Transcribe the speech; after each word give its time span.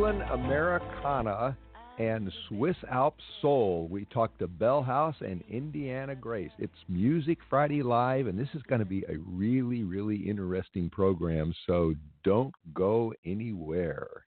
Brooklyn 0.00 0.22
Americana 0.30 1.54
and 1.98 2.32
Swiss 2.48 2.76
Alps 2.90 3.22
Soul. 3.42 3.86
We 3.90 4.06
talked 4.06 4.38
to 4.38 4.48
Bellehouse 4.48 5.20
and 5.20 5.44
Indiana 5.50 6.14
Grace. 6.14 6.52
It's 6.58 6.72
Music 6.88 7.36
Friday 7.50 7.82
Live, 7.82 8.26
and 8.26 8.38
this 8.38 8.48
is 8.54 8.62
going 8.62 8.78
to 8.78 8.86
be 8.86 9.04
a 9.10 9.18
really, 9.26 9.84
really 9.84 10.16
interesting 10.16 10.88
program, 10.88 11.52
so 11.66 11.94
don't 12.24 12.54
go 12.72 13.12
anywhere. 13.26 14.24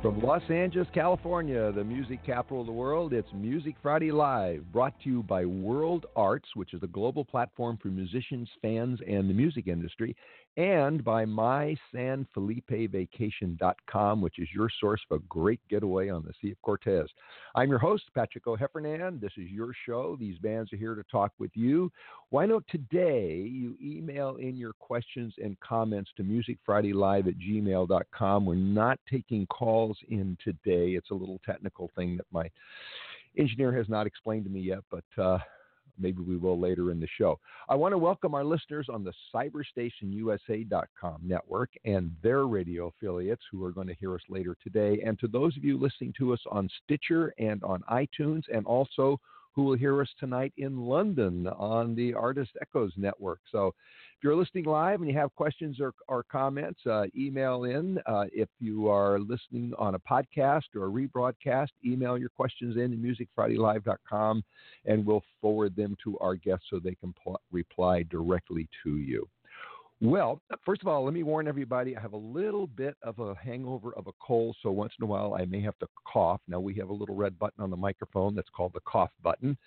From 0.00 0.20
Los 0.20 0.48
Angeles, 0.48 0.86
California, 0.94 1.72
the 1.72 1.82
music 1.82 2.24
capital 2.24 2.60
of 2.60 2.66
the 2.66 2.72
world, 2.72 3.12
it's 3.12 3.28
Music 3.34 3.74
Friday 3.82 4.12
Live, 4.12 4.64
brought 4.70 4.94
to 5.02 5.10
you 5.10 5.22
by 5.24 5.44
World 5.44 6.06
Arts, 6.14 6.48
which 6.54 6.72
is 6.72 6.84
a 6.84 6.86
global 6.86 7.24
platform 7.24 7.76
for 7.82 7.88
musicians, 7.88 8.48
fans, 8.62 9.00
and 9.08 9.28
the 9.28 9.34
music 9.34 9.66
industry, 9.66 10.14
and 10.56 11.04
by 11.04 11.24
MySanFelipeVacation.com, 11.24 14.20
which 14.20 14.38
is 14.38 14.48
your 14.52 14.68
source 14.80 15.00
for 15.06 15.16
a 15.16 15.22
great 15.28 15.60
getaway 15.68 16.08
on 16.08 16.24
the 16.24 16.32
Sea 16.40 16.52
of 16.52 16.62
Cortez. 16.62 17.08
I'm 17.54 17.68
your 17.68 17.78
host, 17.78 18.04
Patrick 18.14 18.46
O'Heffernan. 18.46 19.20
This 19.20 19.32
is 19.36 19.50
your 19.50 19.74
show. 19.86 20.16
These 20.18 20.38
bands 20.38 20.72
are 20.72 20.76
here 20.76 20.94
to 20.94 21.04
talk 21.10 21.32
with 21.38 21.50
you. 21.54 21.92
Why 22.30 22.46
not 22.46 22.64
today 22.68 23.36
you 23.36 23.76
email 23.82 24.36
in 24.36 24.56
your 24.56 24.72
questions 24.74 25.34
and 25.42 25.58
comments 25.60 26.10
to 26.16 26.24
musicfridaylive 26.24 27.28
at 27.28 27.38
gmail.com. 27.38 28.46
We're 28.46 28.54
not 28.56 28.98
taking 29.10 29.46
calls 29.46 29.96
in 30.08 30.36
today. 30.42 30.92
It's 30.92 31.10
a 31.10 31.14
little 31.14 31.40
technical 31.46 31.90
thing 31.94 32.16
that 32.16 32.26
my 32.32 32.50
engineer 33.38 33.76
has 33.76 33.88
not 33.88 34.06
explained 34.06 34.44
to 34.44 34.50
me 34.50 34.60
yet, 34.60 34.80
but 34.90 35.04
uh, 35.22 35.38
maybe 35.98 36.22
we 36.22 36.36
will 36.36 36.58
later 36.58 36.90
in 36.90 37.00
the 37.00 37.08
show. 37.18 37.38
I 37.68 37.74
want 37.74 37.92
to 37.92 37.98
welcome 37.98 38.34
our 38.34 38.44
listeners 38.44 38.88
on 38.88 39.04
the 39.04 39.12
cyberstationusa.com 39.34 41.20
network 41.22 41.70
and 41.84 42.12
their 42.22 42.46
radio 42.46 42.88
affiliates 42.88 43.42
who 43.50 43.64
are 43.64 43.72
going 43.72 43.88
to 43.88 43.94
hear 43.94 44.14
us 44.14 44.22
later 44.28 44.56
today. 44.62 45.02
And 45.04 45.18
to 45.20 45.28
those 45.28 45.56
of 45.56 45.64
you 45.64 45.78
listening 45.78 46.14
to 46.18 46.32
us 46.32 46.40
on 46.50 46.68
Stitcher 46.84 47.34
and 47.38 47.62
on 47.62 47.82
iTunes, 47.90 48.42
and 48.52 48.66
also 48.66 49.20
who 49.58 49.64
will 49.64 49.76
hear 49.76 50.00
us 50.00 50.08
tonight 50.20 50.52
in 50.56 50.76
London 50.76 51.48
on 51.48 51.92
the 51.96 52.14
Artist 52.14 52.52
Echoes 52.62 52.92
Network. 52.96 53.40
So 53.50 53.66
if 53.66 54.22
you're 54.22 54.36
listening 54.36 54.66
live 54.66 55.00
and 55.00 55.10
you 55.10 55.18
have 55.18 55.34
questions 55.34 55.80
or, 55.80 55.94
or 56.06 56.22
comments, 56.30 56.78
uh, 56.86 57.06
email 57.18 57.64
in. 57.64 57.98
Uh, 58.06 58.26
if 58.32 58.48
you 58.60 58.88
are 58.88 59.18
listening 59.18 59.72
on 59.76 59.96
a 59.96 59.98
podcast 59.98 60.62
or 60.76 60.86
a 60.86 60.88
rebroadcast, 60.88 61.70
email 61.84 62.16
your 62.16 62.28
questions 62.28 62.76
in 62.76 62.92
to 62.92 62.96
musicfridaylive.com 62.96 64.44
and 64.84 65.04
we'll 65.04 65.24
forward 65.40 65.74
them 65.74 65.96
to 66.04 66.16
our 66.20 66.36
guests 66.36 66.66
so 66.70 66.78
they 66.78 66.94
can 66.94 67.12
pl- 67.20 67.40
reply 67.50 68.04
directly 68.04 68.68
to 68.84 68.98
you. 68.98 69.28
Well, 70.00 70.40
first 70.64 70.80
of 70.82 70.86
all, 70.86 71.04
let 71.04 71.12
me 71.12 71.24
warn 71.24 71.48
everybody 71.48 71.96
I 71.96 72.00
have 72.00 72.12
a 72.12 72.16
little 72.16 72.68
bit 72.68 72.96
of 73.02 73.18
a 73.18 73.34
hangover 73.34 73.92
of 73.94 74.06
a 74.06 74.12
cold, 74.24 74.56
so 74.62 74.70
once 74.70 74.92
in 75.00 75.02
a 75.02 75.06
while 75.06 75.34
I 75.34 75.44
may 75.44 75.60
have 75.62 75.76
to 75.80 75.88
cough. 76.06 76.40
Now, 76.46 76.60
we 76.60 76.74
have 76.74 76.90
a 76.90 76.92
little 76.92 77.16
red 77.16 77.36
button 77.36 77.64
on 77.64 77.70
the 77.70 77.76
microphone 77.76 78.36
that's 78.36 78.48
called 78.50 78.74
the 78.74 78.80
cough 78.86 79.10
button, 79.24 79.58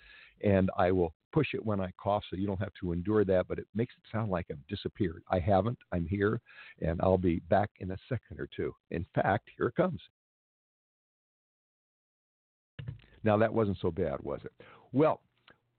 and 0.42 0.70
I 0.78 0.90
will 0.90 1.12
push 1.32 1.48
it 1.52 1.64
when 1.64 1.80
I 1.80 1.92
cough 2.02 2.24
so 2.30 2.36
you 2.36 2.46
don't 2.46 2.60
have 2.60 2.72
to 2.80 2.92
endure 2.92 3.26
that, 3.26 3.46
but 3.46 3.58
it 3.58 3.66
makes 3.74 3.92
it 3.98 4.04
sound 4.10 4.30
like 4.30 4.46
I've 4.50 4.66
disappeared. 4.68 5.22
I 5.30 5.38
haven't. 5.38 5.78
I'm 5.92 6.06
here, 6.06 6.40
and 6.80 6.98
I'll 7.02 7.18
be 7.18 7.40
back 7.50 7.68
in 7.80 7.90
a 7.90 7.98
second 8.08 8.40
or 8.40 8.48
two. 8.56 8.74
In 8.90 9.04
fact, 9.14 9.50
here 9.58 9.66
it 9.66 9.76
comes. 9.76 10.00
Now, 13.22 13.36
that 13.36 13.52
wasn't 13.52 13.78
so 13.82 13.90
bad, 13.90 14.16
was 14.22 14.40
it? 14.44 14.52
Well, 14.92 15.20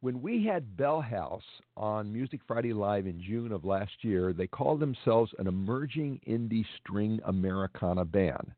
when 0.03 0.21
we 0.21 0.45
had 0.45 0.75
Bellehouse 0.75 1.39
on 1.77 2.11
Music 2.11 2.41
Friday 2.45 2.73
Live 2.73 3.07
in 3.07 3.23
June 3.23 3.53
of 3.53 3.63
last 3.63 3.93
year, 4.01 4.33
they 4.33 4.47
called 4.47 4.81
themselves 4.81 5.31
an 5.39 5.47
emerging 5.47 6.19
indie 6.27 6.65
string 6.77 7.21
Americana 7.23 8.03
band. 8.03 8.51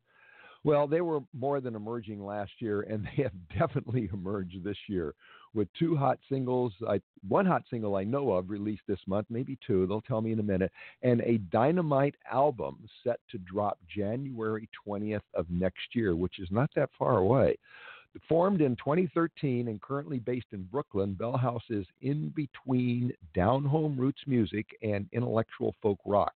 Well, 0.64 0.88
they 0.88 1.02
were 1.02 1.20
more 1.32 1.60
than 1.60 1.76
emerging 1.76 2.26
last 2.26 2.50
year, 2.58 2.80
and 2.80 3.04
they 3.16 3.22
have 3.22 3.32
definitely 3.56 4.10
emerged 4.12 4.64
this 4.64 4.76
year 4.88 5.14
with 5.54 5.68
two 5.78 5.96
hot 5.96 6.18
singles. 6.28 6.72
I, 6.88 7.00
one 7.28 7.46
hot 7.46 7.62
single 7.70 7.94
I 7.94 8.02
know 8.02 8.32
of 8.32 8.50
released 8.50 8.82
this 8.88 8.98
month, 9.06 9.28
maybe 9.30 9.56
two, 9.64 9.86
they'll 9.86 10.00
tell 10.00 10.20
me 10.20 10.32
in 10.32 10.40
a 10.40 10.42
minute, 10.42 10.72
and 11.02 11.20
a 11.20 11.38
dynamite 11.52 12.16
album 12.28 12.88
set 13.04 13.20
to 13.30 13.38
drop 13.38 13.78
January 13.88 14.68
20th 14.84 15.22
of 15.34 15.46
next 15.48 15.94
year, 15.94 16.16
which 16.16 16.40
is 16.40 16.48
not 16.50 16.70
that 16.74 16.90
far 16.98 17.18
away. 17.18 17.56
Formed 18.28 18.60
in 18.60 18.76
2013 18.76 19.68
and 19.68 19.80
currently 19.80 20.18
based 20.18 20.46
in 20.52 20.62
Brooklyn, 20.64 21.14
Bellehouse 21.14 21.68
is 21.70 21.86
in 22.00 22.30
between 22.30 23.12
down 23.34 23.64
home 23.64 23.96
roots 23.98 24.22
music 24.26 24.66
and 24.82 25.06
intellectual 25.12 25.74
folk 25.82 25.98
rock. 26.06 26.32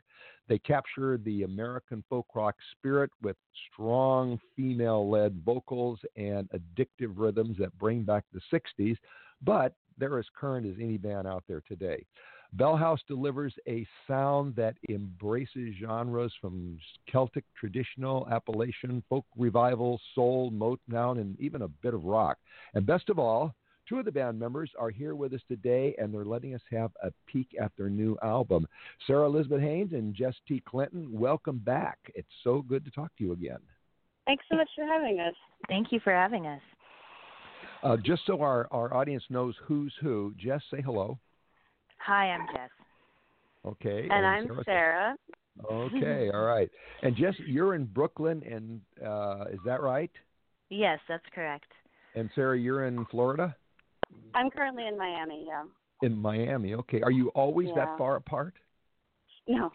They 0.48 0.58
capture 0.58 1.18
the 1.18 1.42
American 1.42 2.02
folk 2.08 2.26
rock 2.34 2.56
spirit 2.72 3.10
with 3.22 3.36
strong 3.72 4.40
female 4.56 5.08
led 5.08 5.42
vocals 5.44 5.98
and 6.16 6.48
addictive 6.50 7.12
rhythms 7.16 7.56
that 7.58 7.76
bring 7.78 8.02
back 8.02 8.24
the 8.32 8.40
60s, 8.52 8.96
but 9.42 9.74
they're 9.98 10.18
as 10.18 10.26
current 10.38 10.66
as 10.66 10.74
any 10.80 10.96
band 10.96 11.26
out 11.26 11.44
there 11.48 11.62
today. 11.68 12.04
Bellehouse 12.56 13.00
delivers 13.06 13.54
a 13.68 13.86
sound 14.06 14.56
that 14.56 14.74
embraces 14.88 15.74
genres 15.80 16.32
from 16.40 16.78
Celtic 17.10 17.44
traditional, 17.58 18.26
Appalachian, 18.30 19.02
folk 19.08 19.26
revival, 19.36 20.00
soul, 20.14 20.50
Motown, 20.50 21.20
and 21.20 21.38
even 21.38 21.62
a 21.62 21.68
bit 21.68 21.94
of 21.94 22.04
rock. 22.04 22.38
And 22.74 22.86
best 22.86 23.10
of 23.10 23.18
all, 23.18 23.54
two 23.86 23.98
of 23.98 24.06
the 24.06 24.12
band 24.12 24.38
members 24.38 24.70
are 24.78 24.90
here 24.90 25.14
with 25.14 25.34
us 25.34 25.42
today, 25.46 25.94
and 25.98 26.12
they're 26.12 26.24
letting 26.24 26.54
us 26.54 26.62
have 26.70 26.90
a 27.02 27.10
peek 27.26 27.48
at 27.60 27.72
their 27.76 27.90
new 27.90 28.16
album. 28.22 28.66
Sarah 29.06 29.26
Elizabeth 29.26 29.60
Haines 29.60 29.92
and 29.92 30.14
Jess 30.14 30.34
T. 30.46 30.62
Clinton, 30.66 31.06
welcome 31.10 31.58
back. 31.58 31.98
It's 32.14 32.28
so 32.42 32.62
good 32.62 32.84
to 32.86 32.90
talk 32.90 33.14
to 33.18 33.24
you 33.24 33.32
again. 33.32 33.60
Thanks 34.26 34.44
so 34.50 34.56
much 34.56 34.68
for 34.74 34.84
having 34.84 35.20
us. 35.20 35.34
Thank 35.68 35.92
you 35.92 36.00
for 36.00 36.12
having 36.12 36.46
us. 36.46 36.60
Uh, 37.82 37.96
just 37.96 38.22
so 38.26 38.40
our, 38.40 38.68
our 38.70 38.92
audience 38.94 39.22
knows 39.30 39.54
who's 39.62 39.92
who, 40.00 40.34
Jess, 40.38 40.62
say 40.70 40.80
hello. 40.82 41.18
Hi, 41.98 42.30
I'm 42.30 42.46
Jess. 42.52 42.70
Okay. 43.66 44.02
And, 44.02 44.12
and 44.12 44.26
I'm 44.26 44.46
Sarah. 44.46 44.64
Sarah. 44.64 45.16
Okay, 45.70 46.30
all 46.34 46.44
right. 46.44 46.70
And 47.02 47.16
Jess, 47.16 47.34
you're 47.46 47.74
in 47.74 47.84
Brooklyn, 47.84 48.42
and 48.50 48.80
uh, 49.04 49.46
is 49.52 49.58
that 49.64 49.82
right? 49.82 50.10
Yes, 50.70 50.98
that's 51.08 51.24
correct. 51.34 51.70
And 52.14 52.30
Sarah, 52.34 52.58
you're 52.58 52.86
in 52.86 53.04
Florida. 53.06 53.54
I'm 54.34 54.50
currently 54.50 54.86
in 54.86 54.96
Miami. 54.96 55.44
Yeah. 55.46 55.64
In 56.02 56.16
Miami, 56.16 56.74
okay. 56.74 57.02
Are 57.02 57.10
you 57.10 57.28
always 57.30 57.68
yeah. 57.68 57.86
that 57.86 57.98
far 57.98 58.16
apart? 58.16 58.54
No, 59.48 59.70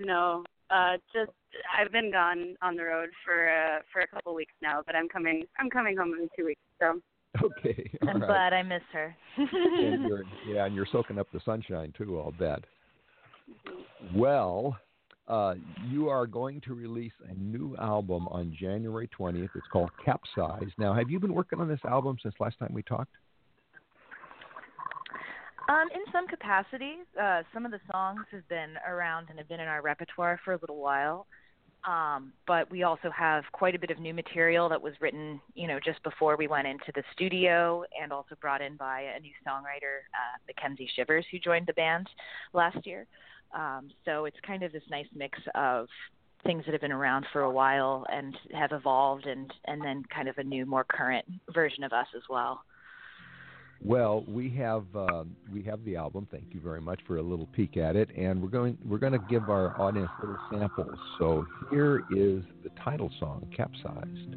no. 0.00 0.44
Uh, 0.70 0.96
just 1.14 1.30
I've 1.78 1.92
been 1.92 2.10
gone 2.10 2.56
on 2.60 2.76
the 2.76 2.82
road 2.82 3.08
for 3.24 3.48
uh, 3.48 3.78
for 3.92 4.00
a 4.00 4.06
couple 4.06 4.34
weeks 4.34 4.52
now, 4.60 4.82
but 4.84 4.94
I'm 4.96 5.08
coming. 5.08 5.44
I'm 5.58 5.70
coming 5.70 5.96
home 5.96 6.14
in 6.20 6.28
two 6.36 6.46
weeks. 6.46 6.60
So. 6.80 7.00
Okay. 7.42 7.90
I'm 8.02 8.20
right. 8.20 8.26
glad 8.26 8.52
I 8.52 8.62
miss 8.62 8.82
her. 8.92 9.14
and 9.36 10.02
you're, 10.08 10.24
yeah, 10.46 10.64
and 10.64 10.74
you're 10.74 10.88
soaking 10.90 11.18
up 11.18 11.28
the 11.32 11.40
sunshine 11.44 11.92
too. 11.96 12.18
I'll 12.18 12.32
bet. 12.32 12.64
Well, 14.14 14.76
uh, 15.28 15.54
you 15.88 16.08
are 16.08 16.26
going 16.26 16.60
to 16.62 16.74
release 16.74 17.12
a 17.28 17.34
new 17.34 17.76
album 17.76 18.28
on 18.28 18.56
January 18.58 19.08
20th. 19.18 19.50
It's 19.54 19.66
called 19.72 19.90
Capsize. 20.04 20.70
Now, 20.78 20.94
have 20.94 21.10
you 21.10 21.20
been 21.20 21.34
working 21.34 21.60
on 21.60 21.68
this 21.68 21.80
album 21.84 22.16
since 22.22 22.34
last 22.40 22.58
time 22.58 22.72
we 22.72 22.82
talked? 22.82 23.14
Um, 25.68 25.88
in 25.94 26.00
some 26.12 26.26
capacity, 26.26 26.94
uh, 27.20 27.42
some 27.52 27.66
of 27.66 27.72
the 27.72 27.80
songs 27.92 28.22
have 28.32 28.48
been 28.48 28.76
around 28.88 29.26
and 29.28 29.38
have 29.38 29.48
been 29.48 29.60
in 29.60 29.68
our 29.68 29.82
repertoire 29.82 30.40
for 30.42 30.54
a 30.54 30.58
little 30.62 30.80
while. 30.80 31.26
Um, 31.88 32.34
but 32.46 32.70
we 32.70 32.82
also 32.82 33.10
have 33.10 33.44
quite 33.52 33.74
a 33.74 33.78
bit 33.78 33.90
of 33.90 33.98
new 33.98 34.12
material 34.12 34.68
that 34.68 34.82
was 34.82 34.92
written, 35.00 35.40
you 35.54 35.66
know, 35.66 35.78
just 35.82 36.02
before 36.02 36.36
we 36.36 36.46
went 36.46 36.66
into 36.66 36.92
the 36.94 37.02
studio, 37.14 37.82
and 38.00 38.12
also 38.12 38.34
brought 38.42 38.60
in 38.60 38.76
by 38.76 39.06
a 39.16 39.20
new 39.20 39.32
songwriter, 39.46 40.04
uh, 40.12 40.36
Mackenzie 40.46 40.90
Shivers, 40.94 41.24
who 41.30 41.38
joined 41.38 41.66
the 41.66 41.72
band 41.72 42.06
last 42.52 42.86
year. 42.86 43.06
Um, 43.54 43.88
so 44.04 44.26
it's 44.26 44.36
kind 44.46 44.62
of 44.64 44.72
this 44.72 44.82
nice 44.90 45.06
mix 45.14 45.38
of 45.54 45.88
things 46.44 46.62
that 46.66 46.72
have 46.72 46.82
been 46.82 46.92
around 46.92 47.24
for 47.32 47.40
a 47.40 47.50
while 47.50 48.04
and 48.12 48.36
have 48.52 48.72
evolved, 48.72 49.24
and 49.24 49.50
and 49.64 49.82
then 49.82 50.02
kind 50.14 50.28
of 50.28 50.36
a 50.36 50.44
new, 50.44 50.66
more 50.66 50.84
current 50.84 51.24
version 51.54 51.84
of 51.84 51.94
us 51.94 52.08
as 52.14 52.22
well. 52.28 52.64
Well, 53.84 54.24
we 54.26 54.50
have 54.50 54.84
um, 54.94 55.36
we 55.52 55.62
have 55.62 55.84
the 55.84 55.96
album. 55.96 56.26
Thank 56.30 56.48
you 56.52 56.60
very 56.60 56.80
much 56.80 57.00
for 57.06 57.18
a 57.18 57.22
little 57.22 57.46
peek 57.46 57.76
at 57.76 57.94
it, 57.94 58.10
and 58.16 58.42
we're 58.42 58.48
going 58.48 58.76
we're 58.84 58.98
going 58.98 59.12
to 59.12 59.24
give 59.30 59.48
our 59.48 59.80
audience 59.80 60.10
little 60.20 60.38
samples. 60.50 60.98
So 61.18 61.46
here 61.70 61.98
is 62.10 62.42
the 62.64 62.70
title 62.82 63.10
song, 63.20 63.46
"Capsized." 63.56 64.34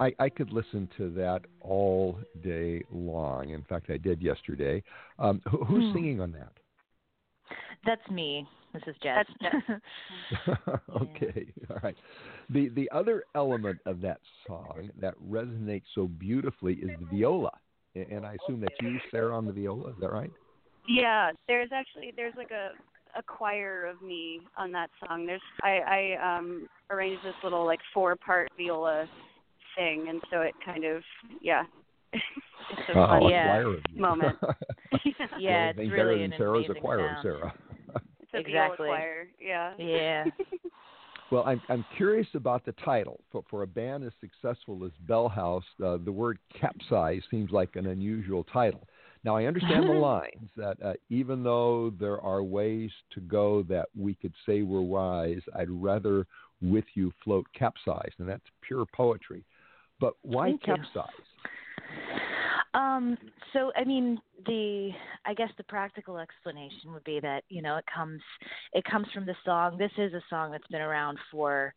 I, 0.00 0.14
I 0.18 0.28
could 0.28 0.52
listen 0.52 0.88
to 0.96 1.10
that 1.10 1.42
all 1.60 2.18
day 2.42 2.84
long. 2.90 3.50
In 3.50 3.62
fact, 3.64 3.90
I 3.90 3.96
did 3.96 4.22
yesterday. 4.22 4.82
Um, 5.18 5.40
who, 5.50 5.64
who's 5.64 5.84
Hmm. 5.84 5.92
singing 5.92 6.20
on 6.20 6.32
that? 6.32 6.52
That's 7.84 8.08
me. 8.10 8.46
This 8.72 8.82
is 8.86 8.96
Jess. 9.02 9.24
okay, 11.02 11.46
all 11.70 11.78
right. 11.82 11.96
The 12.50 12.68
the 12.70 12.90
other 12.90 13.24
element 13.34 13.78
of 13.86 14.00
that 14.00 14.20
song 14.46 14.90
that 15.00 15.14
resonates 15.18 15.84
so 15.94 16.06
beautifully 16.06 16.74
is 16.74 16.90
the 17.00 17.16
viola, 17.16 17.52
and 17.94 18.26
I 18.26 18.36
assume 18.42 18.60
that's 18.60 18.74
you, 18.80 18.98
Sarah, 19.10 19.36
on 19.36 19.46
the 19.46 19.52
viola. 19.52 19.90
Is 19.90 19.96
that 20.00 20.10
right? 20.10 20.32
Yeah, 20.88 21.30
there's 21.48 21.70
actually 21.72 22.12
there's 22.16 22.34
like 22.36 22.50
a 22.50 22.70
a 23.18 23.22
choir 23.22 23.86
of 23.86 24.02
me 24.02 24.40
on 24.56 24.72
that 24.72 24.90
song. 25.06 25.26
There's 25.26 25.42
I 25.62 26.16
I 26.18 26.36
um 26.36 26.68
arranged 26.90 27.24
this 27.24 27.34
little 27.42 27.64
like 27.64 27.80
four 27.94 28.16
part 28.16 28.48
viola 28.56 29.08
thing, 29.76 30.06
and 30.08 30.20
so 30.30 30.40
it 30.40 30.54
kind 30.64 30.84
of 30.84 31.02
yeah. 31.40 31.64
it's 32.12 32.88
a 32.88 32.98
Uh, 32.98 33.06
fun 33.08 33.22
Yeah. 33.30 33.46
choir 33.46 33.74
of 33.74 33.82
you. 33.92 34.00
moment. 34.00 34.38
yeah, 35.38 35.66
Well, 35.66 35.84
it's 35.84 35.92
really 35.92 36.22
an 36.24 36.30
than 36.30 36.38
Sarah's 36.38 36.64
amazing 36.66 36.82
choir, 36.82 36.98
sound. 36.98 37.22
Sarah. 37.22 37.54
it's 38.20 38.34
a 38.34 38.38
Exactly. 38.38 38.88
choir. 38.88 39.28
Yeah. 39.40 39.74
Yeah. 39.78 40.24
Well, 41.32 41.42
I'm 41.44 41.60
I'm 41.68 41.84
curious 41.96 42.28
about 42.34 42.64
the 42.64 42.72
title 42.84 43.20
for 43.32 43.42
for 43.50 43.62
a 43.62 43.66
band 43.66 44.04
as 44.04 44.12
successful 44.20 44.84
as 44.84 44.92
Bellehouse. 45.08 45.64
Uh, 45.84 45.98
the 46.04 46.12
word 46.12 46.38
capsize 46.58 47.22
seems 47.30 47.50
like 47.50 47.74
an 47.74 47.86
unusual 47.86 48.44
title. 48.44 48.86
Now, 49.24 49.36
I 49.36 49.46
understand 49.46 49.88
the 49.88 49.92
lines 49.92 50.50
that 50.56 50.76
uh, 50.80 50.92
even 51.10 51.42
though 51.42 51.90
there 51.98 52.20
are 52.20 52.44
ways 52.44 52.92
to 53.10 53.20
go 53.20 53.64
that 53.64 53.88
we 53.98 54.14
could 54.14 54.34
say 54.46 54.62
we're 54.62 54.82
wise, 54.82 55.40
I'd 55.56 55.68
rather 55.68 56.26
with 56.62 56.84
you 56.94 57.12
float 57.24 57.44
capsize, 57.58 58.12
and 58.18 58.28
that's 58.28 58.44
pure 58.62 58.86
poetry. 58.94 59.44
But 60.00 60.14
why 60.22 60.50
Thank 60.50 60.66
you. 60.66 60.76
capsize? 60.76 61.10
Um, 62.76 63.16
so 63.54 63.72
I 63.74 63.84
mean, 63.84 64.18
the 64.44 64.90
I 65.24 65.32
guess 65.32 65.48
the 65.56 65.64
practical 65.64 66.18
explanation 66.18 66.92
would 66.92 67.04
be 67.04 67.20
that 67.20 67.44
you 67.48 67.62
know 67.62 67.76
it 67.76 67.84
comes 67.92 68.20
it 68.74 68.84
comes 68.84 69.06
from 69.14 69.24
the 69.24 69.34
song. 69.46 69.78
This 69.78 69.92
is 69.96 70.12
a 70.12 70.20
song 70.28 70.50
that's 70.52 70.66
been 70.66 70.82
around 70.82 71.18
for 71.30 71.74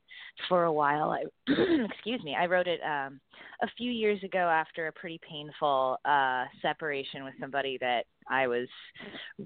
for 0.50 0.66
a 0.66 0.74
while. 0.74 1.12
I, 1.12 1.24
excuse 1.94 2.22
me. 2.24 2.36
I 2.38 2.48
wrote 2.48 2.68
it 2.68 2.82
um, 2.84 3.22
a 3.62 3.68
few 3.78 3.92
years 3.92 4.22
ago 4.24 4.40
after 4.40 4.88
a 4.88 4.92
pretty 4.92 5.22
painful 5.28 5.98
uh, 6.04 6.46
separation 6.62 7.24
with 7.24 7.34
somebody 7.40 7.78
that 7.80 8.06
I 8.30 8.48
was 8.48 8.68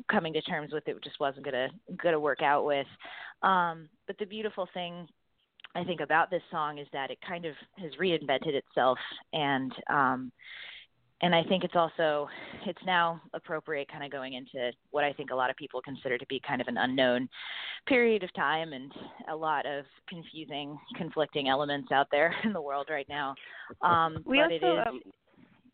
coming 0.10 0.34
to 0.34 0.42
terms 0.42 0.74
with. 0.74 0.88
It 0.88 1.04
just 1.04 1.20
wasn't 1.20 1.46
gonna 1.46 1.70
gonna 2.02 2.20
work 2.20 2.42
out 2.42 2.66
with. 2.66 2.88
Um, 3.44 3.90
but 4.08 4.18
the 4.18 4.26
beautiful 4.26 4.68
thing 4.74 5.08
I 5.76 5.84
think 5.84 6.02
about 6.02 6.30
this 6.30 6.42
song 6.52 6.78
is 6.78 6.88
that 6.94 7.12
it 7.12 7.18
kind 7.28 7.46
of 7.46 7.56
has 7.78 7.92
reinvented 8.00 8.54
itself 8.54 8.98
and 9.34 9.72
um 9.90 10.32
and 11.22 11.34
I 11.34 11.42
think 11.44 11.64
it's 11.64 11.76
also 11.76 12.28
it's 12.66 12.82
now 12.86 13.22
appropriate 13.34 13.88
kind 13.90 14.04
of 14.04 14.12
going 14.12 14.34
into 14.34 14.72
what 14.92 15.04
I 15.06 15.14
think 15.14 15.32
a 15.32 15.36
lot 15.36 15.50
of 15.50 15.56
people 15.56 15.82
consider 15.82 16.18
to 16.18 16.26
be 16.28 16.42
kind 16.46 16.62
of 16.62 16.68
an 16.68 16.78
unknown 16.78 17.30
period 17.88 18.24
of 18.24 18.34
time 18.34 18.74
and 18.74 18.92
a 19.32 19.36
lot 19.36 19.66
of 19.66 19.86
confusing 20.10 20.78
conflicting 20.98 21.48
elements 21.48 21.92
out 21.92 22.08
there 22.12 22.36
in 22.44 22.54
the 22.54 22.62
world 22.62 22.88
right 22.90 23.08
now. 23.10 23.36
Um 23.82 24.24
We 24.26 24.38
but 24.38 24.52
also 24.52 24.56
it 24.56 24.64
is 24.64 24.88
um, 24.88 25.02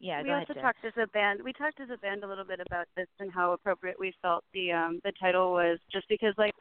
yeah, 0.02 0.22
we 0.24 0.30
ahead. 0.30 0.42
also 0.42 0.54
Jess. 0.54 0.64
talked 0.64 0.86
as 0.86 0.94
a 1.02 1.08
band. 1.08 1.42
We 1.44 1.52
talked 1.52 1.82
as 1.82 1.90
a 1.94 1.98
band 1.98 2.24
a 2.24 2.28
little 2.28 2.46
bit 2.46 2.62
about 2.66 2.88
this 2.96 3.08
and 3.20 3.30
how 3.32 3.52
appropriate 3.52 4.00
we 4.00 4.14
felt 4.22 4.46
the 4.54 4.72
um 4.72 5.02
the 5.04 5.12
title 5.20 5.52
was, 5.52 5.78
just 5.92 6.08
because 6.08 6.34
like 6.38 6.54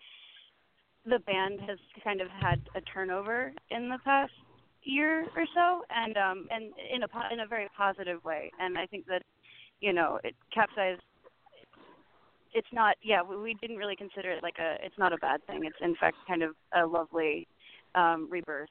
the 1.08 1.19
band 1.20 1.60
has 1.66 1.78
kind 2.05 2.20
of 2.20 2.28
had 2.28 2.60
a 2.75 2.81
turnover 2.82 3.52
in 3.70 3.88
the 3.88 3.99
past 4.05 4.32
year 4.82 5.26
or 5.37 5.44
so, 5.55 5.82
and 5.90 6.16
um 6.16 6.46
and 6.50 6.72
in 6.94 7.02
a 7.02 7.32
in 7.32 7.40
a 7.40 7.46
very 7.46 7.69
positive 7.76 8.22
way. 8.25 8.50
And 8.60 8.78
I 8.78 8.87
think 8.87 9.06
that 9.06 9.22
you 9.81 9.93
know 9.93 10.19
it 10.25 10.34
capsized. 10.52 11.02
It's 12.54 12.68
not. 12.73 12.97
Yeah, 13.02 13.23
we, 13.23 13.37
we 13.37 13.54
didn't 13.61 13.76
really 13.76 13.97
consider 13.97 14.30
it 14.30 14.42
like 14.42 14.56
a. 14.59 14.76
It's 14.85 14.99
not 14.99 15.12
a 15.12 15.18
bad 15.18 15.44
thing. 15.47 15.64
It's 15.64 15.76
in 15.80 15.94
fact 15.97 16.16
kind 16.26 16.42
of 16.42 16.54
a 16.75 16.87
lovely 16.87 17.47
um 17.94 18.28
rebirth. 18.30 18.68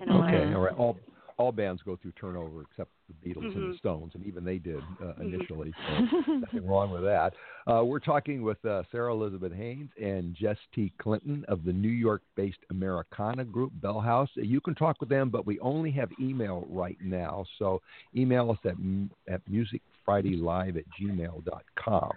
In 0.00 0.08
a 0.08 0.20
way. 0.20 0.28
Okay, 0.28 0.54
all 0.54 0.60
right. 0.60 0.74
All 0.74 0.96
all 1.38 1.52
bands 1.52 1.80
go 1.84 1.96
through 1.96 2.12
turnover 2.12 2.62
except 2.62 2.90
the 3.08 3.14
Beatles 3.30 3.54
and 3.54 3.70
the 3.70 3.74
Mhm. 3.74 3.78
Stones, 3.78 4.14
and 4.14 4.26
even 4.26 4.44
they 4.44 4.58
did 4.58 4.82
uh, 5.00 5.14
Mhm. 5.14 5.20
initially. 5.34 5.72
So 5.72 5.92
nothing 6.40 6.66
wrong 6.66 6.90
with 6.90 7.02
that. 7.04 7.32
Uh, 7.66 7.84
we're 7.84 8.00
talking 8.00 8.42
with 8.42 8.62
uh, 8.64 8.82
Sarah 8.90 9.12
Elizabeth 9.12 9.52
Haines 9.52 9.88
and 10.02 10.34
Jess 10.34 10.58
T. 10.74 10.92
Clinton 10.98 11.44
of 11.48 11.64
the 11.64 11.72
New 11.72 11.88
York-based 11.88 12.58
Americana 12.70 13.44
group 13.44 13.72
Bellehouse. 13.80 14.28
You 14.34 14.60
can 14.60 14.74
talk 14.74 15.00
with 15.00 15.08
them, 15.08 15.30
but 15.30 15.46
we 15.46 15.58
only 15.60 15.90
have 15.92 16.10
email 16.20 16.66
right 16.68 16.98
now. 17.00 17.44
So 17.58 17.80
email 18.16 18.50
us 18.50 18.58
at 18.64 18.72
m- 18.72 19.10
at 19.28 19.40
musicfridaylive 19.48 20.76
at 20.76 20.84
gmail.com. 21.00 22.12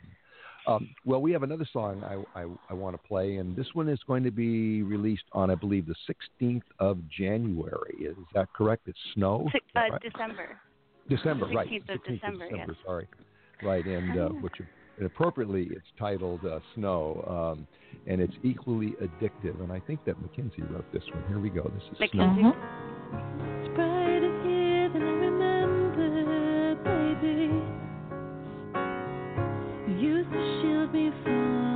Um, 0.68 0.90
well, 1.06 1.22
we 1.22 1.32
have 1.32 1.44
another 1.44 1.68
song 1.72 2.04
I, 2.04 2.40
I, 2.40 2.46
I 2.70 2.74
want 2.74 3.02
to 3.02 3.08
play, 3.08 3.38
and 3.38 3.56
this 3.56 3.68
one 3.74 3.90
is 3.90 4.00
going 4.06 4.24
to 4.24 4.32
be 4.32 4.84
released 4.84 5.24
on, 5.32 5.50
I 5.50 5.56
believe, 5.56 5.88
the 5.88 5.96
16th 6.42 6.62
of 6.80 7.00
January. 7.10 7.96
Is 8.00 8.16
that 8.34 8.52
correct? 8.54 8.88
It's 8.88 9.00
Snow? 9.16 9.48
Six- 9.52 9.66
uh, 9.76 9.80
right? 9.80 10.02
December. 10.02 10.60
December, 11.10 11.48
right. 11.48 11.68
16th 11.68 11.96
of 11.96 12.02
16th 12.02 12.22
December, 12.22 12.50
yes. 12.56 12.70
Sorry, 12.86 13.08
right, 13.64 13.86
and 13.86 14.20
uh, 14.20 14.30
which 14.30 14.54
appropriately 15.04 15.68
it's 15.72 15.88
titled 15.98 16.46
uh, 16.46 16.60
Snow, 16.76 17.56
um, 17.58 17.68
and 18.08 18.22
it's 18.22 18.36
equally 18.44 18.94
addictive. 19.02 19.62
And 19.62 19.72
I 19.72 19.80
think 19.80 20.06
that 20.06 20.22
Mackenzie 20.22 20.62
wrote 20.70 20.92
this 20.94 21.04
one. 21.14 21.24
Here 21.28 21.40
we 21.40 21.50
go. 21.50 21.72
This 21.74 21.84
is 21.92 22.12
Snow. 22.12 22.28
Mackenzie. 22.28 23.61
Used 30.02 30.32
to 30.32 30.62
shield 30.62 30.94
me 30.94 31.12
from 31.24 31.71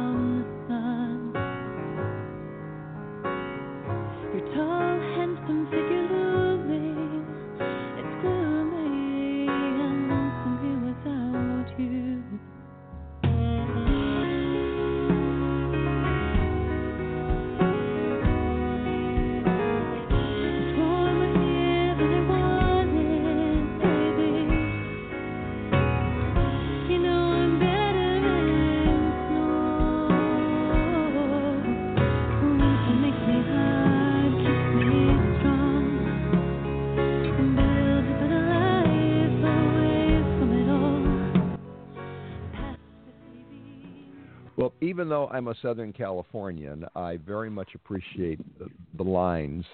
even 44.95 45.09
though 45.09 45.27
I'm 45.27 45.49
a 45.49 45.55
Southern 45.61 45.91
Californian, 45.91 46.85
I 46.95 47.17
very 47.17 47.49
much 47.49 47.75
appreciate 47.75 48.39
the, 48.57 48.69
the 48.95 49.03
lines. 49.03 49.65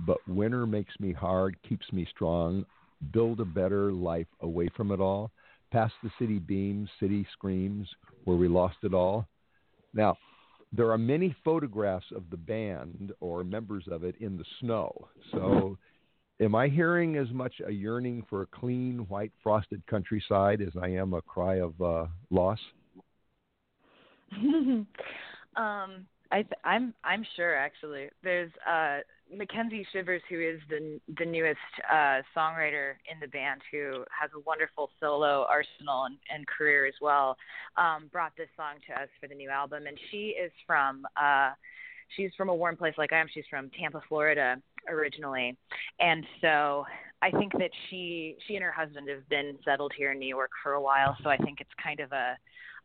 But 0.00 0.16
winter 0.26 0.66
makes 0.66 0.92
me 0.98 1.12
hard, 1.12 1.56
keeps 1.62 1.86
me 1.92 2.04
strong. 2.10 2.66
Build 3.12 3.38
a 3.38 3.44
better 3.44 3.92
life 3.92 4.26
away 4.40 4.68
from 4.76 4.90
it 4.90 4.98
all. 4.98 5.30
Past 5.70 5.94
the 6.02 6.10
city 6.18 6.40
beams, 6.40 6.88
city 6.98 7.24
screams, 7.32 7.88
where 8.24 8.36
we 8.36 8.48
lost 8.48 8.78
it 8.82 8.94
all. 8.94 9.28
Now, 9.92 10.16
there 10.72 10.90
are 10.90 10.98
many 10.98 11.36
photographs 11.44 12.06
of 12.12 12.24
the 12.32 12.36
band 12.36 13.12
or 13.20 13.44
members 13.44 13.84
of 13.88 14.02
it 14.02 14.16
in 14.18 14.36
the 14.36 14.44
snow. 14.58 15.06
So, 15.30 15.78
am 16.40 16.56
I 16.56 16.66
hearing 16.66 17.16
as 17.16 17.30
much 17.30 17.54
a 17.64 17.70
yearning 17.70 18.24
for 18.28 18.42
a 18.42 18.46
clean, 18.46 19.06
white, 19.08 19.30
frosted 19.40 19.86
countryside 19.86 20.60
as 20.60 20.72
I 20.82 20.88
am 20.88 21.14
a 21.14 21.22
cry 21.22 21.60
of 21.60 21.80
uh, 21.80 22.06
loss? 22.30 22.58
um, 25.56 26.06
I 26.30 26.42
th- 26.42 26.60
I'm 26.64 26.94
I'm 27.04 27.24
sure 27.36 27.54
actually. 27.54 28.08
There's 28.22 28.50
uh 28.68 29.00
Mackenzie 29.32 29.86
Shivers, 29.92 30.22
who 30.28 30.40
is 30.40 30.60
the 30.68 31.00
the 31.18 31.24
newest 31.24 31.58
uh, 31.90 32.20
songwriter 32.36 32.94
in 33.10 33.20
the 33.20 33.28
band, 33.28 33.60
who 33.70 34.04
has 34.20 34.30
a 34.34 34.40
wonderful 34.40 34.90
solo 35.00 35.46
arsenal 35.48 36.04
and, 36.04 36.16
and 36.32 36.46
career 36.46 36.86
as 36.86 36.94
well, 37.00 37.36
um, 37.76 38.08
brought 38.12 38.32
this 38.36 38.48
song 38.56 38.74
to 38.88 39.00
us 39.00 39.08
for 39.20 39.28
the 39.28 39.34
new 39.34 39.50
album. 39.50 39.86
And 39.86 39.98
she 40.10 40.34
is 40.40 40.52
from 40.66 41.06
uh, 41.20 41.50
she's 42.16 42.30
from 42.36 42.48
a 42.48 42.54
warm 42.54 42.76
place 42.76 42.94
like 42.98 43.12
I 43.12 43.20
am. 43.20 43.26
She's 43.32 43.44
from 43.48 43.70
Tampa, 43.78 44.02
Florida, 44.08 44.56
originally, 44.88 45.56
and 46.00 46.24
so 46.40 46.84
I 47.22 47.30
think 47.30 47.52
that 47.52 47.70
she 47.88 48.36
she 48.46 48.56
and 48.56 48.64
her 48.64 48.72
husband 48.72 49.08
have 49.08 49.28
been 49.28 49.56
settled 49.64 49.92
here 49.96 50.12
in 50.12 50.18
New 50.18 50.28
York 50.28 50.50
for 50.62 50.72
a 50.72 50.82
while. 50.82 51.16
So 51.22 51.30
I 51.30 51.36
think 51.38 51.60
it's 51.60 51.70
kind 51.82 52.00
of 52.00 52.12
a 52.12 52.36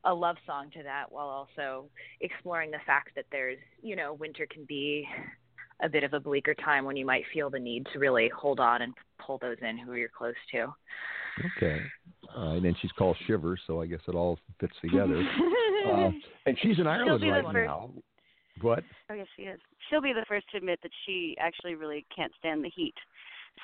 a 0.06 0.13
love 0.13 0.38
song 0.46 0.70
to 0.72 0.84
that 0.84 1.12
while 1.12 1.27
also 1.27 1.86
exploring 2.22 2.72
the 2.72 2.77
fact 2.86 3.10
that 3.15 3.25
there's 3.32 3.58
you 3.82 3.96
know 3.96 4.13
winter 4.13 4.48
can 4.50 4.63
be 4.65 5.06
a 5.82 5.89
bit 5.89 6.03
of 6.03 6.13
a 6.13 6.20
bleaker 6.20 6.53
time 6.53 6.84
when 6.86 6.96
you 6.98 7.06
might 7.06 7.24
feel 7.34 7.50
the 7.50 7.60
need 7.60 7.86
to 7.94 8.00
really 8.00 8.29
hold 8.38 8.60
on 8.60 8.82
and 8.82 8.94
pull 9.25 9.38
those 9.39 9.58
in 9.62 9.77
who 9.77 9.94
you're 9.94 10.10
close 10.10 10.34
to. 10.51 10.68
Okay. 11.58 11.79
Uh, 12.38 12.51
and 12.51 12.65
then 12.65 12.75
she's 12.82 12.91
called 12.94 13.15
Shiver, 13.25 13.58
so 13.65 13.82
I 13.82 13.86
guess 13.86 14.01
it 14.08 14.13
all 14.15 14.38
fits 14.60 14.74
together. 14.82 15.24
uh, 15.89 16.12
and 16.46 16.58
she's 16.62 16.79
in 16.79 16.88
Ireland 16.88 17.24
right 17.29 17.44
first- 17.46 17.56
now. 17.68 17.91
What? 18.62 18.84
Oh 19.10 19.13
yes, 19.13 19.27
she 19.38 19.44
is. 19.44 19.60
She'll 19.89 20.01
be 20.01 20.12
the 20.12 20.25
first 20.27 20.46
to 20.51 20.58
admit 20.58 20.79
that 20.84 20.91
she 21.06 21.36
actually 21.39 21.75
really 21.75 22.06
can't 22.13 22.32
stand 22.39 22.62
the 22.63 22.70
heat. 22.75 22.94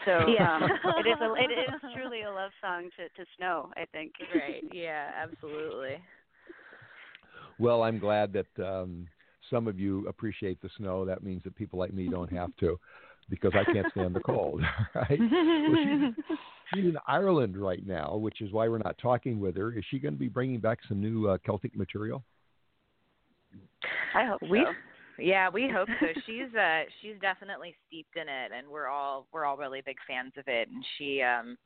So 0.06 0.26
Yeah. 0.40 0.56
um, 0.56 0.64
it 0.64 1.08
is 1.08 1.18
a, 1.22 1.34
it 1.36 1.52
is 1.52 1.82
truly 1.96 2.22
a 2.22 2.32
love 2.32 2.52
song 2.62 2.90
to 2.98 3.10
to 3.10 3.30
snow. 3.38 3.72
I 3.76 3.86
think. 3.92 4.14
right. 4.34 4.64
Yeah, 4.72 5.12
absolutely. 5.22 5.98
Well, 7.60 7.84
I'm 7.84 8.00
glad 8.00 8.34
that 8.34 8.66
um, 8.66 9.08
some 9.50 9.68
of 9.68 9.80
you 9.80 10.08
appreciate 10.08 10.62
the 10.62 10.70
snow. 10.78 11.06
That 11.06 11.24
means 11.24 11.44
that 11.44 11.56
people 11.56 11.80
like 11.80 11.94
me 11.94 12.08
don't 12.10 12.32
have 12.32 12.56
to, 12.60 12.80
because 13.30 13.54
I 13.56 13.64
can't 13.72 13.88
stand 13.92 14.16
the 14.16 14.20
cold. 14.22 14.62
Right? 14.96 15.20
Well, 15.20 16.14
she's, 16.28 16.38
she's 16.74 16.86
in 16.86 16.98
Ireland 17.08 17.58
right 17.58 17.86
now, 17.86 18.16
which 18.16 18.42
is 18.42 18.52
why 18.52 18.68
we're 18.68 18.80
not 18.80 18.98
talking 18.98 19.40
with 19.40 19.56
her. 19.58 19.72
Is 19.78 19.84
she 19.90 20.00
going 20.00 20.14
to 20.14 20.20
be 20.20 20.28
bringing 20.30 20.60
back 20.60 20.80
some 20.88 21.02
new 21.02 21.28
uh, 21.28 21.38
Celtic 21.46 21.76
material? 21.76 22.24
I 24.14 24.26
hope 24.26 24.42
We 24.50 24.64
so. 24.64 24.72
yeah, 25.22 25.50
we 25.50 25.70
hope 25.70 25.88
so. 26.00 26.08
She's 26.26 26.54
uh 26.56 26.84
she's 27.02 27.16
definitely 27.22 27.76
steeped 27.88 28.16
in 28.16 28.24
it 28.24 28.52
and 28.56 28.68
we're 28.68 28.88
all 28.88 29.28
we're 29.34 29.46
all 29.46 29.58
really 29.58 29.82
big 29.86 29.98
fans 30.08 30.34
of 30.38 30.46
it 30.48 30.70
and 30.70 30.84
she 30.98 31.22
um 31.22 31.58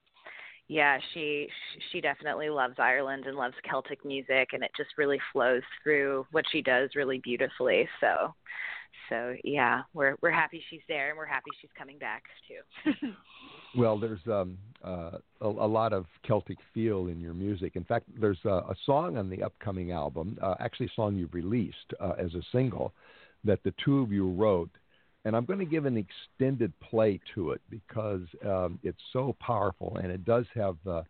yeah, 0.69 0.99
she 1.13 1.49
she 1.91 1.99
definitely 1.99 2.49
loves 2.49 2.75
Ireland 2.77 3.25
and 3.25 3.35
loves 3.35 3.55
Celtic 3.69 4.05
music 4.05 4.49
and 4.53 4.63
it 4.63 4.71
just 4.77 4.91
really 4.97 5.19
flows 5.33 5.63
through 5.83 6.25
what 6.31 6.45
she 6.51 6.61
does 6.61 6.91
really 6.95 7.19
beautifully. 7.19 7.89
So 7.99 8.33
so 9.09 9.35
yeah, 9.43 9.81
we're 9.93 10.15
we're 10.21 10.31
happy 10.31 10.63
she's 10.69 10.81
there 10.87 11.09
and 11.09 11.17
we're 11.17 11.25
happy 11.25 11.49
she's 11.59 11.71
coming 11.77 11.97
back 11.97 12.23
too. 12.47 12.93
Well, 13.77 13.99
there's 13.99 14.19
um, 14.27 14.57
uh, 14.83 15.19
a, 15.41 15.47
a 15.47 15.47
lot 15.47 15.93
of 15.93 16.05
Celtic 16.25 16.57
feel 16.73 17.07
in 17.07 17.19
your 17.19 17.33
music. 17.35 17.75
In 17.75 17.83
fact, 17.83 18.07
there's 18.19 18.39
a, 18.45 18.49
a 18.49 18.75
song 18.85 19.17
on 19.17 19.29
the 19.29 19.43
upcoming 19.43 19.91
album, 19.91 20.39
uh, 20.41 20.55
actually 20.59 20.87
a 20.87 20.95
song 20.95 21.15
you've 21.15 21.33
released 21.33 21.93
uh, 21.99 22.13
as 22.17 22.33
a 22.33 22.41
single, 22.51 22.93
that 23.43 23.61
the 23.63 23.73
two 23.83 23.99
of 23.99 24.11
you 24.11 24.27
wrote. 24.31 24.71
And 25.25 25.35
I'm 25.35 25.45
going 25.45 25.59
to 25.59 25.65
give 25.65 25.85
an 25.85 25.97
extended 25.97 26.71
play 26.79 27.19
to 27.35 27.51
it 27.51 27.61
because 27.69 28.21
um, 28.45 28.79
it's 28.83 29.01
so 29.11 29.35
powerful 29.39 29.97
and 29.97 30.11
it 30.11 30.23
does 30.23 30.45
have 30.55 30.77
uh, 30.87 31.03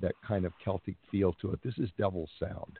that 0.00 0.14
kind 0.26 0.44
of 0.44 0.52
Celtic 0.62 0.96
feel 1.10 1.32
to 1.40 1.52
it. 1.52 1.60
This 1.64 1.78
is 1.78 1.88
Devil's 1.96 2.30
Sound. 2.38 2.78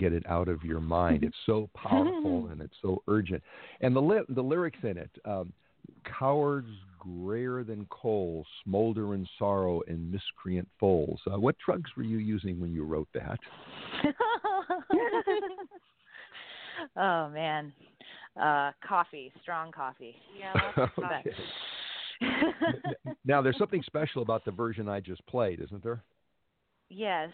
Get 0.00 0.12
it 0.12 0.24
out 0.28 0.48
of 0.48 0.64
your 0.64 0.80
mind. 0.80 1.22
It's 1.22 1.36
so 1.46 1.70
powerful 1.76 2.48
and 2.50 2.60
it's 2.60 2.74
so 2.82 3.02
urgent. 3.06 3.42
And 3.80 3.94
the 3.94 4.00
li- 4.00 4.24
the 4.28 4.42
lyrics 4.42 4.80
in 4.82 4.98
it, 4.98 5.10
um, 5.24 5.52
cowards 6.18 6.68
grayer 6.98 7.62
than 7.64 7.86
coal, 7.90 8.44
smolder 8.64 9.14
in 9.14 9.26
sorrow 9.38 9.80
in 9.82 10.10
miscreant 10.10 10.68
foals. 10.78 11.20
Uh, 11.32 11.38
what 11.38 11.56
drugs 11.64 11.90
were 11.96 12.02
you 12.02 12.18
using 12.18 12.60
when 12.60 12.72
you 12.72 12.84
wrote 12.84 13.08
that? 13.14 13.38
oh 16.96 17.28
man. 17.28 17.72
Uh 18.40 18.70
coffee, 18.86 19.32
strong 19.42 19.72
coffee. 19.72 20.14
Yeah, 20.38 20.52
lots 20.54 20.92
of 20.98 21.04
Okay. 21.20 21.30
fun. 22.20 22.74
now, 23.24 23.40
there's 23.40 23.58
something 23.58 23.82
special 23.86 24.22
about 24.22 24.44
the 24.44 24.50
version 24.50 24.88
I 24.88 25.00
just 25.00 25.24
played, 25.26 25.60
isn't 25.60 25.82
there? 25.82 26.02
Yes. 26.90 27.30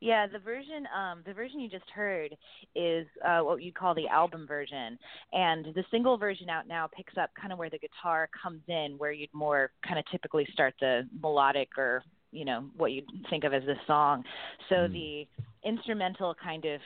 Yeah, 0.00 0.26
the 0.26 0.38
version 0.38 0.86
um 0.96 1.22
the 1.26 1.32
version 1.32 1.60
you 1.60 1.68
just 1.68 1.88
heard 1.94 2.36
is 2.74 3.06
uh 3.26 3.40
what 3.40 3.62
you 3.62 3.72
call 3.72 3.94
the 3.94 4.08
album 4.08 4.46
version. 4.46 4.98
And 5.32 5.66
the 5.74 5.84
single 5.90 6.16
version 6.16 6.48
out 6.48 6.66
now 6.68 6.88
picks 6.94 7.16
up 7.16 7.30
kind 7.40 7.52
of 7.52 7.58
where 7.58 7.70
the 7.70 7.78
guitar 7.78 8.28
comes 8.40 8.62
in 8.68 8.94
where 8.98 9.12
you'd 9.12 9.32
more 9.32 9.70
kind 9.86 9.98
of 9.98 10.04
typically 10.10 10.46
start 10.52 10.74
the 10.80 11.08
melodic 11.22 11.68
or, 11.78 12.02
you 12.32 12.44
know, 12.44 12.64
what 12.76 12.92
you'd 12.92 13.08
think 13.30 13.44
of 13.44 13.54
as 13.54 13.62
the 13.64 13.76
song. 13.86 14.24
So 14.68 14.74
Mm. 14.74 14.92
the 14.92 15.28
instrumental 15.68 16.34
kind 16.42 16.64
of 16.64 16.80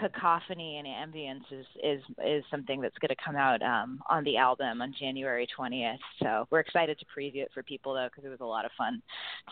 cacophony 0.00 0.78
and 0.78 0.86
ambience 0.86 1.42
is 1.50 1.66
is 1.82 2.02
is 2.24 2.44
something 2.50 2.80
that's 2.80 2.96
going 2.98 3.08
to 3.10 3.16
come 3.24 3.36
out 3.36 3.62
um 3.62 4.00
on 4.08 4.24
the 4.24 4.36
album 4.36 4.82
on 4.82 4.94
January 4.98 5.46
20th. 5.58 5.96
So 6.22 6.46
we're 6.50 6.60
excited 6.60 6.98
to 6.98 7.04
preview 7.06 7.42
it 7.42 7.50
for 7.54 7.62
people 7.62 7.94
though 7.94 8.08
because 8.10 8.24
it 8.24 8.28
was 8.30 8.40
a 8.40 8.44
lot 8.46 8.64
of 8.64 8.70
fun 8.76 9.02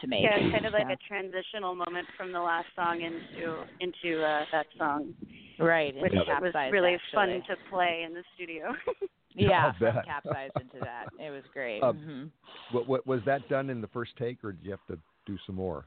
to 0.00 0.06
make. 0.06 0.22
Yeah, 0.22 0.36
it's 0.38 0.52
kind 0.52 0.66
of 0.66 0.72
like 0.72 0.86
So- 0.88 0.92
a 0.94 0.96
transitional 1.08 1.74
moment 1.74 2.06
from 2.16 2.32
the 2.32 2.40
last 2.40 2.66
song 2.74 3.00
into 3.02 3.64
into 3.80 4.22
uh, 4.24 4.44
that 4.52 4.66
song, 4.78 5.14
right, 5.58 5.94
which 5.96 6.12
into 6.12 6.24
was 6.40 6.52
really 6.72 6.94
actually. 6.94 7.14
fun 7.14 7.28
to 7.48 7.56
play 7.70 8.04
in 8.06 8.14
the 8.14 8.22
studio. 8.34 8.72
Yeah, 9.38 9.66
I'll 9.66 9.72
from 9.78 9.96
bet. 9.96 10.06
capsized 10.06 10.54
into 10.58 10.78
that. 10.80 11.08
It 11.20 11.28
was 11.30 11.42
great. 11.52 11.82
Uh, 11.82 11.92
hmm 11.92 12.24
What, 12.72 12.88
what 12.88 13.06
was 13.06 13.20
that 13.26 13.46
done 13.50 13.68
in 13.68 13.82
the 13.82 13.86
first 13.88 14.12
take, 14.18 14.42
or 14.42 14.52
did 14.52 14.64
you 14.64 14.70
have 14.70 14.86
to 14.86 14.98
do 15.26 15.36
some 15.44 15.56
more? 15.56 15.84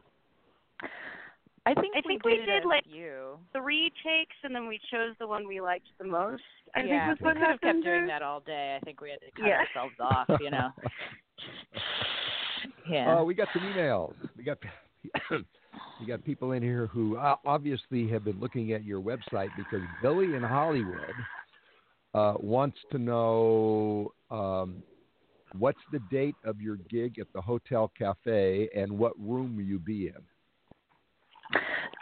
I 1.69 1.81
think 1.81 1.95
I 1.95 1.99
we 2.03 2.13
think 2.13 2.25
we 2.25 2.37
did, 2.37 2.45
did, 2.47 2.65
like, 2.65 2.83
few. 2.85 3.37
Three 3.53 3.91
takes, 4.03 4.35
and 4.43 4.55
then 4.55 4.67
we 4.67 4.79
chose 4.91 5.13
the 5.19 5.27
one 5.27 5.47
we 5.47 5.61
liked 5.61 5.85
the 5.99 6.05
most. 6.05 6.41
I 6.75 6.81
yeah, 6.81 7.07
think 7.07 7.07
was 7.07 7.17
we 7.21 7.25
what 7.25 7.35
could 7.35 7.47
have 7.47 7.61
kept 7.61 7.83
doing 7.83 8.07
that 8.07 8.23
all 8.23 8.39
day. 8.39 8.75
I 8.79 8.83
think 8.83 9.01
we 9.01 9.11
had 9.11 9.19
to 9.19 9.31
cut 9.39 9.47
Yeah. 9.47 9.59
ourselves 9.59 9.93
off. 9.99 10.27
You 10.41 10.49
know. 10.49 10.69
yeah. 12.89 13.17
Oh, 13.19 13.23
we 13.23 13.35
got 13.35 13.49
some 13.53 13.61
emails. 13.63 14.15
We 14.35 14.43
got 14.43 14.57
we 15.99 16.05
got 16.07 16.23
people 16.23 16.53
in 16.53 16.63
here 16.63 16.87
who 16.87 17.17
uh, 17.17 17.35
obviously 17.45 18.07
have 18.09 18.23
been 18.23 18.39
looking 18.39 18.73
at 18.73 18.83
your 18.83 18.99
website 18.99 19.49
because 19.55 19.81
Billy 20.01 20.33
in 20.33 20.41
Hollywood 20.41 21.13
uh, 22.15 22.33
wants 22.39 22.79
to 22.91 22.97
know 22.97 24.11
um, 24.31 24.81
what's 25.59 25.79
the 25.91 25.99
date 26.11 26.35
of 26.43 26.59
your 26.59 26.77
gig 26.89 27.19
at 27.19 27.27
the 27.33 27.41
Hotel 27.41 27.91
Cafe 27.95 28.69
and 28.75 28.91
what 28.91 29.13
room 29.19 29.55
will 29.55 29.63
you 29.63 29.77
be 29.77 30.07
in? 30.07 30.15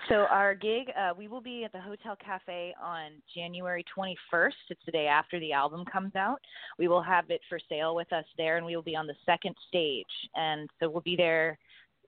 So 0.09 0.25
our 0.29 0.55
gig, 0.55 0.89
uh, 0.97 1.13
we 1.17 1.27
will 1.27 1.41
be 1.41 1.65
at 1.65 1.73
the 1.73 1.81
Hotel 1.81 2.15
Cafe 2.23 2.73
on 2.81 3.11
January 3.35 3.83
21st. 3.97 4.53
It's 4.69 4.81
the 4.85 4.91
day 4.91 5.07
after 5.07 5.37
the 5.41 5.51
album 5.51 5.83
comes 5.83 6.15
out. 6.15 6.39
We 6.79 6.87
will 6.87 7.01
have 7.01 7.29
it 7.29 7.41
for 7.49 7.59
sale 7.67 7.93
with 7.93 8.11
us 8.13 8.23
there, 8.37 8.55
and 8.55 8.65
we 8.65 8.75
will 8.75 8.83
be 8.83 8.95
on 8.95 9.05
the 9.05 9.15
second 9.25 9.53
stage. 9.67 10.05
And 10.35 10.69
so 10.79 10.89
we'll 10.89 11.01
be 11.01 11.17
there 11.17 11.59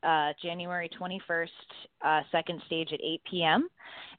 uh, 0.03 0.31
January 0.41 0.89
21st, 0.97 1.47
uh, 2.05 2.21
second 2.31 2.61
stage 2.67 2.93
at 2.93 3.01
8 3.03 3.21
p.m. 3.29 3.67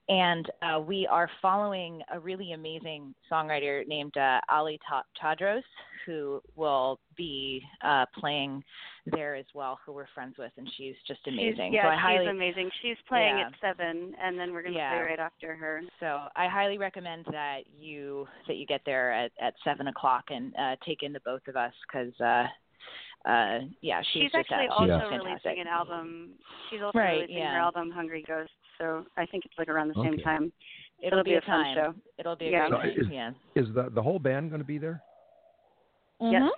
And 0.08 0.50
uh, 0.62 0.80
we 0.80 1.06
are 1.06 1.30
following 1.40 2.02
a 2.12 2.18
really 2.18 2.52
amazing 2.52 3.14
songwriter 3.30 3.86
named 3.86 4.16
uh, 4.16 4.40
Ali 4.48 4.78
Ta- 4.88 5.04
Chadros, 5.22 5.62
who 6.04 6.40
will 6.56 6.98
be 7.16 7.62
uh, 7.84 8.06
playing 8.18 8.64
there 9.14 9.36
as 9.36 9.44
well, 9.54 9.78
who 9.84 9.92
we're 9.92 10.08
friends 10.12 10.34
with, 10.38 10.50
and 10.56 10.68
she's 10.76 10.94
just 11.06 11.20
amazing. 11.28 11.70
She's, 11.70 11.74
yeah, 11.74 11.84
so 11.84 11.88
I 11.88 11.94
she's 11.94 12.00
highly, 12.00 12.26
amazing. 12.28 12.70
She's 12.82 12.96
playing 13.08 13.38
Yeah. 13.38 13.46
at 13.46 13.52
seven, 13.60 14.14
and 14.20 14.38
then 14.38 14.52
we're 14.52 14.62
gonna 14.62 14.76
Yeah. 14.76 14.90
play 14.96 15.10
right 15.10 15.18
after 15.20 15.54
her. 15.54 15.82
So 16.00 16.26
I 16.34 16.48
highly 16.48 16.78
recommend 16.78 17.26
that 17.26 17.60
you 17.78 18.26
that 18.48 18.56
you 18.56 18.66
get 18.66 18.80
there 18.84 19.12
at 19.12 19.32
at 19.40 19.54
seven 19.62 19.86
o'clock 19.88 20.24
and 20.30 20.54
uh, 20.56 20.76
take 20.84 21.02
in 21.02 21.12
the 21.12 21.20
both 21.20 21.46
of 21.46 21.56
us 21.56 21.72
because 21.86 22.18
uh, 22.20 22.46
uh, 23.28 23.60
yeah, 23.82 24.00
she's, 24.12 24.22
She's, 24.24 24.34
actually 24.34 24.68
also 24.68 24.86
Yeah. 24.86 25.06
releasing 25.08 25.60
an 25.60 25.66
album. 25.66 26.38
She's 26.70 26.80
also 26.82 26.98
Right, 26.98 27.20
releasing 27.20 27.38
yeah. 27.38 27.52
her 27.52 27.58
album 27.60 27.90
Hungry 27.90 28.22
Ghost. 28.26 28.50
So 28.80 29.04
I 29.16 29.26
think 29.26 29.44
it's 29.44 29.54
like 29.58 29.68
around 29.68 29.88
the 29.88 29.94
same 30.02 30.14
Okay. 30.14 30.22
time. 30.22 30.52
It'll, 31.02 31.18
it'll 31.20 31.24
be, 31.24 31.30
be 31.32 31.34
a 31.34 31.38
a 31.38 31.42
fun 31.42 31.74
show. 31.74 31.94
It'll 32.18 32.36
be 32.36 32.46
a 32.48 32.50
Yeah. 32.50 32.68
great 32.68 32.96
So 32.96 33.02
time. 33.02 33.06
is- 33.06 33.12
yeah. 33.12 33.30
Is 33.54 33.68
the 33.74 33.90
the 33.90 34.02
whole 34.02 34.18
band 34.18 34.50
going 34.50 34.60
to 34.60 34.66
be 34.66 34.78
there? 34.78 35.02
Yes. 36.20 36.42
Mhm. 36.42 36.48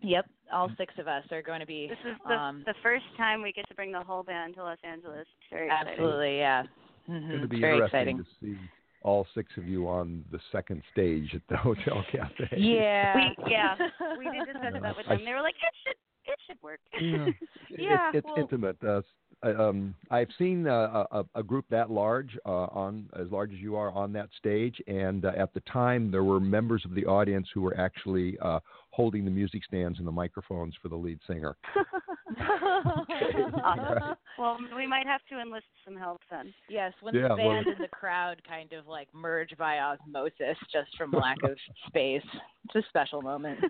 Yep. 0.00 0.26
All 0.52 0.70
six 0.76 0.92
of 0.98 1.06
us 1.08 1.24
are 1.30 1.42
going 1.42 1.60
to 1.60 1.66
be. 1.66 1.86
This 1.88 1.98
is 2.12 2.16
the 2.26 2.34
um, 2.34 2.62
the 2.66 2.74
first 2.82 3.04
time 3.16 3.40
we 3.42 3.52
get 3.52 3.68
to 3.68 3.74
bring 3.74 3.92
the 3.92 4.02
whole 4.02 4.22
band 4.22 4.54
to 4.56 4.62
Los 4.64 4.78
Angeles. 4.82 5.20
It's 5.40 5.50
very 5.50 5.66
exciting. 5.68 5.92
absolutely. 5.92 6.38
Yeah. 6.38 6.62
hmm 7.06 7.16
It's 7.16 7.26
going 7.28 7.40
to 7.42 7.48
be 7.48 7.60
Very 7.60 7.74
interesting 7.74 8.18
exciting. 8.18 8.18
to 8.18 8.24
see 8.40 8.68
all 9.02 9.26
six 9.34 9.50
of 9.56 9.66
you 9.66 9.88
on 9.88 10.24
the 10.30 10.38
second 10.52 10.82
stage 10.92 11.34
at 11.34 11.42
the 11.48 11.56
Hotel 11.68 12.04
Cafe. 12.10 12.48
Yeah. 12.56 13.16
We 13.16 13.50
yeah 13.52 13.76
we 14.18 14.24
did 14.24 14.46
discuss 14.52 14.72
that 14.82 14.96
with 14.96 15.06
I 15.08 15.16
them. 15.16 15.24
They 15.24 15.32
were 15.32 15.40
like, 15.42 15.54
it 15.56 15.74
should 15.84 15.96
it 16.32 16.38
should 16.46 16.62
work. 16.62 16.80
Yeah. 17.00 17.26
Yeah, 17.70 18.08
it's, 18.08 18.18
it's 18.18 18.26
well- 18.26 18.36
intimate. 18.38 18.76
Uh, 18.84 18.98
s- 18.98 19.04
I- 19.04 19.21
um, 19.42 19.94
I've 20.10 20.28
seen 20.38 20.66
uh, 20.66 21.04
a, 21.10 21.24
a 21.34 21.42
group 21.42 21.64
that 21.70 21.90
large 21.90 22.38
uh, 22.46 22.48
on 22.48 23.08
as 23.18 23.30
large 23.30 23.52
as 23.52 23.58
you 23.58 23.76
are 23.76 23.90
on 23.92 24.12
that 24.14 24.28
stage, 24.38 24.80
and 24.86 25.24
uh, 25.24 25.32
at 25.36 25.52
the 25.54 25.60
time 25.60 26.10
there 26.10 26.24
were 26.24 26.40
members 26.40 26.84
of 26.84 26.94
the 26.94 27.04
audience 27.06 27.48
who 27.52 27.60
were 27.62 27.76
actually 27.78 28.38
uh, 28.40 28.60
holding 28.90 29.24
the 29.24 29.30
music 29.30 29.64
stands 29.64 29.98
and 29.98 30.06
the 30.06 30.12
microphones 30.12 30.74
for 30.80 30.88
the 30.88 30.96
lead 30.96 31.18
singer. 31.26 31.56
Right. 32.38 34.14
well, 34.38 34.56
we 34.74 34.86
might 34.86 35.06
have 35.06 35.20
to 35.30 35.40
enlist 35.40 35.66
some 35.84 35.96
help 35.96 36.20
then. 36.30 36.52
Yes, 36.68 36.92
when 37.00 37.14
Yeah, 37.14 37.28
the 37.28 37.36
well- 37.36 37.36
band 37.54 37.66
and 37.66 37.80
the 37.80 37.88
crowd 37.88 38.40
kind 38.48 38.72
of 38.72 38.86
like 38.86 39.08
merge 39.12 39.50
by 39.58 39.78
osmosis 39.78 40.56
just 40.72 40.96
from 40.96 41.12
lack 41.12 41.42
of 41.42 41.56
space. 41.86 42.24
It's 42.64 42.74
a 42.74 42.88
special 42.88 43.22
moment. 43.22 43.60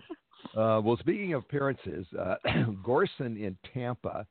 Uh, 0.57 0.81
well, 0.83 0.97
speaking 0.99 1.33
of 1.33 1.43
appearances, 1.43 2.05
uh, 2.19 2.35
Gorson 2.85 3.41
in 3.41 3.57
Tampa 3.73 4.25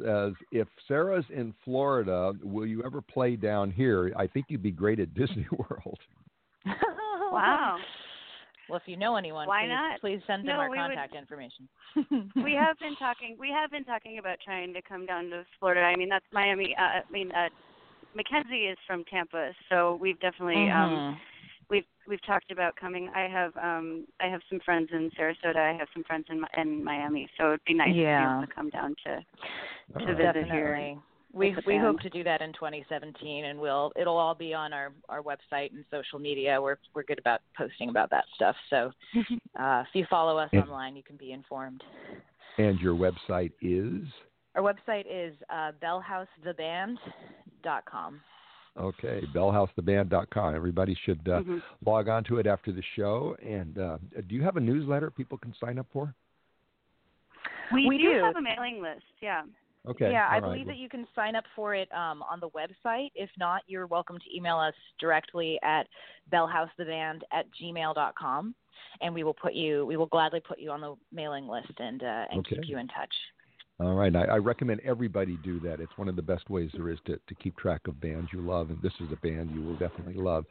says, 0.00 0.32
"If 0.52 0.68
Sarah's 0.88 1.24
in 1.30 1.54
Florida, 1.64 2.32
will 2.42 2.66
you 2.66 2.82
ever 2.84 3.00
play 3.00 3.36
down 3.36 3.70
here? 3.70 4.12
I 4.16 4.26
think 4.26 4.46
you'd 4.48 4.62
be 4.62 4.70
great 4.70 5.00
at 5.00 5.14
Disney 5.20 5.46
World." 5.52 5.98
Wow. 7.32 7.78
Well, 8.68 8.76
if 8.78 8.84
you 8.86 8.96
know 8.96 9.16
anyone, 9.16 9.48
Why 9.48 9.62
please, 9.62 9.68
not? 9.70 10.00
please 10.00 10.20
send 10.26 10.46
them 10.46 10.54
No, 10.56 10.60
our 10.62 10.70
we 10.70 10.78
would- 10.78 10.86
contact 10.86 11.14
information. 11.16 11.68
we 12.44 12.54
have 12.54 12.78
been 12.78 12.94
talking. 12.96 13.36
We 13.38 13.50
have 13.50 13.70
been 13.72 13.84
talking 13.84 14.18
about 14.18 14.38
trying 14.44 14.72
to 14.72 14.80
come 14.82 15.04
down 15.04 15.30
to 15.30 15.44
Florida. 15.58 15.80
I 15.82 15.96
mean, 15.96 16.08
that's 16.08 16.24
Miami. 16.32 16.74
Uh, 16.78 17.00
I 17.00 17.12
mean, 17.12 17.30
uh, 17.32 17.48
Mackenzie 18.14 18.66
is 18.70 18.78
from 18.86 19.04
Tampa, 19.10 19.50
so 19.68 19.98
we've 20.00 20.18
definitely 20.20 20.70
um 20.70 20.90
Mhm. 20.90 21.16
We've 22.06 22.10
we've 22.10 22.22
talked 22.26 22.50
about 22.50 22.74
coming. 22.76 23.10
I 23.14 23.28
have 23.28 23.54
um 23.56 24.06
I 24.20 24.26
have 24.28 24.40
some 24.48 24.60
friends 24.64 24.88
in 24.92 25.10
Sarasota. 25.18 25.56
I 25.56 25.76
have 25.76 25.88
some 25.94 26.04
friends 26.04 26.26
in 26.30 26.42
in 26.60 26.82
Miami, 26.84 27.28
so 27.38 27.48
it'd 27.48 27.64
be 27.66 27.74
nice 27.74 27.88
to 27.88 27.94
be 27.94 28.00
Yeah. 28.00 28.38
able 28.38 28.46
to 28.46 28.52
come 28.54 28.70
down 28.70 28.94
to 29.04 29.20
to 29.98 30.04
right. 30.06 30.16
visit 30.16 30.46
here. 30.46 30.76
Definitely. 30.76 30.98
We 31.32 31.56
we 31.66 31.76
hope 31.76 31.98
to 32.00 32.10
do 32.10 32.22
that 32.24 32.40
in 32.42 32.52
2017, 32.52 33.46
and 33.46 33.58
we'll 33.58 33.90
it'll 33.96 34.16
all 34.16 34.34
be 34.36 34.54
on 34.54 34.72
our 34.72 34.92
our 35.08 35.20
website 35.22 35.72
and 35.72 35.84
social 35.90 36.18
media. 36.20 36.60
We're 36.62 36.76
we're 36.94 37.02
good 37.02 37.18
about 37.18 37.40
posting 37.56 37.88
about 37.90 38.08
that 38.10 38.24
stuff. 38.36 38.54
So 38.70 38.92
uh, 39.58 39.82
if 39.82 39.88
you 39.94 40.06
follow 40.08 40.38
us 40.38 40.50
Yeah. 40.52 40.60
online, 40.62 40.94
you 40.96 41.02
can 41.02 41.16
be 41.16 41.32
informed. 41.32 41.82
And 42.58 42.78
your 42.80 42.94
website 42.94 43.50
is 43.60 44.06
Our 44.54 44.62
website 44.62 45.06
is 45.10 45.34
uh, 45.50 45.72
bellehousetheband.com. 45.82 48.20
okay, 48.78 49.22
bellehousetheband.com. 49.34 50.54
Everybody 50.54 50.94
should 51.04 51.28
uh, 51.28 51.40
Mhm. 51.42 51.62
log 51.84 52.08
on 52.08 52.24
to 52.24 52.38
it 52.38 52.46
after 52.46 52.72
the 52.72 52.82
show. 52.96 53.36
And 53.42 53.78
uh, 53.78 53.98
do 54.28 54.34
you 54.34 54.42
have 54.42 54.56
a 54.56 54.60
newsletter 54.60 55.10
people 55.10 55.38
can 55.38 55.54
sign 55.60 55.78
up 55.78 55.86
for? 55.92 56.14
We, 57.72 57.86
We 57.88 57.98
do, 57.98 58.14
do. 58.14 58.22
have 58.24 58.36
a 58.36 58.42
mailing 58.42 58.82
list. 58.82 59.04
Yeah. 59.20 59.42
Okay. 59.86 60.10
Yeah, 60.12 60.26
I 60.28 60.36
all 60.36 60.40
right. 60.40 60.48
believe 60.52 60.66
that 60.66 60.78
you 60.78 60.88
can 60.88 61.06
sign 61.14 61.36
up 61.36 61.44
for 61.54 61.74
it 61.74 61.92
um, 61.92 62.22
on 62.22 62.40
the 62.40 62.48
website. 62.50 63.10
If 63.14 63.28
not, 63.38 63.62
you're 63.66 63.86
welcome 63.86 64.18
to 64.18 64.36
email 64.36 64.56
us 64.58 64.74
directly 64.98 65.58
at 65.62 65.86
bellehousetheband 66.32 67.20
at 67.32 67.44
gmail.com, 67.60 68.54
and 69.02 69.14
we 69.14 69.24
will 69.24 69.34
put 69.34 69.52
you. 69.52 69.84
We 69.84 69.96
will 69.98 70.06
gladly 70.06 70.40
put 70.40 70.58
you 70.58 70.70
on 70.70 70.80
the 70.80 70.94
mailing 71.12 71.46
list 71.48 71.72
and 71.78 72.02
uh, 72.02 72.24
and 72.30 72.46
keep 72.46 72.60
you 72.66 72.78
in 72.78 72.88
touch. 72.88 73.12
All 73.80 73.94
right. 73.94 74.14
I, 74.14 74.24
I 74.24 74.36
recommend 74.36 74.80
everybody 74.84 75.36
do 75.42 75.58
that. 75.60 75.80
It's 75.80 75.96
one 75.96 76.08
of 76.08 76.14
the 76.14 76.22
best 76.22 76.48
ways 76.48 76.70
there 76.74 76.90
is 76.90 76.98
to, 77.06 77.18
to 77.26 77.34
keep 77.34 77.56
track 77.56 77.80
of 77.88 78.00
bands 78.00 78.30
you 78.32 78.40
love, 78.40 78.70
and 78.70 78.80
this 78.80 78.92
is 79.00 79.10
a 79.12 79.16
band 79.16 79.50
you 79.52 79.62
will 79.62 79.76
definitely 79.76 80.14
love. 80.14 80.44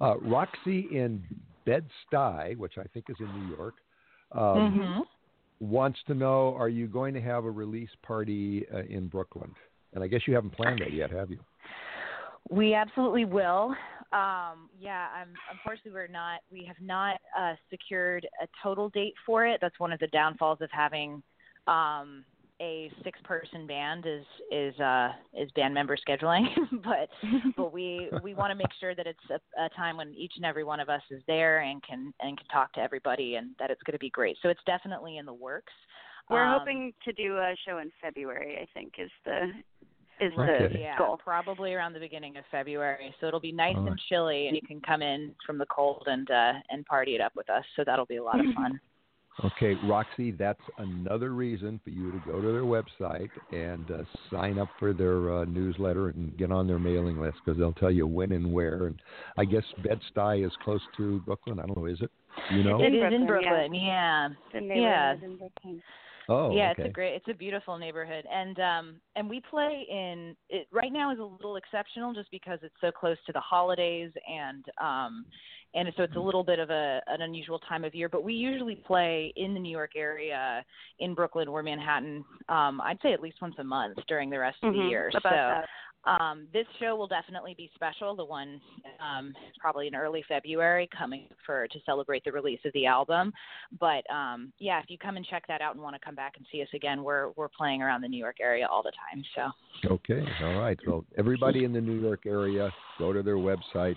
Uh, 0.00 0.18
Roxy 0.18 0.88
in 0.90 1.22
Bed-Stuy, 1.66 2.56
which 2.56 2.78
I 2.78 2.84
think 2.94 3.06
is 3.10 3.16
in 3.20 3.26
New 3.34 3.54
York, 3.54 3.74
um, 4.32 4.40
Mm-hmm. 4.40 5.00
wants 5.60 5.98
to 6.06 6.14
know: 6.14 6.54
Are 6.56 6.70
you 6.70 6.86
going 6.86 7.12
to 7.12 7.20
have 7.20 7.44
a 7.44 7.50
release 7.50 7.90
party 8.02 8.64
uh, 8.72 8.82
in 8.88 9.08
Brooklyn? 9.08 9.54
And 9.92 10.02
I 10.02 10.06
guess 10.06 10.22
you 10.26 10.34
haven't 10.34 10.50
planned 10.50 10.80
that 10.80 10.94
yet, 10.94 11.10
have 11.10 11.30
you? 11.30 11.40
We 12.48 12.74
absolutely 12.74 13.26
will. 13.26 13.74
Um, 14.12 14.70
yeah, 14.80 15.08
I'm, 15.14 15.28
unfortunately, 15.52 15.92
we're 15.92 16.06
not. 16.08 16.40
We 16.50 16.64
have 16.64 16.80
not 16.80 17.20
uh, 17.38 17.54
secured 17.70 18.26
a 18.42 18.48
total 18.62 18.88
date 18.88 19.14
for 19.26 19.46
it. 19.46 19.58
That's 19.60 19.78
one 19.78 19.92
of 19.92 20.00
the 20.00 20.08
downfalls 20.08 20.60
of 20.60 20.70
having 20.72 21.22
um, 21.66 22.24
a 22.60 22.90
six-person 23.02 23.66
band 23.66 24.04
is 24.06 24.24
is 24.52 24.78
uh, 24.80 25.12
is 25.34 25.50
band 25.52 25.72
member 25.74 25.96
scheduling. 25.96 26.46
but 26.84 27.08
but 27.56 27.72
we 27.72 28.10
we 28.22 28.34
want 28.34 28.50
to 28.50 28.54
make 28.54 28.72
sure 28.78 28.94
that 28.94 29.06
it's 29.06 29.18
a, 29.30 29.62
a 29.62 29.68
time 29.70 29.96
when 29.96 30.12
each 30.14 30.32
and 30.36 30.44
every 30.44 30.64
one 30.64 30.80
of 30.80 30.88
us 30.88 31.02
is 31.10 31.22
there 31.26 31.60
and 31.60 31.82
can 31.82 32.12
and 32.20 32.36
can 32.38 32.46
talk 32.48 32.72
to 32.74 32.80
everybody, 32.80 33.36
and 33.36 33.50
that 33.58 33.70
it's 33.70 33.82
going 33.82 33.94
to 33.94 33.98
be 33.98 34.10
great. 34.10 34.36
So 34.42 34.48
it's 34.48 34.60
definitely 34.66 35.16
in 35.18 35.26
the 35.26 35.34
works. 35.34 35.72
We're 36.28 36.44
Um, 36.44 36.58
hoping 36.60 36.92
to 37.04 37.12
do 37.12 37.38
a 37.38 37.54
show 37.66 37.78
in 37.78 37.90
February. 38.00 38.58
I 38.60 38.66
think 38.72 38.94
is 38.98 39.10
the 39.24 39.50
is 40.20 40.32
Okay. 40.38 40.74
the 40.74 40.80
Yeah, 40.80 40.98
goal. 40.98 41.16
probably 41.16 41.72
around 41.72 41.94
the 41.94 41.98
beginning 42.00 42.36
of 42.36 42.44
February. 42.50 43.14
So 43.20 43.26
it'll 43.26 43.40
be 43.40 43.52
nice 43.52 43.74
All 43.76 43.86
and 43.86 43.98
chilly, 44.08 44.46
and 44.48 44.54
you 44.54 44.62
can 44.62 44.80
come 44.80 45.02
in 45.02 45.34
from 45.46 45.56
the 45.58 45.66
cold 45.66 46.04
and 46.06 46.30
uh, 46.30 46.52
and 46.68 46.84
party 46.86 47.14
it 47.14 47.20
up 47.22 47.32
with 47.34 47.48
us. 47.48 47.64
So 47.76 47.84
that'll 47.84 48.06
be 48.06 48.16
a 48.16 48.22
lot 48.24 48.38
of 48.38 48.46
fun. 48.54 48.78
Okay, 49.44 49.74
Roxy, 49.86 50.32
that's 50.32 50.60
another 50.78 51.30
reason 51.30 51.80
for 51.82 51.90
you 51.90 52.10
to 52.12 52.18
go 52.26 52.40
to 52.40 52.52
their 52.52 52.62
website 52.62 53.30
and 53.52 53.90
uh, 53.90 54.02
sign 54.30 54.58
up 54.58 54.68
for 54.78 54.92
their 54.92 55.32
uh, 55.32 55.44
newsletter 55.46 56.10
and 56.10 56.36
get 56.36 56.52
on 56.52 56.66
their 56.66 56.78
mailing 56.78 57.18
list 57.18 57.38
because 57.44 57.58
they'll 57.58 57.72
tell 57.72 57.90
you 57.90 58.06
when 58.06 58.32
and 58.32 58.52
where. 58.52 58.88
And 58.88 59.00
I 59.38 59.46
guess 59.46 59.64
Bed-Stuy 59.82 60.44
is 60.44 60.52
close 60.62 60.82
to 60.98 61.20
Brooklyn. 61.20 61.58
I 61.58 61.66
don't 61.66 61.78
know, 61.78 61.86
is 61.86 62.00
it? 62.02 62.10
You 62.52 62.64
know? 62.64 62.82
It 62.82 62.94
is 62.94 63.00
Brooklyn, 63.00 63.20
in. 63.22 63.26
Brooklyn, 63.26 63.74
yeah. 63.74 64.28
The 64.52 64.60
Yeah. 64.60 65.14
neighborhood 65.14 65.22
in 65.22 65.36
Brooklyn. 65.38 65.82
oh, 66.28 66.54
yeah, 66.54 66.70
okay. 66.72 66.82
it's 66.82 66.90
a 66.90 66.92
great, 66.92 67.14
it's 67.14 67.28
a 67.28 67.34
beautiful 67.34 67.78
neighborhood, 67.78 68.24
and 68.30 68.58
um, 68.60 69.00
and 69.16 69.28
we 69.28 69.40
play 69.40 69.86
in 69.90 70.36
it 70.48 70.68
right 70.70 70.92
now 70.92 71.12
is 71.12 71.18
a 71.18 71.24
little 71.24 71.56
exceptional 71.56 72.12
just 72.12 72.30
because 72.30 72.58
it's 72.62 72.74
so 72.80 72.92
close 72.92 73.16
to 73.26 73.32
the 73.32 73.40
holidays, 73.40 74.12
and 74.28 74.64
um, 74.80 75.24
and 75.74 75.88
so 75.96 76.02
it's 76.02 76.16
a 76.16 76.20
little 76.20 76.44
bit 76.44 76.58
of 76.58 76.70
a 76.70 77.00
an 77.06 77.22
unusual 77.22 77.58
time 77.60 77.84
of 77.84 77.94
year. 77.94 78.08
But 78.08 78.24
we 78.24 78.34
usually 78.34 78.76
play 78.76 79.32
in 79.36 79.54
the 79.54 79.60
New 79.60 79.70
York 79.70 79.92
area, 79.96 80.64
in 80.98 81.14
Brooklyn 81.14 81.48
or 81.48 81.62
Manhattan. 81.62 82.24
Um, 82.48 82.80
I'd 82.80 82.98
say 83.02 83.12
at 83.12 83.20
least 83.20 83.38
once 83.40 83.54
a 83.58 83.64
month 83.64 83.98
during 84.08 84.30
the 84.30 84.38
rest 84.38 84.58
of 84.62 84.72
the 84.72 84.78
Mhm, 84.78 84.90
year. 84.90 85.10
So 85.12 85.20
that. 85.22 85.68
um, 86.04 86.48
this 86.52 86.66
show 86.78 86.96
will 86.96 87.06
definitely 87.06 87.54
be 87.54 87.70
special. 87.74 88.14
The 88.14 88.24
one 88.24 88.60
um, 88.98 89.34
probably 89.58 89.86
in 89.86 89.94
early 89.94 90.22
February, 90.28 90.88
coming 90.96 91.28
for 91.46 91.68
to 91.68 91.80
celebrate 91.86 92.24
the 92.24 92.32
release 92.32 92.60
of 92.64 92.72
the 92.72 92.86
album. 92.86 93.32
But 93.78 94.08
um, 94.10 94.52
yeah, 94.58 94.80
if 94.80 94.90
you 94.90 94.98
come 94.98 95.16
and 95.16 95.26
check 95.26 95.46
that 95.48 95.60
out 95.60 95.74
and 95.74 95.82
want 95.82 95.94
to 95.94 96.04
come 96.04 96.14
back 96.14 96.34
and 96.36 96.46
see 96.50 96.62
us 96.62 96.68
again, 96.74 97.02
we're 97.04 97.30
we're 97.36 97.48
playing 97.48 97.82
around 97.82 98.00
the 98.00 98.08
New 98.08 98.18
York 98.18 98.36
area 98.40 98.66
all 98.66 98.82
the 98.82 98.92
time. 98.92 99.24
So 99.34 99.52
Okay, 99.86 100.24
all 100.42 100.60
right. 100.60 100.78
So 100.84 101.04
everybody 101.16 101.64
in 101.64 101.72
the 101.72 101.80
New 101.80 102.00
York 102.00 102.26
area, 102.26 102.70
go 102.98 103.12
to 103.12 103.22
their 103.22 103.36
website, 103.36 103.96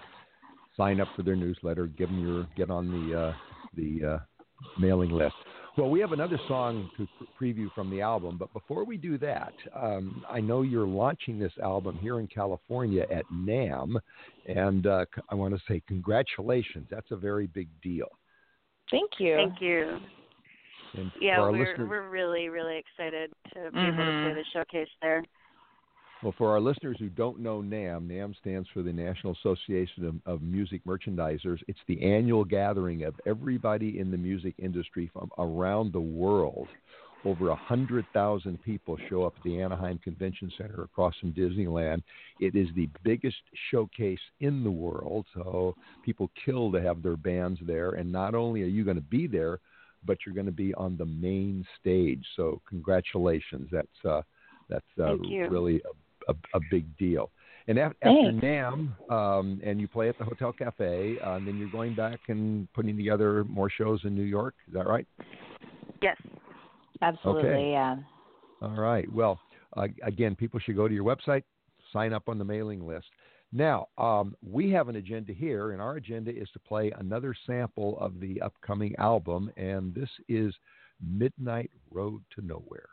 sign 0.77 0.99
up 1.01 1.07
for 1.15 1.23
their 1.23 1.35
newsletter, 1.35 1.87
give 1.87 2.09
them 2.09 2.19
your 2.25 2.47
get 2.55 2.69
on 2.69 2.89
the 2.89 3.19
uh, 3.19 3.33
the 3.75 4.13
uh, 4.15 4.19
mailing 4.79 5.11
list. 5.11 5.35
Well, 5.75 5.89
we 5.89 5.99
have 6.01 6.11
another 6.11 6.39
song 6.47 6.91
to 6.97 7.07
pre- 7.35 7.53
preview 7.53 7.73
from 7.73 7.89
the 7.89 7.99
album, 7.99 8.37
but 8.37 8.53
before 8.53 8.85
we 8.85 8.95
do 8.95 9.17
that, 9.17 9.53
um, 9.75 10.23
I 10.29 10.39
know 10.39 10.61
you're 10.61 10.85
launching 10.85 11.39
this 11.39 11.53
album 11.63 11.97
here 11.99 12.19
in 12.19 12.27
California 12.27 13.07
at 13.09 13.25
NAMM, 13.33 13.95
and 14.47 14.85
uh, 14.85 15.05
c- 15.15 15.21
I 15.29 15.35
want 15.35 15.55
to 15.55 15.61
say 15.67 15.81
congratulations. 15.87 16.85
That's 16.91 17.09
a 17.09 17.15
very 17.15 17.47
big 17.47 17.69
deal. 17.81 18.07
thank 18.91 19.11
you. 19.17 19.35
Thank 19.35 19.61
you. 19.61 19.97
And 20.95 21.11
Yeah, 21.19 21.39
we're 21.39 21.51
listeners, 21.53 21.89
we're 21.89 22.09
really 22.09 22.49
really 22.49 22.77
excited 22.77 23.31
to 23.55 23.71
be 23.71 23.79
able 23.79 23.97
to 23.97 24.21
play 24.23 24.33
the 24.35 24.43
showcase 24.53 24.89
there. 25.01 25.23
Well, 26.23 26.33
for 26.37 26.51
our 26.51 26.61
listeners 26.61 26.95
who 26.99 27.09
don't 27.09 27.39
know 27.39 27.61
NAMM, 27.61 28.07
NAMM 28.07 28.37
stands 28.39 28.69
for 28.73 28.81
the 28.81 28.93
National 28.93 29.33
Association 29.33 30.05
of, 30.25 30.35
of 30.35 30.41
Music 30.41 30.81
Merchandisers. 30.85 31.59
It's 31.67 31.79
the 31.89 32.01
annual 32.01 32.45
gathering 32.45 33.03
of 33.03 33.13
everybody 33.25 33.99
in 33.99 34.09
the 34.09 34.15
music 34.15 34.53
industry 34.57 35.11
from 35.11 35.29
around 35.37 35.91
the 35.91 35.99
world. 35.99 36.69
Over 37.25 37.49
a 37.49 37.55
hundred 37.55 38.05
thousand 38.13 38.63
people 38.63 38.97
show 39.09 39.25
up 39.25 39.33
at 39.35 39.43
the 39.43 39.61
Anaheim 39.61 39.97
Convention 39.97 40.49
Center 40.57 40.83
across 40.83 41.13
from 41.19 41.33
Disneyland. 41.33 42.01
It 42.39 42.55
is 42.55 42.69
the 42.73 42.87
biggest 43.03 43.41
showcase 43.69 44.19
in 44.39 44.63
the 44.63 44.71
world, 44.71 45.25
so 45.33 45.75
people 46.05 46.31
kill 46.45 46.71
to 46.71 46.81
have 46.81 47.03
their 47.03 47.17
bands 47.17 47.59
there. 47.65 47.91
And 47.91 48.09
not 48.09 48.33
only 48.33 48.61
are 48.63 48.67
you 48.67 48.85
going 48.85 48.95
to 48.95 49.01
be 49.01 49.27
there, 49.27 49.59
but 50.05 50.19
you're 50.25 50.35
going 50.35 50.45
to 50.45 50.53
be 50.53 50.73
on 50.75 50.95
the 50.95 51.05
main 51.05 51.65
stage. 51.81 52.23
So 52.37 52.61
congratulations. 52.69 53.67
That's 53.71 54.05
uh, 54.05 54.21
that's 54.69 54.85
uh, 54.99 55.17
really 55.17 55.81
a, 56.27 56.31
a, 56.31 56.35
a 56.55 56.59
big 56.69 56.85
deal. 56.97 57.31
And 57.67 57.77
af- 57.77 57.93
after 58.01 58.31
NAMM, 58.31 59.09
um, 59.09 59.61
and 59.63 59.79
you 59.79 59.87
play 59.87 60.09
at 60.09 60.17
the 60.17 60.25
Hotel 60.25 60.51
Cafe, 60.51 61.17
uh, 61.25 61.35
and 61.35 61.47
then 61.47 61.57
you're 61.57 61.69
going 61.69 61.95
back 61.95 62.19
and 62.27 62.67
putting 62.73 62.97
together 62.97 63.45
more 63.45 63.69
shows 63.69 64.01
in 64.03 64.13
New 64.13 64.23
York. 64.23 64.55
Is 64.67 64.73
that 64.73 64.85
right? 64.85 65.07
Yes. 66.01 66.17
Absolutely, 67.01 67.49
Okay. 67.49 67.71
yeah. 67.71 67.95
All 68.61 68.75
right. 68.75 69.11
Well, 69.11 69.39
uh, 69.77 69.87
again, 70.03 70.35
people 70.35 70.59
should 70.59 70.75
go 70.75 70.87
to 70.87 70.93
your 70.93 71.05
website, 71.05 71.43
sign 71.91 72.13
up 72.13 72.27
on 72.27 72.37
the 72.37 72.45
mailing 72.45 72.85
list. 72.85 73.07
Now, 73.51 73.87
um, 73.97 74.35
we 74.45 74.71
have 74.71 74.89
an 74.89 74.95
agenda 74.95 75.31
here, 75.31 75.71
and 75.71 75.81
our 75.81 75.95
agenda 75.95 76.31
is 76.31 76.49
to 76.53 76.59
play 76.59 76.91
another 76.97 77.35
sample 77.45 77.99
of 77.99 78.19
the 78.19 78.41
upcoming 78.41 78.95
album, 78.97 79.51
and 79.57 79.93
this 79.93 80.09
is 80.27 80.53
Midnight 81.05 81.69
Road 81.91 82.23
to 82.35 82.45
Nowhere. 82.45 82.89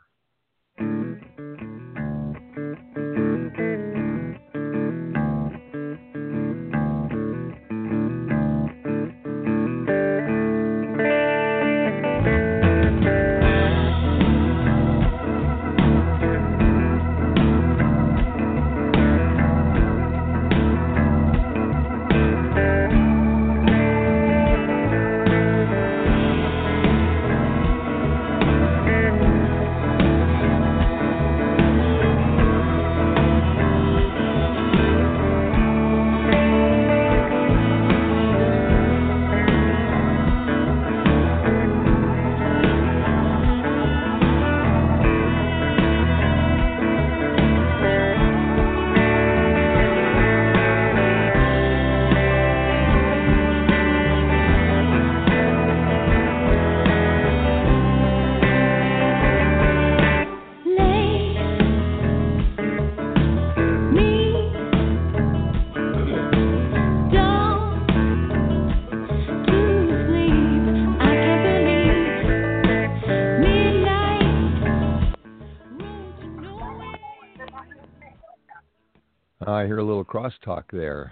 Crosstalk 80.31 80.63
there. 80.71 81.11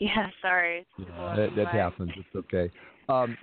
Yeah. 0.00 0.28
Sorry. 0.42 0.86
Yeah, 0.98 1.36
that, 1.36 1.56
that 1.56 1.68
happens. 1.68 2.12
It's 2.16 2.36
okay. 2.36 2.70
Um, 3.08 3.36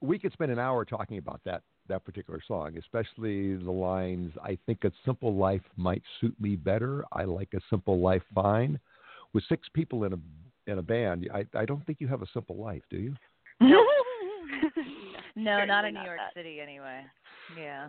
we 0.00 0.18
could 0.18 0.32
spend 0.32 0.52
an 0.52 0.58
hour 0.58 0.84
talking 0.84 1.18
about 1.18 1.40
that 1.44 1.62
that 1.88 2.04
particular 2.04 2.40
song, 2.46 2.76
especially 2.78 3.56
the 3.56 3.70
lines. 3.70 4.32
I 4.42 4.58
think 4.66 4.84
a 4.84 4.92
simple 5.04 5.34
life 5.34 5.62
might 5.76 6.02
suit 6.20 6.34
me 6.40 6.56
better. 6.56 7.04
I 7.12 7.24
like 7.24 7.48
a 7.54 7.60
simple 7.70 8.00
life 8.00 8.22
fine. 8.34 8.78
With 9.32 9.44
six 9.48 9.68
people 9.72 10.04
in 10.04 10.12
a 10.12 10.18
in 10.70 10.78
a 10.78 10.82
band, 10.82 11.28
I 11.32 11.46
I 11.56 11.64
don't 11.64 11.84
think 11.86 12.00
you 12.00 12.08
have 12.08 12.22
a 12.22 12.26
simple 12.32 12.56
life, 12.56 12.82
do 12.90 12.96
you? 12.96 13.14
no, 15.36 15.64
not 15.64 15.84
in 15.84 15.94
New 15.94 16.00
not 16.00 16.06
York 16.06 16.18
that. 16.18 16.34
City 16.34 16.60
anyway. 16.60 17.02
Yeah. 17.58 17.88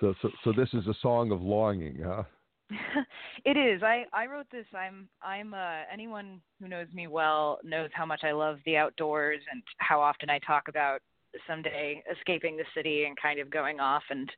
So 0.00 0.14
so 0.20 0.30
so 0.44 0.52
this 0.52 0.68
is 0.72 0.86
a 0.86 0.94
song 1.00 1.30
of 1.30 1.40
longing, 1.40 2.00
huh? 2.04 2.24
it 3.44 3.56
is. 3.56 3.82
I 3.82 4.04
I 4.12 4.26
wrote 4.26 4.46
this. 4.50 4.66
I'm 4.74 5.08
I'm 5.22 5.54
uh 5.54 5.82
anyone 5.92 6.40
who 6.60 6.68
knows 6.68 6.88
me 6.92 7.06
well 7.06 7.58
knows 7.62 7.90
how 7.92 8.06
much 8.06 8.20
I 8.24 8.32
love 8.32 8.58
the 8.64 8.76
outdoors 8.76 9.40
and 9.50 9.62
how 9.78 10.00
often 10.00 10.30
I 10.30 10.38
talk 10.40 10.68
about 10.68 11.00
someday 11.46 12.02
escaping 12.14 12.56
the 12.56 12.64
city 12.74 13.04
and 13.04 13.16
kind 13.20 13.40
of 13.40 13.50
going 13.50 13.80
off 13.80 14.02
and 14.10 14.30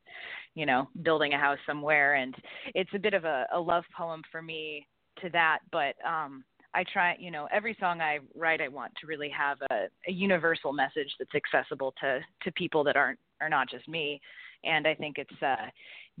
you 0.53 0.65
know 0.65 0.87
building 1.03 1.33
a 1.33 1.37
house 1.39 1.57
somewhere 1.67 2.15
and 2.15 2.33
it's 2.73 2.89
a 2.93 2.99
bit 2.99 3.13
of 3.13 3.25
a, 3.25 3.45
a 3.53 3.59
love 3.59 3.83
poem 3.97 4.21
for 4.31 4.41
me 4.41 4.87
to 5.21 5.29
that 5.31 5.59
but 5.71 5.95
um 6.07 6.43
I 6.75 6.83
try, 6.91 7.15
you 7.17 7.31
know, 7.31 7.47
every 7.53 7.75
song 7.79 8.01
I 8.01 8.19
write, 8.35 8.59
I 8.59 8.67
want 8.67 8.91
to 8.99 9.07
really 9.07 9.29
have 9.29 9.57
a, 9.71 9.85
a 10.09 10.11
universal 10.11 10.73
message 10.73 11.07
that's 11.17 11.31
accessible 11.33 11.93
to 12.01 12.19
to 12.43 12.51
people 12.51 12.83
that 12.83 12.97
aren't 12.97 13.17
are 13.39 13.47
not 13.49 13.69
just 13.69 13.87
me. 13.87 14.19
And 14.65 14.87
I 14.87 14.95
think 14.95 15.17
it's 15.17 15.41
uh, 15.41 15.67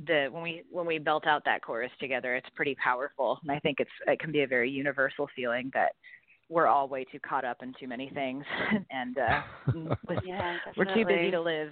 the 0.05 0.27
when 0.31 0.43
we 0.43 0.63
when 0.71 0.85
we 0.85 0.99
belt 0.99 1.25
out 1.27 1.43
that 1.45 1.61
chorus 1.61 1.91
together, 1.99 2.35
it's 2.35 2.49
pretty 2.55 2.75
powerful. 2.75 3.39
And 3.43 3.51
I 3.51 3.59
think 3.59 3.79
it's 3.79 3.91
it 4.07 4.19
can 4.19 4.31
be 4.31 4.41
a 4.41 4.47
very 4.47 4.69
universal 4.69 5.27
feeling 5.35 5.71
that 5.73 5.93
we're 6.49 6.67
all 6.67 6.87
way 6.87 7.05
too 7.05 7.19
caught 7.19 7.45
up 7.45 7.57
in 7.63 7.73
too 7.79 7.87
many 7.87 8.09
things, 8.13 8.43
and 8.91 9.17
uh, 9.17 9.41
with, 10.07 10.19
Yeah. 10.23 10.57
we're 10.77 10.93
too 10.93 11.05
busy 11.05 11.31
to 11.31 11.41
live, 11.41 11.71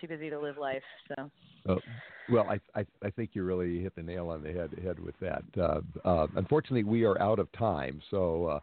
too 0.00 0.08
busy 0.08 0.30
to 0.30 0.38
live 0.38 0.58
life. 0.58 0.82
So 1.08 1.30
Oh, 1.68 1.80
Well, 2.28 2.48
I, 2.48 2.60
I, 2.78 2.86
I 3.04 3.10
think 3.10 3.30
you 3.34 3.44
really 3.44 3.80
hit 3.80 3.94
the 3.94 4.02
nail 4.02 4.28
on 4.28 4.42
the 4.42 4.52
head 4.52 4.70
head 4.82 4.98
with 4.98 5.14
that. 5.20 5.42
Uh, 5.58 5.80
uh, 6.04 6.26
unfortunately, 6.36 6.84
we 6.84 7.04
are 7.04 7.20
out 7.20 7.38
of 7.38 7.50
time, 7.52 8.00
so 8.10 8.46
uh, 8.46 8.60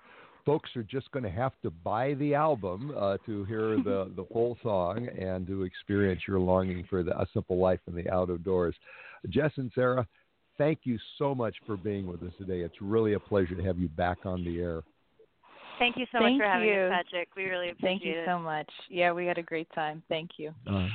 folks 0.49 0.75
are 0.75 0.81
just 0.81 1.11
going 1.11 1.21
to 1.21 1.29
have 1.29 1.51
to 1.61 1.69
buy 1.69 2.15
the 2.15 2.33
album 2.33 2.91
uh, 2.97 3.17
to 3.23 3.43
hear 3.43 3.75
the 3.83 4.11
the 4.15 4.25
full 4.33 4.57
song 4.63 5.07
and 5.07 5.45
to 5.45 5.61
experience 5.61 6.21
your 6.27 6.39
longing 6.39 6.83
for 6.89 7.03
the, 7.03 7.15
a 7.21 7.27
simple 7.35 7.59
life 7.59 7.79
in 7.85 7.93
the 7.93 8.09
out 8.09 8.31
of 8.31 8.43
doors. 8.43 8.73
Jess 9.29 9.51
and 9.57 9.71
Sarah, 9.75 10.07
thank 10.57 10.79
you 10.85 10.97
so 11.19 11.35
much 11.35 11.55
for 11.67 11.77
being 11.77 12.07
with 12.07 12.23
us 12.23 12.31
today. 12.39 12.61
It's 12.61 12.81
really 12.81 13.13
a 13.13 13.19
pleasure 13.19 13.53
to 13.53 13.61
have 13.61 13.77
you 13.77 13.89
back 13.89 14.25
on 14.25 14.43
the 14.43 14.59
air. 14.59 14.81
Thank 15.77 15.97
you 15.97 16.07
so 16.11 16.17
Thank 16.17 16.37
much 16.37 16.41
for 16.41 16.51
having 16.51 16.67
you. 16.67 16.81
us, 16.81 16.93
Patrick. 16.95 17.29
We 17.37 17.43
really 17.43 17.69
appreciate 17.69 17.97
it. 17.97 17.99
Thank 17.99 18.05
you 18.05 18.21
it. 18.21 18.25
so 18.25 18.39
much. 18.39 18.69
Yeah, 18.89 19.11
we 19.11 19.27
had 19.27 19.37
a 19.37 19.43
great 19.43 19.67
time. 19.75 20.01
Thank 20.09 20.31
you. 20.37 20.51
Uh, 20.65 20.87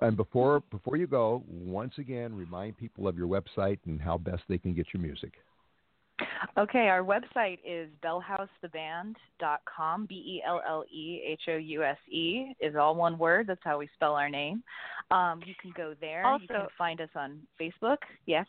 and 0.00 0.16
before 0.16 0.62
before 0.70 0.96
you 0.96 1.08
go, 1.08 1.42
once 1.48 1.94
again, 1.98 2.36
remind 2.36 2.78
people 2.78 3.08
of 3.08 3.18
your 3.18 3.26
website 3.26 3.80
and 3.86 4.00
how 4.00 4.16
best 4.16 4.42
they 4.48 4.58
can 4.58 4.74
get 4.74 4.86
your 4.94 5.02
music. 5.02 5.32
Okay, 6.58 6.88
our 6.88 7.02
website 7.02 7.58
is 7.64 7.88
bellehousetheband.com. 8.04 10.06
B 10.06 10.14
E 10.14 10.42
L 10.46 10.60
L 10.68 10.84
E 10.92 11.22
H 11.26 11.40
O 11.48 11.56
U 11.56 11.82
S 11.82 11.96
E 12.10 12.52
is 12.60 12.76
all 12.76 12.94
one 12.94 13.16
word. 13.18 13.46
That's 13.46 13.60
how 13.64 13.78
we 13.78 13.88
spell 13.94 14.14
our 14.14 14.28
name. 14.28 14.62
Um, 15.10 15.40
you 15.46 15.54
can 15.60 15.72
go 15.76 15.94
there. 16.00 16.22
you 16.40 16.46
can 16.46 16.56
Also- 16.56 16.68
find 16.76 17.00
us 17.00 17.08
on 17.14 17.40
Facebook. 17.60 17.98
Yes. 18.26 18.46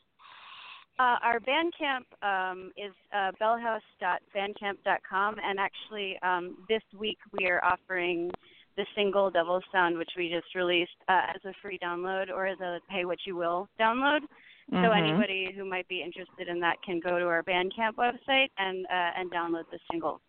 Uh, 1.00 1.18
our 1.24 1.40
Bandcamp 1.40 2.04
um, 2.22 2.72
is 2.78 2.94
uh, 3.16 3.32
bellehouse.bandcamp.com, 3.42 5.36
and 5.44 5.60
actually 5.60 6.20
um, 6.22 6.56
this 6.70 6.84
week 6.98 7.18
we 7.32 7.48
are 7.48 7.64
offering 7.66 8.30
the 8.78 8.86
single 8.96 9.32
Devil's 9.32 9.64
Sound, 9.72 9.98
which 9.98 10.12
we 10.16 10.30
just 10.30 10.54
released 10.56 10.92
uh, 11.10 11.22
as 11.34 11.44
a 11.46 11.54
free 11.64 11.80
download 11.84 12.30
or 12.30 12.46
as 12.46 12.60
a 12.60 12.80
pay 12.92 13.06
what 13.06 13.18
you 13.26 13.36
will 13.36 13.68
download. 13.80 14.20
So 14.70 14.78
Mhm. 14.78 14.98
anybody 14.98 15.52
who 15.52 15.66
might 15.66 15.88
be 15.88 16.02
interested 16.02 16.48
in 16.48 16.60
that 16.62 16.82
can 16.82 17.00
go 17.00 17.20
to 17.20 17.26
our 17.28 17.44
Bandcamp 17.44 17.96
website 17.96 18.50
and 18.58 18.86
uh, 18.86 19.12
and 19.18 19.32
download 19.32 19.70
the 19.72 19.80
single. 19.92 20.22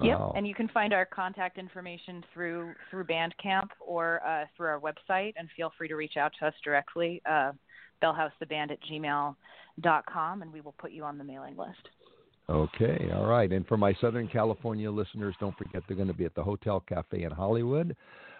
Yep, 0.00 0.18
Wow. 0.18 0.32
and 0.34 0.46
you 0.46 0.54
can 0.54 0.68
find 0.68 0.92
our 0.92 1.06
contact 1.06 1.58
information 1.58 2.24
through 2.32 2.74
through 2.90 3.04
Bandcamp 3.04 3.70
or 3.80 4.20
uh, 4.26 4.46
through 4.56 4.68
our 4.68 4.80
website, 4.80 5.34
and 5.36 5.48
feel 5.56 5.70
free 5.78 5.88
to 5.88 5.96
reach 5.96 6.16
out 6.16 6.32
to 6.40 6.46
us 6.46 6.54
directly, 6.64 7.22
uh, 7.26 7.52
bellehousetheband 8.02 8.72
at 8.72 8.80
gmail.com, 8.82 10.42
and 10.42 10.52
we 10.52 10.60
will 10.60 10.74
put 10.78 10.90
you 10.90 11.04
on 11.04 11.18
the 11.18 11.24
mailing 11.24 11.56
list. 11.56 11.90
Okay, 12.50 13.10
all 13.14 13.26
right. 13.26 13.52
And 13.52 13.66
for 13.66 13.76
my 13.76 13.92
Southern 14.00 14.26
California 14.26 14.90
listeners, 14.90 15.34
don't 15.38 15.56
forget 15.58 15.82
they're 15.86 15.96
going 15.96 16.08
to 16.08 16.14
be 16.14 16.24
at 16.24 16.34
the 16.34 16.42
Hotel 16.42 16.80
Cafe 16.80 17.22
in 17.22 17.30
Hollywood. 17.30 17.94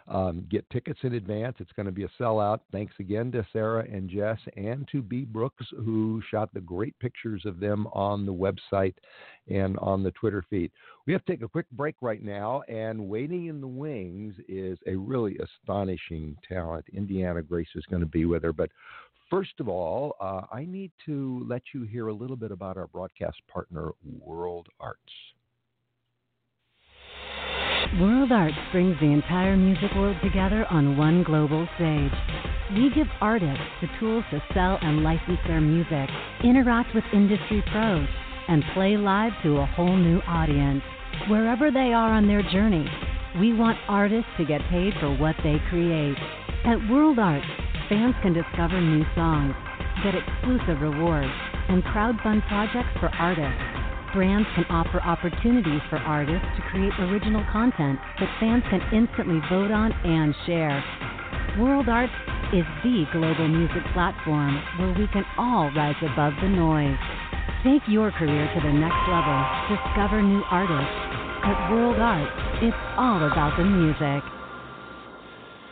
Um, 0.08 0.46
get 0.50 0.68
tickets 0.70 1.00
in 1.02 1.14
advance. 1.14 1.56
It's 1.58 1.72
going 1.72 1.86
to 1.86 1.92
be 1.92 2.04
a 2.04 2.10
sellout. 2.18 2.60
Thanks 2.72 2.94
again 2.98 3.30
to 3.32 3.46
Sarah 3.52 3.84
and 3.90 4.08
Jess 4.08 4.38
and 4.56 4.88
to 4.90 5.02
B. 5.02 5.26
Brooks, 5.26 5.66
who 5.76 6.22
shot 6.30 6.52
the 6.54 6.62
great 6.62 6.98
pictures 6.98 7.42
of 7.44 7.60
them 7.60 7.86
on 7.88 8.24
the 8.24 8.32
website 8.32 8.94
and 9.48 9.78
on 9.80 10.02
the 10.02 10.10
Twitter 10.12 10.42
feed. 10.48 10.70
We 11.06 11.12
have 11.12 11.24
to 11.26 11.32
take 11.32 11.42
a 11.42 11.48
quick 11.48 11.70
break 11.72 11.96
right 12.00 12.22
now, 12.22 12.62
and 12.68 13.08
waiting 13.08 13.46
in 13.46 13.60
the 13.60 13.68
wings 13.68 14.34
is 14.48 14.78
a 14.86 14.96
really 14.96 15.36
astonishing 15.38 16.36
talent. 16.48 16.86
Indiana 16.94 17.42
Grace 17.42 17.68
is 17.74 17.84
going 17.90 18.00
to 18.00 18.06
be 18.06 18.24
with 18.24 18.42
her, 18.42 18.52
but 18.52 18.70
First 19.30 19.60
of 19.60 19.68
all, 19.68 20.16
uh, 20.22 20.42
I 20.50 20.64
need 20.64 20.90
to 21.04 21.44
let 21.46 21.60
you 21.74 21.82
hear 21.82 22.08
a 22.08 22.14
little 22.14 22.36
bit 22.36 22.50
about 22.50 22.78
our 22.78 22.86
broadcast 22.86 23.36
partner, 23.46 23.90
World 24.20 24.68
Arts. 24.80 25.12
World 27.96 28.30
Arts 28.30 28.54
brings 28.70 29.00
the 29.00 29.06
entire 29.06 29.56
music 29.56 29.90
world 29.96 30.16
together 30.22 30.66
on 30.68 30.98
one 30.98 31.22
global 31.22 31.66
stage. 31.76 32.12
We 32.76 32.90
give 32.94 33.06
artists 33.22 33.64
the 33.80 33.88
tools 33.98 34.24
to 34.30 34.42
sell 34.52 34.78
and 34.82 35.02
license 35.02 35.38
their 35.46 35.62
music, 35.62 36.10
interact 36.44 36.94
with 36.94 37.02
industry 37.14 37.64
pros, 37.72 38.06
and 38.46 38.62
play 38.74 38.98
live 38.98 39.32
to 39.42 39.56
a 39.56 39.66
whole 39.66 39.96
new 39.96 40.20
audience. 40.28 40.82
Wherever 41.30 41.70
they 41.70 41.94
are 41.94 42.12
on 42.12 42.28
their 42.28 42.42
journey, 42.52 42.86
we 43.40 43.54
want 43.54 43.78
artists 43.88 44.30
to 44.36 44.44
get 44.44 44.60
paid 44.68 44.92
for 45.00 45.16
what 45.16 45.36
they 45.42 45.56
create. 45.70 46.18
At 46.66 46.90
World 46.90 47.18
Arts, 47.18 47.46
fans 47.88 48.14
can 48.20 48.34
discover 48.34 48.78
new 48.82 49.04
songs, 49.14 49.54
get 50.04 50.14
exclusive 50.14 50.82
rewards, 50.82 51.32
and 51.70 51.82
crowdfund 51.84 52.46
projects 52.48 52.92
for 53.00 53.08
artists. 53.16 53.77
Brands 54.14 54.48
can 54.54 54.64
offer 54.70 55.02
opportunities 55.02 55.82
for 55.90 55.98
artists 55.98 56.48
to 56.56 56.62
create 56.70 56.92
original 56.98 57.44
content 57.52 58.00
that 58.18 58.40
fans 58.40 58.64
can 58.70 58.80
instantly 58.92 59.38
vote 59.50 59.70
on 59.70 59.92
and 59.92 60.34
share. 60.46 60.82
World 61.60 61.88
Arts 61.88 62.12
is 62.54 62.64
the 62.82 63.04
global 63.12 63.48
music 63.48 63.84
platform 63.92 64.56
where 64.78 64.96
we 64.96 65.06
can 65.12 65.24
all 65.36 65.70
rise 65.76 65.98
above 66.00 66.32
the 66.40 66.48
noise. 66.48 66.96
Take 67.64 67.82
your 67.86 68.10
career 68.12 68.48
to 68.48 68.60
the 68.64 68.72
next 68.72 69.04
level. 69.12 69.36
Discover 69.68 70.22
new 70.22 70.42
artists. 70.48 70.96
At 71.44 71.70
World 71.70 72.00
Arts, 72.00 72.32
it's 72.64 72.76
all 72.96 73.20
about 73.28 73.58
the 73.58 73.64
music. 73.64 74.37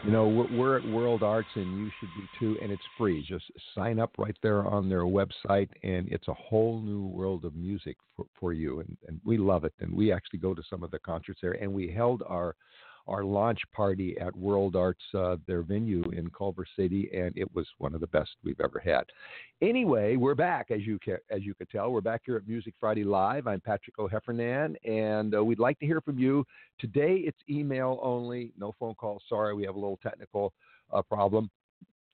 You 0.06 0.12
know, 0.12 0.28
we're, 0.28 0.76
at 0.76 0.84
World 0.84 1.24
Arts, 1.24 1.48
and 1.56 1.80
you 1.80 1.90
should 1.98 2.08
be 2.16 2.28
too, 2.38 2.56
and 2.62 2.70
it's 2.70 2.82
free. 2.96 3.26
Just 3.28 3.44
sign 3.74 3.98
up 3.98 4.12
right 4.18 4.36
there 4.40 4.64
on 4.64 4.88
their 4.88 5.02
website, 5.02 5.68
and 5.82 6.06
it's 6.12 6.28
a 6.28 6.34
whole 6.34 6.80
new 6.80 7.06
world 7.06 7.44
of 7.44 7.56
music 7.56 7.96
for, 8.14 8.24
for 8.38 8.52
you, 8.52 8.78
and, 8.78 8.96
and 9.08 9.20
we 9.24 9.36
love 9.36 9.64
it. 9.64 9.72
And 9.80 9.92
we 9.92 10.12
actually 10.12 10.38
go 10.38 10.54
to 10.54 10.62
some 10.70 10.84
of 10.84 10.92
the 10.92 11.00
concerts 11.00 11.40
there, 11.42 11.54
and 11.54 11.72
we 11.72 11.90
held 11.90 12.22
our 12.28 12.54
our 13.08 13.24
launch 13.24 13.60
party 13.72 14.16
at 14.18 14.34
World 14.36 14.76
Arts, 14.76 15.02
uh, 15.14 15.36
their 15.46 15.62
venue 15.62 16.02
in 16.10 16.30
Culver 16.30 16.66
City, 16.76 17.08
and 17.14 17.32
it 17.36 17.52
was 17.54 17.66
one 17.78 17.94
of 17.94 18.00
the 18.00 18.06
best 18.08 18.30
we've 18.42 18.60
ever 18.60 18.78
had. 18.78 19.04
Anyway, 19.62 20.16
we're 20.16 20.34
back, 20.34 20.70
as 20.70 20.82
you 20.82 20.98
ca- 21.04 21.22
as 21.30 21.42
you 21.42 21.54
could 21.54 21.70
tell. 21.70 21.92
We're 21.92 22.00
back 22.00 22.22
here 22.26 22.36
at 22.36 22.48
Music 22.48 22.74
Friday 22.78 23.04
Live. 23.04 23.46
I'm 23.46 23.60
Patrick 23.60 23.98
O'Heffernan, 23.98 24.76
and 24.84 25.34
uh, 25.34 25.44
we'd 25.44 25.58
like 25.58 25.78
to 25.80 25.86
hear 25.86 26.00
from 26.00 26.18
you. 26.18 26.44
Today, 26.78 27.22
it's 27.24 27.38
email 27.48 27.98
only, 28.02 28.52
no 28.58 28.74
phone 28.78 28.94
calls. 28.94 29.22
Sorry, 29.28 29.54
we 29.54 29.64
have 29.64 29.76
a 29.76 29.78
little 29.78 29.98
technical 30.02 30.52
uh, 30.92 31.02
problem. 31.02 31.50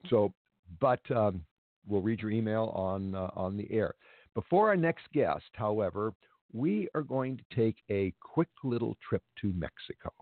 So, 0.09 0.33
but 0.81 1.01
um, 1.15 1.45
we'll 1.87 2.03
read 2.03 2.21
your 2.21 2.31
email 2.31 2.73
on 2.75 3.15
uh, 3.15 3.31
on 3.35 3.57
the 3.57 3.71
air. 3.73 3.95
Before 4.35 4.69
our 4.69 4.77
next 4.77 5.05
guest, 5.13 5.45
however, 5.53 6.13
we 6.53 6.89
are 6.95 7.03
going 7.03 7.39
to 7.39 7.57
take 7.57 7.77
a 7.91 8.13
quick 8.21 8.49
little 8.63 8.97
trip 9.07 9.23
to 9.41 9.53
Mexico. 9.55 10.13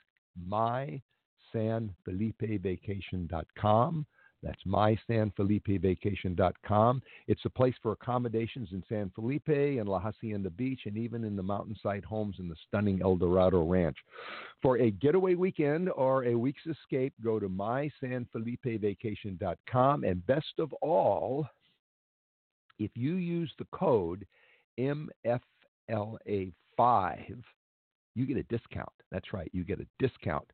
mysanfelipevacation.com. 1.56 4.06
That's 4.44 4.64
mysanfelipevacation.com. 4.66 7.02
It's 7.28 7.46
a 7.46 7.50
place 7.50 7.74
for 7.82 7.94
accommodations 7.94 8.70
in 8.72 8.84
San 8.88 9.10
Felipe 9.16 9.48
and 9.48 9.90
La 9.90 9.98
Hacienda 10.00 10.52
Beach 10.52 10.82
and 10.86 10.96
even 10.96 11.24
in 11.24 11.36
the 11.36 11.42
mountainside 11.42 12.06
homes 12.06 12.36
in 12.40 12.48
the 12.48 12.56
stunning 12.68 13.02
El 13.02 13.18
Dorado 13.18 13.64
Ranch. 13.64 13.98
For 14.62 14.78
a 14.78 14.92
getaway 14.92 15.34
weekend 15.34 15.90
or 15.90 16.26
a 16.26 16.36
week's 16.36 16.68
escape, 16.68 17.16
go 17.24 17.40
to 17.40 17.50
mysanfelipevacation.com. 17.50 20.04
And 20.04 20.28
best 20.28 20.60
of 20.60 20.72
all, 20.82 21.50
if 22.78 22.92
you 22.94 23.16
use 23.16 23.52
the 23.58 23.66
code 23.72 24.28
MFLA5, 24.80 25.42
you 28.16 28.26
get 28.26 28.38
a 28.38 28.44
discount. 28.44 28.94
That's 29.12 29.34
right, 29.34 29.50
you 29.52 29.64
get 29.64 29.80
a 29.80 29.88
discount. 30.00 30.46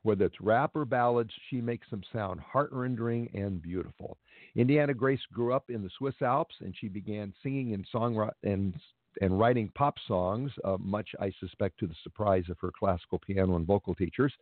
Whether 0.02 0.26
it's 0.26 0.40
rap 0.40 0.76
or 0.76 0.84
ballads, 0.84 1.32
she 1.48 1.60
makes 1.60 1.88
them 1.90 2.02
sound 2.12 2.38
heart-rending 2.40 3.30
and 3.34 3.60
beautiful. 3.60 4.18
Indiana 4.56 4.94
Grace 4.94 5.20
grew 5.32 5.52
up 5.52 5.68
in 5.68 5.82
the 5.82 5.90
Swiss 5.98 6.14
Alps, 6.22 6.54
and 6.60 6.74
she 6.78 6.88
began 6.88 7.34
singing 7.42 7.74
and 7.74 7.86
song 7.90 8.30
and 8.42 8.74
and 9.20 9.38
writing 9.38 9.70
pop 9.74 9.96
songs, 10.06 10.50
uh, 10.64 10.76
much 10.80 11.08
I 11.20 11.32
suspect 11.40 11.78
to 11.80 11.86
the 11.86 11.94
surprise 12.02 12.44
of 12.48 12.58
her 12.60 12.72
classical 12.76 13.18
piano 13.18 13.56
and 13.56 13.66
vocal 13.66 13.94
teachers. 13.94 14.32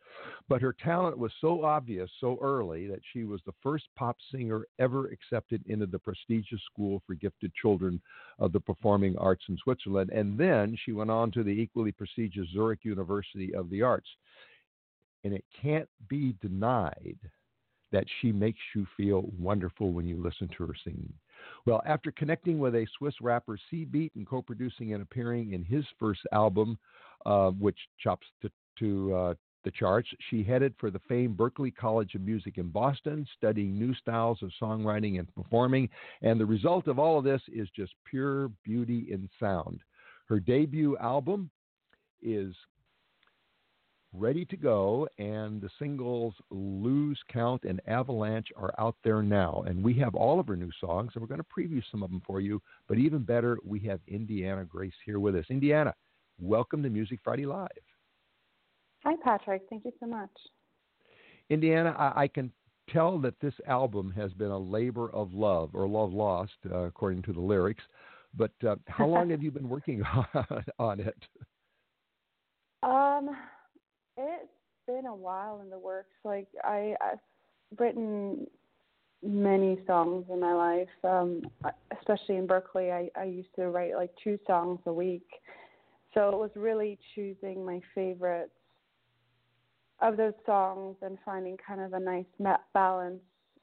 But 0.48 0.62
her 0.62 0.72
talent 0.72 1.18
was 1.18 1.33
so 1.40 1.64
obvious 1.64 2.11
so 2.20 2.38
early 2.40 2.87
that 2.87 3.01
she 3.12 3.25
was 3.25 3.40
the 3.44 3.53
first 3.62 3.85
pop 3.96 4.16
singer 4.31 4.66
ever 4.79 5.09
accepted 5.09 5.62
into 5.66 5.87
the 5.87 5.98
prestigious 5.98 6.61
School 6.72 7.03
for 7.07 7.14
Gifted 7.14 7.53
Children 7.55 8.01
of 8.38 8.53
the 8.53 8.61
Performing 8.61 9.16
Arts 9.18 9.44
in 9.48 9.59
Switzerland. 9.59 10.11
And 10.11 10.38
then 10.38 10.77
she 10.85 10.92
went 10.92 11.11
on 11.11 11.31
to 11.33 11.42
the 11.42 11.51
equally 11.51 11.92
prestigious 11.92 12.48
Zurich 12.53 12.85
University 12.85 13.55
of 13.55 13.68
the 13.70 13.83
Arts. 13.83 14.09
And 15.25 15.33
it 15.33 15.44
can't 15.61 15.88
be 16.09 16.35
denied 16.40 17.18
that 17.92 18.05
she 18.20 18.33
makes 18.33 18.59
you 18.74 18.87
feel 18.96 19.31
wonderful 19.38 19.92
when 19.92 20.07
you 20.07 20.20
listen 20.22 20.48
to 20.57 20.66
her 20.66 20.74
singing. 20.85 21.12
Well, 21.66 21.83
after 21.87 22.11
connecting 22.12 22.59
with 22.59 22.74
a 22.74 22.87
Swiss 22.98 23.14
rapper 23.20 23.59
C 23.70 23.85
Beat 23.85 24.12
and 24.16 24.26
co 24.26 24.42
producing 24.42 24.94
and 24.94 25.02
appearing 25.02 25.52
in 25.52 25.64
his 25.64 25.85
first 25.98 26.20
album, 26.33 26.78
uh, 27.26 27.50
which 27.50 27.78
chops 28.00 28.26
to, 28.42 28.50
to 28.78 29.14
uh, 29.14 29.35
the 29.64 29.70
charts, 29.70 30.09
she 30.31 30.42
headed 30.42 30.74
for 30.78 30.90
the 30.90 31.00
famed 31.09 31.37
Berklee 31.37 31.74
College 31.74 32.14
of 32.14 32.22
Music 32.22 32.59
in 32.59 32.68
Boston, 32.68 33.26
studying 33.37 33.78
new 33.78 33.94
styles 33.94 34.42
of 34.42 34.50
songwriting 34.61 35.18
and 35.18 35.33
performing. 35.35 35.88
And 36.22 36.40
the 36.40 36.46
result 36.46 36.88
of 36.88 36.98
all 36.98 37.18
of 37.18 37.24
this 37.24 37.42
is 37.52 37.68
just 37.74 37.92
pure 38.05 38.50
beauty 38.64 39.07
in 39.11 39.28
sound. 39.38 39.81
Her 40.28 40.40
debut 40.40 40.96
album 40.98 41.50
is 42.22 42.55
ready 44.14 44.44
to 44.44 44.57
go, 44.57 45.09
and 45.18 45.61
the 45.61 45.70
singles 45.79 46.35
Lose 46.51 47.18
Count 47.33 47.64
and 47.64 47.81
Avalanche 47.87 48.48
are 48.57 48.75
out 48.79 48.96
there 49.05 49.22
now. 49.22 49.64
And 49.66 49.83
we 49.83 49.94
have 49.94 50.14
all 50.14 50.38
of 50.38 50.46
her 50.48 50.57
new 50.57 50.70
songs, 50.81 51.12
and 51.14 51.22
we're 51.22 51.29
going 51.29 51.40
to 51.40 51.44
preview 51.44 51.83
some 51.90 52.03
of 52.03 52.11
them 52.11 52.22
for 52.27 52.40
you. 52.40 52.61
But 52.88 52.98
even 52.98 53.22
better, 53.22 53.59
we 53.64 53.81
have 53.81 54.01
Indiana 54.07 54.64
Grace 54.64 54.92
here 55.05 55.18
with 55.18 55.35
us. 55.37 55.46
Indiana, 55.48 55.94
welcome 56.38 56.83
to 56.83 56.90
Music 56.90 57.20
Friday 57.25 57.46
Live. 57.46 57.68
Hi, 59.05 59.14
Patrick. 59.25 59.62
Thank 59.68 59.85
you 59.85 59.92
so 59.98 60.07
much. 60.07 60.31
Indiana, 61.51 61.94
I, 61.98 62.22
I 62.22 62.29
can 62.29 62.53
tell 62.90 63.18
that 63.20 63.40
this 63.40 63.55
album 63.66 64.12
has 64.16 64.33
been 64.33 64.51
a 64.51 64.59
labor 64.59 65.11
of 65.12 65.33
love 65.33 65.70
or 65.75 65.88
love 65.88 66.12
lost, 66.12 66.53
uh, 66.70 66.79
according 66.79 67.22
to 67.22 67.33
the 67.33 67.40
lyrics. 67.40 67.83
But 68.37 68.53
uh, 68.66 68.77
how 68.88 69.07
long 69.07 69.31
have 69.31 69.42
you 69.42 69.51
been 69.51 69.68
working 69.68 70.03
on, 70.03 70.64
on 70.79 71.01
it? 71.01 71.16
Um, 72.83 73.31
it's 74.16 74.48
been 74.87 75.07
a 75.07 75.14
while 75.14 75.61
in 75.61 75.70
the 75.70 75.79
works. 75.79 76.14
Like 76.25 76.48
I, 76.64 76.94
I've 77.01 77.79
written 77.79 78.46
many 79.22 79.79
songs 79.87 80.27
in 80.31 80.40
my 80.40 80.53
life. 80.53 80.88
Um, 81.05 81.42
especially 81.96 82.37
in 82.37 82.46
Berklee, 82.46 82.92
I, 82.92 83.20
I 83.20 83.25
used 83.25 83.55
to 83.57 83.68
write 83.68 83.94
like 83.94 84.11
two 84.22 84.38
songs 84.46 84.81
a 84.87 84.92
week. 84.92 85.29
So 86.14 86.29
it 86.29 86.37
was 86.37 86.51
really 86.57 86.98
choosing 87.14 87.64
my 87.64 87.81
favorites 87.94 88.51
of 90.01 90.16
those 90.16 90.35
songs 90.44 90.96
and 91.01 91.16
finding 91.25 91.57
kind 91.57 91.81
of 91.81 91.92
a 91.92 92.01
nice 92.01 92.27
balance 92.75 93.22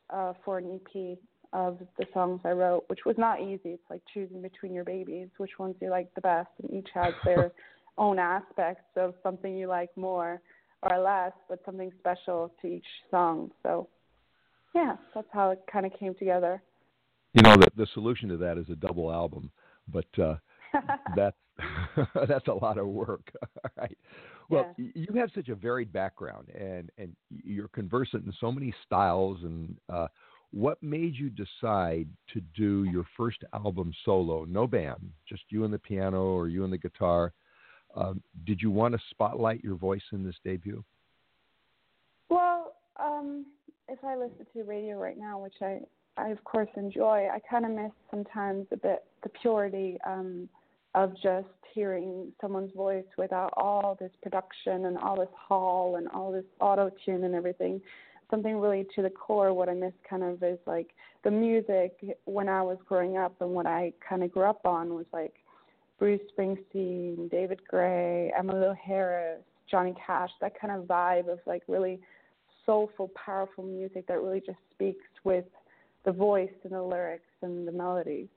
uh, 0.10 0.34
for 0.44 0.58
an 0.58 0.80
EP 0.96 1.18
of 1.52 1.80
the 1.98 2.06
songs 2.14 2.42
I 2.46 2.52
wrote, 2.52 2.86
which 2.88 3.06
was 3.06 3.18
not 3.18 3.42
easy. 3.42 3.70
It's 3.72 3.90
like 3.90 4.02
choosing 4.14 4.42
between 4.42 4.74
your 4.74 4.86
babies, 4.86 5.28
which 5.38 5.60
ones 5.60 5.76
you 5.82 5.90
like 5.90 6.14
the 6.16 6.22
best, 6.22 6.50
and 6.62 6.72
each 6.74 6.90
has 6.94 7.14
their 7.26 7.52
own 7.98 8.20
aspects 8.20 8.86
of 8.96 9.14
something 9.24 9.58
you 9.58 9.68
like 9.68 9.96
more 9.98 10.42
or 10.84 10.98
less, 11.00 11.34
but 11.50 11.60
something 11.66 11.92
special 12.00 12.52
to 12.62 12.68
each 12.68 12.86
song. 13.12 13.52
So, 13.64 13.88
yeah, 14.74 14.96
that's 15.14 15.28
how 15.32 15.52
it 15.52 15.60
kind 15.72 15.86
of 15.86 15.92
came 16.00 16.16
together. 16.16 16.62
You 17.34 17.44
know, 17.44 17.56
the 17.56 17.68
the 17.76 17.88
solution 17.94 18.30
to 18.30 18.38
that 18.38 18.58
is 18.58 18.70
a 18.70 18.76
double 18.76 19.12
album, 19.12 19.52
but 19.92 20.08
uh, 20.18 20.36
that's 21.16 21.38
that's 22.28 22.48
a 22.48 22.54
lot 22.54 22.78
of 22.78 22.88
work. 22.88 23.32
All 23.42 23.72
right. 23.78 23.98
Well, 24.50 24.74
Yeah. 24.78 24.86
you 24.96 25.14
have 25.20 25.30
such 25.36 25.50
a 25.50 25.56
varied 25.56 25.92
background, 25.92 26.50
and 26.50 26.90
and 26.98 27.16
you're 27.30 27.68
conversant 27.68 28.26
in 28.26 28.34
so 28.40 28.52
many 28.52 28.74
styles. 28.86 29.40
And 29.44 29.78
uh, 29.90 30.08
what 30.52 30.82
made 30.82 31.16
you 31.16 31.30
decide 31.30 32.08
to 32.34 32.42
do 32.56 32.86
your 32.86 33.06
first 33.16 33.44
album 33.54 33.94
solo, 34.06 34.46
no 34.46 34.66
band, 34.66 35.12
just 35.28 35.44
you 35.50 35.66
and 35.66 35.74
the 35.74 35.80
piano 35.80 36.24
or 36.24 36.48
you 36.48 36.64
and 36.64 36.74
the 36.74 36.78
guitar? 36.78 37.34
Um, 37.96 38.22
did 38.46 38.62
you 38.62 38.72
want 38.72 38.94
to 38.94 39.00
spotlight 39.10 39.64
your 39.64 39.76
voice 39.76 40.02
in 40.12 40.24
this 40.24 40.36
debut? 40.44 40.84
Well, 42.30 42.74
um, 43.00 43.46
if 43.88 44.04
I 44.04 44.16
listen 44.16 44.46
to 44.54 44.64
radio 44.64 45.00
right 45.00 45.18
now, 45.18 45.40
which 45.40 45.56
I, 45.62 45.80
I 46.18 46.30
of 46.30 46.44
course 46.44 46.70
enjoy, 46.76 47.28
I 47.32 47.40
kind 47.50 47.66
of 47.66 47.72
miss 47.72 47.92
sometimes 48.12 48.68
a 48.72 48.78
bit 48.78 49.04
the 49.24 49.30
purity 49.30 49.98
um, 50.06 50.48
of 50.96 51.14
just 51.22 51.48
hearing 51.74 52.32
someone's 52.42 52.74
voice 52.76 53.06
without 53.18 53.54
all 53.58 53.98
this 54.00 54.12
production 54.22 54.86
and 54.86 54.98
all 54.98 55.20
this 55.20 55.30
hall 55.36 55.96
and 55.98 56.08
all 56.10 56.32
this 56.32 56.46
auto 56.60 56.92
tune 57.06 57.24
and 57.24 57.36
everything. 57.36 57.82
Something 58.30 58.60
really 58.60 58.86
to 58.96 59.02
the 59.02 59.10
core. 59.10 59.54
What 59.54 59.70
I 59.70 59.74
miss 59.74 59.94
kind 60.08 60.24
of 60.24 60.44
is 60.44 60.60
like 60.68 60.90
the 61.24 61.32
music 61.32 61.94
when 62.26 62.48
I 62.48 62.62
was 62.62 62.78
growing 62.88 63.18
up 63.18 63.34
and 63.42 63.52
what 63.52 63.66
I 63.66 63.94
kind 64.08 64.24
of 64.24 64.32
grew 64.32 64.44
up 64.44 64.66
on 64.66 64.94
was 64.94 65.06
like 65.12 65.34
Bruce 66.00 66.22
Springsteen, 66.38 67.30
David 67.30 67.60
Gray, 67.68 68.32
Emmylou 68.40 68.76
Harris, 68.78 69.42
Johnny 69.70 69.94
Cash, 70.06 70.32
that 70.42 70.60
kind 70.60 70.74
of 70.74 70.88
vibe 70.88 71.32
of 71.32 71.40
like 71.46 71.62
really 71.68 72.00
soulful, 72.66 73.10
powerful 73.10 73.64
music 73.64 74.08
that 74.08 74.22
really 74.22 74.40
just 74.40 74.58
speaks 74.72 75.06
with 75.24 75.46
the 76.06 76.12
voice 76.12 76.50
and 76.64 76.74
the 76.74 76.82
lyrics 76.82 77.28
and 77.42 77.68
the 77.68 77.72
melodies. 77.72 78.28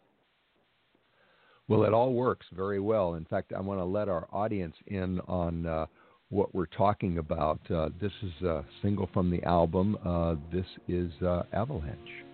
Well, 1.69 1.85
it 1.85 1.95
all 1.95 2.13
works 2.13 2.47
very 2.53 2.81
well. 2.81 3.15
In 3.15 3.25
fact, 3.25 3.53
I 3.57 3.61
want 3.61 3.81
to 3.81 3.85
let 3.85 4.09
our 4.09 4.27
audience 4.33 4.75
in 4.89 5.21
on 5.21 5.67
uh, 5.67 5.87
what 6.31 6.55
we're 6.55 6.67
talking 6.67 7.19
about. 7.19 7.61
Uh, 7.71 7.91
this 8.01 8.13
is 8.23 8.43
a 8.43 8.65
single 8.83 9.09
from 9.13 9.31
the 9.31 9.43
album. 9.45 9.97
Uh, 10.05 10.35
this 10.53 10.67
is 10.89 11.11
uh, 11.23 11.45
Avalanche. 11.53 12.25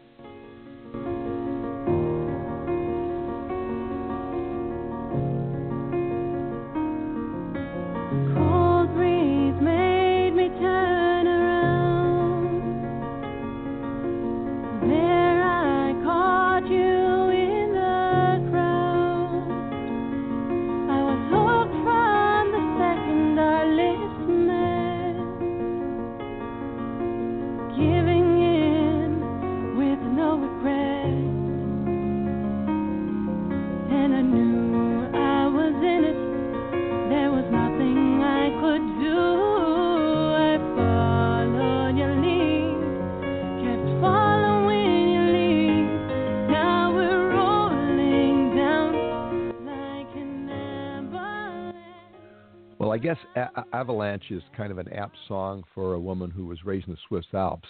Guess 53.09 53.51
a- 53.57 53.65
Avalanche 53.77 54.31
is 54.31 54.43
kind 54.57 54.71
of 54.71 54.79
an 54.79 54.93
apt 54.93 55.17
song 55.27 55.65
for 55.75 55.95
a 55.95 56.01
woman 56.01 56.31
who 56.31 56.47
was 56.47 56.65
raised 56.65 56.89
in 56.89 56.93
the 56.95 56.99
Swiss 57.09 57.25
Alps. 57.33 57.69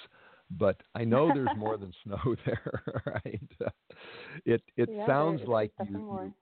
But 0.58 0.76
I 0.94 1.04
know 1.04 1.30
there's 1.32 1.50
more 1.56 1.76
than 1.76 1.92
snow 2.04 2.34
there, 2.46 2.82
right? 3.06 3.50
It 4.44 4.62
it 4.76 4.88
Yeah, 4.90 5.06
sounds 5.06 5.42
like 5.46 5.72
you, 5.80 6.04
you 6.10 6.32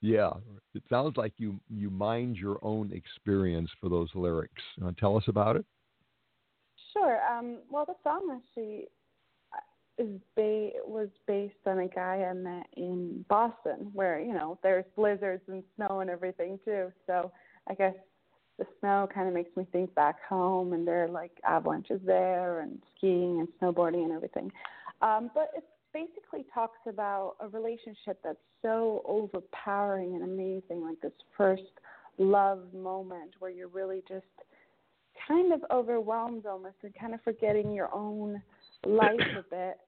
yeah, 0.00 0.30
it 0.74 0.82
sounds 0.88 1.16
like 1.16 1.32
you 1.38 1.58
you 1.68 1.90
mind 1.90 2.36
your 2.36 2.58
own 2.62 2.92
experience 2.92 3.70
for 3.80 3.88
those 3.88 4.08
lyrics. 4.14 4.62
Uh, 4.84 4.92
tell 4.98 5.16
us 5.16 5.24
about 5.28 5.56
it. 5.56 5.64
Sure. 6.92 7.20
Um, 7.26 7.58
well, 7.70 7.84
the 7.86 7.94
song 8.02 8.28
actually 8.36 8.86
uh, 9.52 10.02
is 10.04 10.20
ba- 10.36 10.80
was 10.86 11.08
based 11.26 11.54
on 11.66 11.80
a 11.80 11.88
guy 11.88 12.24
I 12.28 12.32
met 12.34 12.66
in 12.76 13.24
Boston, 13.28 13.90
where 13.92 14.20
you 14.20 14.32
know 14.32 14.58
there's 14.62 14.84
blizzards 14.96 15.42
and 15.48 15.62
snow 15.76 16.00
and 16.00 16.08
everything 16.10 16.58
too. 16.64 16.92
So 17.06 17.32
I 17.68 17.74
guess 17.74 17.94
the 18.58 18.66
snow 18.80 19.08
kind 19.12 19.28
of 19.28 19.34
makes 19.34 19.56
me 19.56 19.66
think 19.72 19.94
back 19.94 20.22
home, 20.28 20.72
and 20.72 20.86
there 20.86 21.04
are 21.04 21.08
like 21.08 21.32
avalanches 21.44 22.00
there, 22.04 22.60
and 22.60 22.80
skiing 22.96 23.40
and 23.40 23.48
snowboarding 23.60 24.04
and 24.04 24.12
everything. 24.12 24.52
Um, 25.02 25.30
but 25.34 25.50
it 25.56 25.64
basically 25.92 26.44
talks 26.52 26.78
about 26.86 27.34
a 27.40 27.48
relationship 27.48 28.18
that's 28.22 28.38
so 28.62 29.02
overpowering 29.06 30.14
and 30.14 30.24
amazing, 30.24 30.82
like 30.82 31.00
this 31.00 31.12
first 31.36 31.62
love 32.18 32.60
moment 32.72 33.32
where 33.38 33.50
you're 33.50 33.68
really 33.68 34.02
just 34.08 34.24
kind 35.26 35.52
of 35.52 35.60
overwhelmed 35.70 36.46
almost 36.46 36.76
and 36.82 36.94
kind 36.98 37.14
of 37.14 37.20
forgetting 37.22 37.72
your 37.72 37.92
own 37.94 38.40
life 38.86 39.20
a 39.38 39.42
bit. 39.50 39.78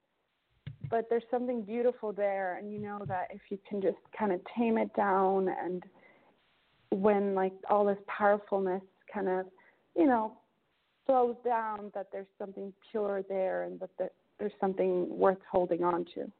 But 0.89 1.07
there's 1.09 1.23
something 1.29 1.63
beautiful 1.63 2.13
there, 2.13 2.57
and 2.57 2.71
you 2.71 2.79
know 2.79 3.03
that 3.07 3.27
if 3.31 3.41
you 3.49 3.59
can 3.69 3.81
just 3.81 3.97
kind 4.17 4.31
of 4.31 4.39
tame 4.57 4.77
it 4.77 4.93
down, 4.95 5.49
and 5.49 5.83
when 6.91 7.35
like 7.35 7.53
all 7.69 7.85
this 7.85 7.97
powerfulness 8.07 8.81
kind 9.13 9.27
of, 9.27 9.45
you 9.95 10.05
know, 10.05 10.33
slows 11.05 11.35
down, 11.45 11.91
that 11.93 12.07
there's 12.11 12.27
something 12.37 12.73
pure 12.91 13.23
there, 13.29 13.63
and 13.63 13.79
that 13.79 13.89
there- 13.97 14.11
there's 14.39 14.53
something 14.59 15.07
worth 15.17 15.41
holding 15.51 15.83
on 15.83 16.05
to. 16.13 16.31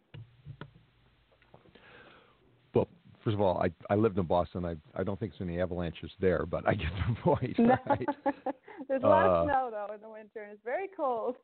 Well, 2.74 2.88
first 3.24 3.34
of 3.34 3.42
all, 3.42 3.60
I 3.62 3.72
I 3.90 3.96
lived 3.96 4.18
in 4.18 4.26
Boston. 4.26 4.66
I 4.66 4.76
I 4.96 5.04
don't 5.04 5.20
think 5.20 5.32
there's 5.34 5.48
any 5.50 5.60
avalanches 5.62 6.12
there, 6.20 6.46
but 6.46 6.68
I 6.68 6.74
get 6.76 6.92
the 7.08 7.16
point. 7.24 7.58
No. 7.60 7.78
Right? 7.88 8.08
there's 8.88 9.04
a 9.04 9.08
lot 9.08 9.26
Uh, 9.26 9.30
of 9.30 9.46
snow 9.50 9.70
though 9.72 9.94
in 9.94 10.02
the 10.02 10.10
winter, 10.10 10.44
and 10.44 10.54
it's 10.54 10.64
very 10.64 10.88
cold. 10.96 11.38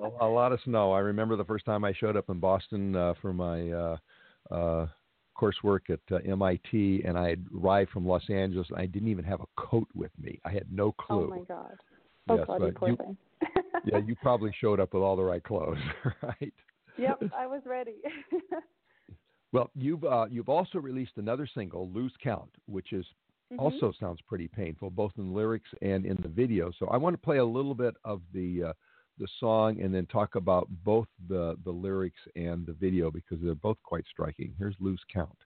a, 0.00 0.24
a 0.24 0.28
lot 0.28 0.52
of 0.52 0.60
snow. 0.64 0.92
I 0.92 1.00
remember 1.00 1.36
the 1.36 1.44
first 1.44 1.64
time 1.64 1.84
I 1.84 1.92
showed 1.92 2.16
up 2.16 2.28
in 2.28 2.38
Boston 2.38 2.94
uh, 2.94 3.14
for 3.20 3.32
my 3.32 3.70
uh, 3.72 3.96
uh, 4.50 4.86
coursework 5.38 5.90
at 5.90 6.00
uh, 6.10 6.16
MIT, 6.24 7.02
and 7.04 7.16
I 7.18 7.28
had 7.30 7.44
arrived 7.56 7.90
from 7.90 8.06
Los 8.06 8.28
Angeles. 8.28 8.66
And 8.70 8.78
I 8.78 8.86
didn't 8.86 9.08
even 9.08 9.24
have 9.24 9.40
a 9.40 9.46
coat 9.60 9.88
with 9.94 10.10
me. 10.20 10.38
I 10.44 10.50
had 10.50 10.66
no 10.70 10.92
clue. 10.92 11.26
oh 11.26 11.28
my 11.28 11.42
god. 11.42 11.76
Oh, 12.28 12.36
Yes, 12.36 12.46
poor 12.46 12.88
you- 12.88 12.98
yeah, 13.84 13.98
you 13.98 14.14
probably 14.16 14.52
showed 14.60 14.80
up 14.80 14.92
with 14.92 15.02
all 15.02 15.16
the 15.16 15.22
right 15.22 15.42
clothes, 15.42 15.78
right? 16.22 16.52
Yep, 16.98 17.22
I 17.36 17.46
was 17.46 17.62
ready. 17.64 17.96
Well, 19.52 19.70
you've 19.74 20.04
uh, 20.04 20.26
you've 20.30 20.50
also 20.50 20.78
released 20.78 21.12
another 21.16 21.48
single, 21.54 21.88
"Lose 21.90 22.12
Count," 22.22 22.50
which 22.66 22.92
is 22.92 23.06
Mhm. 23.50 23.58
also 23.60 23.92
sounds 23.98 24.20
pretty 24.28 24.46
painful, 24.46 24.90
both 24.90 25.12
in 25.16 25.32
lyrics 25.32 25.70
and 25.80 26.04
in 26.04 26.16
the 26.20 26.28
video. 26.28 26.70
So 26.78 26.86
I 26.88 26.98
want 26.98 27.14
to 27.14 27.18
play 27.18 27.38
a 27.38 27.44
little 27.44 27.74
bit 27.74 27.94
of 28.04 28.20
the 28.34 28.62
uh, 28.64 28.72
the 29.18 29.28
song 29.40 29.80
and 29.80 29.94
then 29.94 30.06
talk 30.06 30.34
about 30.34 30.68
both 30.84 31.08
the 31.28 31.56
the 31.64 31.70
lyrics 31.70 32.20
and 32.36 32.66
the 32.66 32.72
video 32.72 33.10
because 33.10 33.38
they're 33.42 33.54
both 33.54 33.78
quite 33.82 34.04
striking. 34.10 34.54
Here's 34.58 34.76
"Lose 34.80 35.02
Count." 35.12 35.38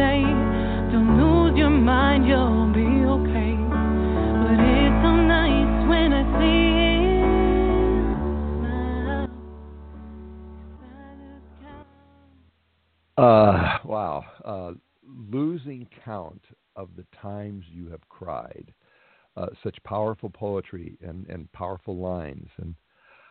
Just 0.00 0.92
Don't 0.92 1.18
lose 1.18 1.56
your 1.58 1.70
mind, 1.70 2.26
you'll 2.26 2.72
be 2.72 3.04
okay. 3.04 3.54
But 4.42 4.58
it's 4.58 5.02
so 5.04 5.12
nice 5.14 5.88
when 5.88 6.12
I 6.12 6.24
see. 6.40 6.70
Uh, 13.18 13.78
wow. 13.84 14.24
Uh, 14.44 14.72
losing 15.04 15.86
count 16.04 16.44
of 16.76 16.88
the 16.96 17.04
times 17.20 17.64
you 17.70 17.90
have 17.90 18.08
cried. 18.08 18.72
Uh, 19.36 19.46
such 19.62 19.76
powerful 19.84 20.30
poetry 20.30 20.96
and, 21.02 21.26
and 21.28 21.52
powerful 21.52 21.96
lines. 21.96 22.48
And 22.56 22.74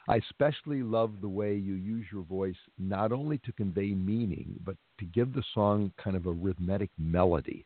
I 0.10 0.16
especially 0.16 0.82
love 0.82 1.12
the 1.22 1.30
way 1.30 1.54
you 1.54 1.76
use 1.76 2.06
your 2.12 2.24
voice 2.24 2.56
not 2.80 3.12
only 3.12 3.38
to 3.46 3.52
convey 3.54 3.94
meaning, 3.94 4.60
but 4.66 4.76
to 4.98 5.06
give 5.06 5.34
the 5.34 5.44
song 5.54 5.94
kind 6.04 6.16
of 6.16 6.26
a 6.26 6.32
rhythmic 6.32 6.90
melody. 6.98 7.64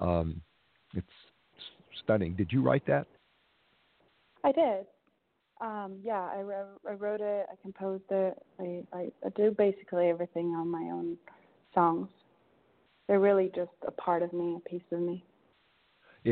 Um, 0.00 0.40
it's 0.94 1.06
stunning. 2.02 2.34
Did 2.34 2.52
you 2.52 2.62
write 2.62 2.84
that? 2.86 3.06
I 4.42 4.50
did. 4.50 4.86
Um, 5.60 5.98
yeah, 6.02 6.20
I 6.20 6.42
I 6.88 6.92
wrote 6.94 7.20
it. 7.20 7.46
I 7.50 7.54
composed 7.62 8.10
it. 8.10 8.42
I, 8.58 8.82
I, 8.92 9.12
I 9.24 9.28
do 9.36 9.52
basically 9.56 10.08
everything 10.08 10.56
on 10.56 10.68
my 10.68 10.90
own 10.92 11.16
songs. 11.74 12.08
They're 13.06 13.20
really 13.20 13.52
just 13.54 13.70
a 13.86 13.92
part 13.92 14.22
of 14.22 14.32
me, 14.32 14.56
a 14.56 14.68
piece 14.68 14.82
of 14.90 15.00
me. 15.00 15.24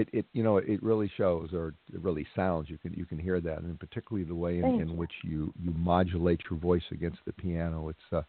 It, 0.00 0.08
it 0.12 0.26
you 0.32 0.42
know 0.42 0.56
it 0.58 0.82
really 0.82 1.10
shows 1.16 1.48
or 1.52 1.74
it 1.94 2.00
really 2.02 2.26
sounds. 2.36 2.68
You 2.68 2.78
can 2.78 2.92
you 2.92 3.06
can 3.06 3.18
hear 3.18 3.40
that. 3.40 3.58
And 3.60 3.78
particularly 3.80 4.26
the 4.26 4.34
way 4.34 4.58
in, 4.58 4.66
in 4.82 4.96
which 4.96 5.12
you 5.24 5.52
you 5.64 5.72
modulate 5.72 6.40
your 6.50 6.58
voice 6.60 6.86
against 6.90 7.18
the 7.26 7.32
piano 7.32 7.88
it's 7.88 8.06
uh 8.12 8.22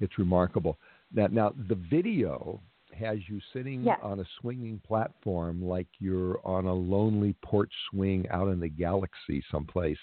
it's 0.00 0.18
remarkable. 0.18 0.78
Now 1.12 1.26
now 1.40 1.48
the 1.68 1.78
video 1.96 2.60
has 2.98 3.18
you 3.28 3.40
sitting 3.52 3.84
Yeah. 3.84 3.96
on 4.02 4.20
a 4.20 4.24
swinging 4.40 4.80
platform 4.86 5.62
like 5.74 5.88
you're 5.98 6.40
on 6.46 6.64
a 6.66 6.74
lonely 6.74 7.34
porch 7.42 7.72
swing 7.90 8.26
out 8.30 8.48
in 8.48 8.58
the 8.60 8.68
galaxy 8.68 9.42
someplace 9.50 10.02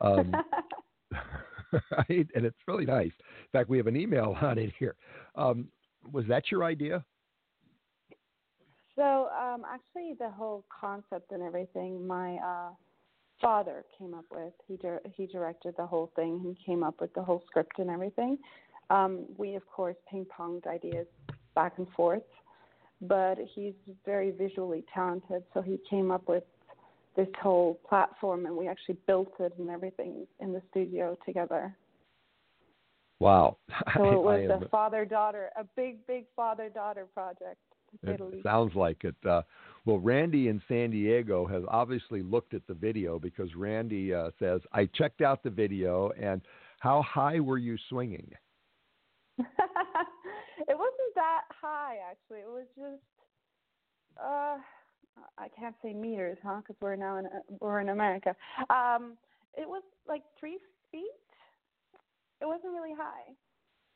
um 0.00 0.30
right? 1.72 2.28
And 2.34 2.44
it's 2.44 2.62
really 2.66 2.86
nice. 2.86 3.12
In 3.46 3.50
fact 3.52 3.68
we 3.70 3.78
have 3.78 3.86
an 3.86 3.96
email 3.96 4.36
on 4.42 4.58
it 4.58 4.72
here. 4.78 4.96
Um 5.36 5.68
was 6.12 6.26
that 6.28 6.50
your 6.50 6.64
idea 6.64 7.04
So 8.96 9.28
um, 9.30 9.62
actually, 9.68 10.14
the 10.18 10.30
whole 10.30 10.64
concept 10.68 11.32
and 11.32 11.42
everything, 11.42 12.06
my 12.06 12.36
uh, 12.36 12.70
father 13.40 13.84
came 13.98 14.14
up 14.14 14.24
with. 14.30 14.52
He 14.66 14.76
dir- 14.76 15.02
he 15.16 15.26
directed 15.26 15.74
the 15.76 15.86
whole 15.86 16.10
thing. 16.16 16.40
He 16.40 16.64
came 16.64 16.82
up 16.82 17.00
with 17.00 17.12
the 17.14 17.22
whole 17.22 17.42
script 17.46 17.78
and 17.78 17.90
everything. 17.90 18.38
Um, 18.90 19.24
we 19.36 19.54
of 19.54 19.66
course 19.66 19.96
ping 20.10 20.26
ponged 20.26 20.66
ideas 20.66 21.06
back 21.54 21.74
and 21.78 21.88
forth, 21.96 22.22
but 23.00 23.38
he's 23.54 23.74
very 24.04 24.30
visually 24.30 24.84
talented, 24.92 25.42
so 25.52 25.62
he 25.62 25.78
came 25.88 26.10
up 26.10 26.28
with 26.28 26.44
this 27.16 27.28
whole 27.40 27.80
platform, 27.88 28.46
and 28.46 28.56
we 28.56 28.66
actually 28.68 28.96
built 29.06 29.32
it 29.38 29.52
and 29.58 29.70
everything 29.70 30.26
in 30.40 30.52
the 30.52 30.60
studio 30.70 31.16
together. 31.24 31.74
wow 33.20 33.56
So 33.96 34.12
it 34.12 34.22
was 34.22 34.50
I 34.50 34.54
a 34.64 34.68
father 34.68 35.04
daughter, 35.04 35.50
a 35.56 35.64
big 35.76 36.06
big 36.06 36.26
father 36.36 36.68
daughter 36.68 37.06
project. 37.12 37.58
It 38.02 38.20
sounds 38.42 38.74
like 38.74 39.04
it. 39.04 39.14
Uh, 39.26 39.42
well, 39.84 39.98
Randy 39.98 40.48
in 40.48 40.62
San 40.66 40.90
Diego 40.90 41.46
has 41.46 41.62
obviously 41.68 42.22
looked 42.22 42.54
at 42.54 42.66
the 42.66 42.74
video 42.74 43.18
because 43.18 43.54
Randy 43.54 44.14
uh, 44.14 44.30
says, 44.38 44.60
I 44.72 44.86
checked 44.86 45.20
out 45.20 45.42
the 45.42 45.50
video, 45.50 46.10
and 46.20 46.40
how 46.80 47.02
high 47.02 47.40
were 47.40 47.58
you 47.58 47.76
swinging? 47.88 48.30
it 49.38 49.46
wasn't 50.68 51.14
that 51.16 51.42
high 51.50 51.96
actually. 52.08 52.40
It 52.40 52.48
was 52.48 52.66
just 52.76 53.02
uh 54.22 54.58
I 55.38 55.48
can't 55.58 55.74
say 55.82 55.92
meters, 55.92 56.38
huh? 56.42 56.58
Because 56.58 56.76
we're 56.80 56.96
now 56.96 57.18
in 57.18 57.28
we're 57.60 57.80
in 57.80 57.88
America. 57.88 58.34
Um, 58.70 59.16
it 59.56 59.68
was 59.68 59.82
like 60.08 60.22
three 60.38 60.58
feet. 60.90 61.02
it 62.40 62.46
wasn't 62.46 62.72
really 62.72 62.94
high. 62.96 63.32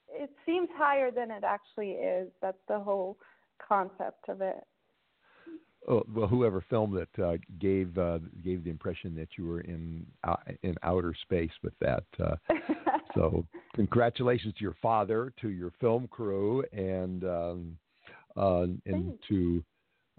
It 0.08 0.30
seems 0.46 0.68
higher 0.74 1.10
than 1.10 1.30
it 1.30 1.44
actually 1.44 1.90
is. 1.92 2.30
That's 2.40 2.58
the 2.68 2.78
whole 2.78 3.18
concept 3.66 4.28
of 4.28 4.40
it. 4.40 4.64
Oh, 5.88 6.04
well, 6.14 6.26
whoever 6.26 6.62
filmed 6.68 6.96
it 6.98 7.08
uh, 7.22 7.36
gave 7.58 7.96
uh, 7.96 8.18
gave 8.44 8.62
the 8.64 8.70
impression 8.70 9.14
that 9.14 9.28
you 9.38 9.46
were 9.46 9.60
in 9.60 10.04
uh, 10.24 10.36
in 10.62 10.74
outer 10.82 11.14
space 11.22 11.52
with 11.62 11.72
that. 11.80 12.04
Uh, 12.22 12.34
so, 13.14 13.46
congratulations 13.74 14.54
to 14.54 14.60
your 14.60 14.76
father, 14.82 15.32
to 15.40 15.48
your 15.48 15.72
film 15.80 16.06
crew, 16.08 16.62
and 16.72 17.24
um, 17.24 17.78
uh, 18.36 18.62
and 18.62 18.80
Thanks. 18.86 19.24
to 19.28 19.64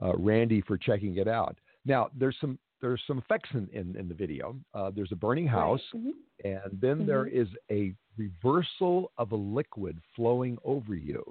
uh, 0.02 0.14
Randy 0.18 0.62
for 0.62 0.78
checking 0.78 1.18
it 1.18 1.28
out. 1.28 1.58
Now, 1.86 2.10
there's 2.18 2.38
some 2.42 2.58
there's 2.82 3.02
some 3.06 3.20
effects 3.20 3.50
in 3.54 3.68
in, 3.72 3.96
in 3.96 4.08
the 4.08 4.16
video. 4.16 4.56
Uh, 4.74 4.90
there's 4.96 5.12
a 5.12 5.16
burning 5.18 5.46
house, 5.48 5.82
Right. 5.94 6.04
Mhm. 6.04 6.12
and 6.46 6.82
then 6.82 7.06
there 7.06 7.26
Mhm. 7.26 7.34
is 7.34 7.48
a 7.70 7.94
reversal 8.18 9.12
of 9.18 9.34
a 9.34 9.36
liquid 9.36 10.02
flowing 10.16 10.58
over 10.64 10.96
you. 10.96 11.24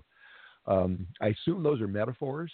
Um, 0.69 1.07
I 1.21 1.29
assume 1.29 1.62
those 1.62 1.81
are 1.81 1.89
metaphors. 1.89 2.53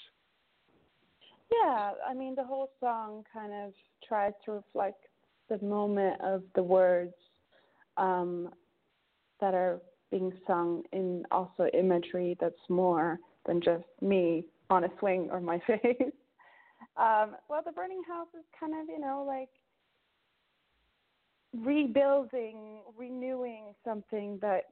Yeah, 1.51 1.93
I 2.09 2.15
mean, 2.15 2.35
the 2.35 2.45
whole 2.45 2.71
song 2.81 3.25
kind 3.33 3.53
of 3.53 3.73
tries 4.07 4.33
to 4.45 4.53
reflect 4.53 5.05
the 5.49 5.63
moment 5.65 6.21
of 6.23 6.43
the 6.55 6.63
words 6.63 7.15
um, 7.97 8.51
that 9.41 9.53
are 9.53 9.81
being 10.11 10.33
sung 10.47 10.83
in 10.93 11.25
also 11.31 11.69
imagery 11.75 12.37
that's 12.41 12.55
more 12.69 13.19
than 13.47 13.61
just 13.61 13.85
me 14.01 14.45
on 14.71 14.85
a 14.85 14.89
swing 15.01 15.29
or 15.31 15.41
my 15.41 15.59
face. 15.67 15.81
um, 16.97 17.37
well, 17.49 17.63
the 17.65 17.73
burning 17.73 18.03
house 18.07 18.29
is 18.39 18.45
kind 18.59 18.73
of, 18.75 18.89
you 18.89 19.01
know, 19.01 19.25
like 19.27 19.49
rebuilding, 21.65 22.81
renewing 22.97 23.75
something 23.85 24.39
that 24.41 24.65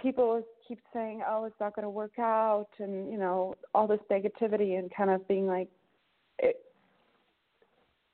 people 0.00 0.42
keep 0.66 0.78
saying, 0.92 1.22
"Oh, 1.28 1.44
it's 1.44 1.58
not 1.60 1.74
going 1.74 1.84
to 1.84 1.90
work 1.90 2.18
out," 2.18 2.68
and 2.78 3.10
you 3.10 3.18
know, 3.18 3.54
all 3.74 3.86
this 3.86 4.00
negativity, 4.10 4.78
and 4.78 4.92
kind 4.94 5.10
of 5.10 5.26
being 5.28 5.46
like, 5.46 5.68
it, 6.38 6.56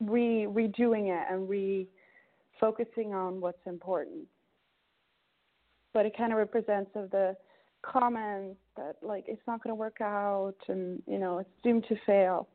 re 0.01 0.47
redoing 0.49 1.09
it 1.09 1.27
and 1.31 1.49
re 1.49 1.87
focusing 2.61 3.15
on 3.15 3.41
what's 3.41 3.65
important. 3.67 4.27
But 5.95 6.07
it 6.07 6.17
kind 6.17 6.33
of 6.33 6.39
represents 6.39 6.91
of 6.95 7.11
the 7.11 7.37
comments 7.83 8.59
that 8.77 8.97
like 9.03 9.25
it's 9.29 9.43
not 9.47 9.63
going 9.63 9.71
to 9.71 9.75
work 9.75 10.01
out, 10.01 10.57
and 10.69 11.03
you 11.07 11.19
know, 11.19 11.39
it's 11.39 11.51
doomed 11.63 11.87
to 11.89 11.97
fail. 12.07 12.49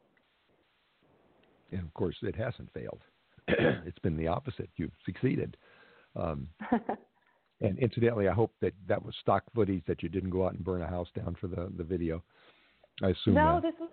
And 1.72 1.82
of 1.82 1.94
course, 1.94 2.16
it 2.22 2.36
hasn't 2.36 2.72
failed. 2.74 3.02
it's 3.48 4.00
been 4.00 4.16
the 4.16 4.28
opposite. 4.28 4.70
You've 4.78 4.92
succeeded. 5.06 5.58
Um, 6.16 6.48
and 7.64 7.80
incidentally, 7.80 8.28
I 8.28 8.34
hope 8.34 8.54
that 8.62 8.74
that 8.88 9.04
was 9.04 9.16
stock 9.22 9.44
footage 9.56 9.84
that 9.88 10.04
you 10.04 10.10
didn't 10.10 10.30
go 10.30 10.46
out 10.46 10.54
and 10.54 10.64
burn 10.64 10.82
a 10.82 10.88
house 10.88 11.08
down 11.16 11.36
for 11.40 11.48
the, 11.48 11.72
the 11.78 11.84
video. 11.84 12.22
I 13.02 13.10
assume 13.10 13.36
no, 13.36 13.60
that. 13.62 13.72
this 13.72 13.80
was 13.80 13.90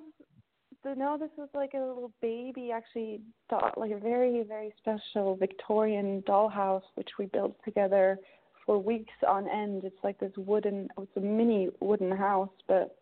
the 0.82 0.94
no, 0.94 1.16
this 1.18 1.30
was 1.36 1.48
like 1.54 1.72
a 1.74 1.78
little 1.78 2.12
baby, 2.20 2.72
actually, 2.72 3.20
doll, 3.48 3.70
like 3.76 3.92
a 3.92 3.98
very 3.98 4.42
very 4.42 4.74
special 4.78 5.36
Victorian 5.36 6.22
dollhouse 6.22 6.82
which 6.94 7.10
we 7.18 7.26
built 7.26 7.54
together 7.64 8.18
for 8.66 8.78
weeks 8.78 9.12
on 9.26 9.48
end. 9.48 9.84
It's 9.84 9.96
like 10.02 10.18
this 10.18 10.32
wooden, 10.36 10.88
it's 10.98 11.16
a 11.16 11.20
mini 11.20 11.68
wooden 11.80 12.10
house, 12.10 12.50
but 12.66 12.96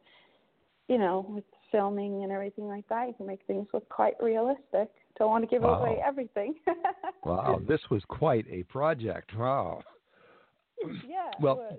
you 0.88 0.98
know, 0.98 1.26
with 1.28 1.44
filming 1.70 2.22
and 2.22 2.32
everything 2.32 2.68
like 2.68 2.88
that, 2.88 3.08
you 3.08 3.14
can 3.14 3.26
make 3.26 3.40
things 3.46 3.66
look 3.72 3.88
quite 3.88 4.14
realistic. 4.20 4.90
Don't 5.18 5.30
want 5.30 5.44
to 5.44 5.48
give 5.48 5.62
Wow. 5.62 5.80
away 5.80 6.00
everything. 6.04 6.54
wow, 7.24 7.60
this 7.66 7.80
was 7.90 8.02
quite 8.06 8.46
a 8.48 8.62
project. 8.64 9.36
Wow. 9.36 9.82
yeah, 11.08 11.30
Well. 11.40 11.78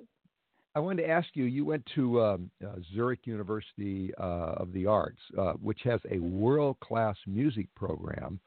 I 0.76 0.80
wanted 0.80 1.02
to 1.02 1.10
ask 1.10 1.28
you. 1.34 1.46
You 1.46 1.66
went 1.66 1.84
to 1.96 2.22
um, 2.22 2.52
uh, 2.64 2.76
Zurich 2.94 3.22
University 3.26 4.14
uh, 4.20 4.54
of 4.58 4.72
the 4.72 4.86
Arts, 4.86 5.20
uh, 5.38 5.54
which 5.54 5.80
has 5.84 6.00
a 6.12 6.20
world-class 6.20 7.16
music 7.26 7.68
program, 7.76 8.40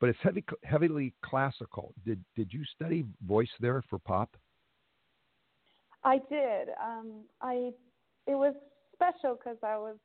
but 0.00 0.08
it's 0.08 0.18
heavy, 0.22 0.42
heavily 0.64 1.12
classical. 1.22 1.92
Did 2.06 2.24
did 2.34 2.52
you 2.52 2.64
study 2.74 3.04
voice 3.26 3.50
there 3.60 3.82
for 3.90 3.98
pop? 3.98 4.34
I 6.04 6.18
did. 6.30 6.68
Um, 6.82 7.24
I 7.42 7.72
it 8.26 8.34
was 8.34 8.54
special 8.94 9.36
because 9.36 9.58
I 9.62 9.76
was 9.76 9.96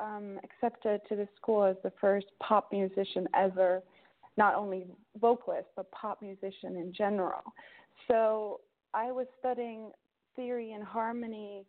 um, 0.00 0.38
accepted 0.42 1.00
to 1.08 1.16
the 1.16 1.28
school 1.36 1.64
as 1.64 1.76
the 1.82 1.92
first 2.00 2.26
pop 2.42 2.72
musician 2.72 3.28
ever, 3.34 3.82
not 4.36 4.54
only 4.54 4.86
vocalist 5.20 5.68
but 5.76 5.90
pop 5.92 6.22
musician 6.22 6.76
in 6.76 6.92
general. 6.92 7.42
So 8.08 8.60
I 8.94 9.10
was 9.12 9.26
studying 9.38 9.90
theory 10.36 10.72
and 10.72 10.84
harmony 10.84 11.64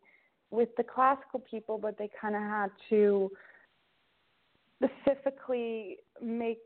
with 0.52 0.70
the 0.78 0.84
classical 0.84 1.40
people, 1.40 1.78
but 1.78 1.98
they 1.98 2.10
kind 2.20 2.36
of 2.36 2.42
had 2.42 2.72
to 2.90 3.32
specifically 4.84 5.98
make 6.22 6.64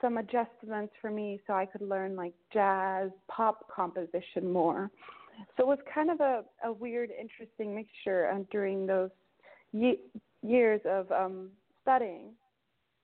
some 0.00 0.18
adjustments 0.18 0.92
for 1.00 1.10
me 1.10 1.40
so 1.46 1.54
I 1.54 1.66
could 1.66 1.82
learn 1.82 2.14
like 2.14 2.34
jazz, 2.52 3.10
pop 3.28 3.66
composition 3.74 4.52
more. 4.52 4.90
So 5.56 5.64
it 5.64 5.66
was 5.66 5.78
kind 5.92 6.10
of 6.10 6.20
a, 6.20 6.44
a 6.64 6.72
weird, 6.72 7.10
interesting 7.10 7.74
mixture 7.74 8.30
uh, 8.30 8.44
during 8.50 8.86
those 8.86 9.10
ye- 9.72 10.00
years 10.42 10.80
of 10.84 11.10
um, 11.10 11.48
studying 11.82 12.30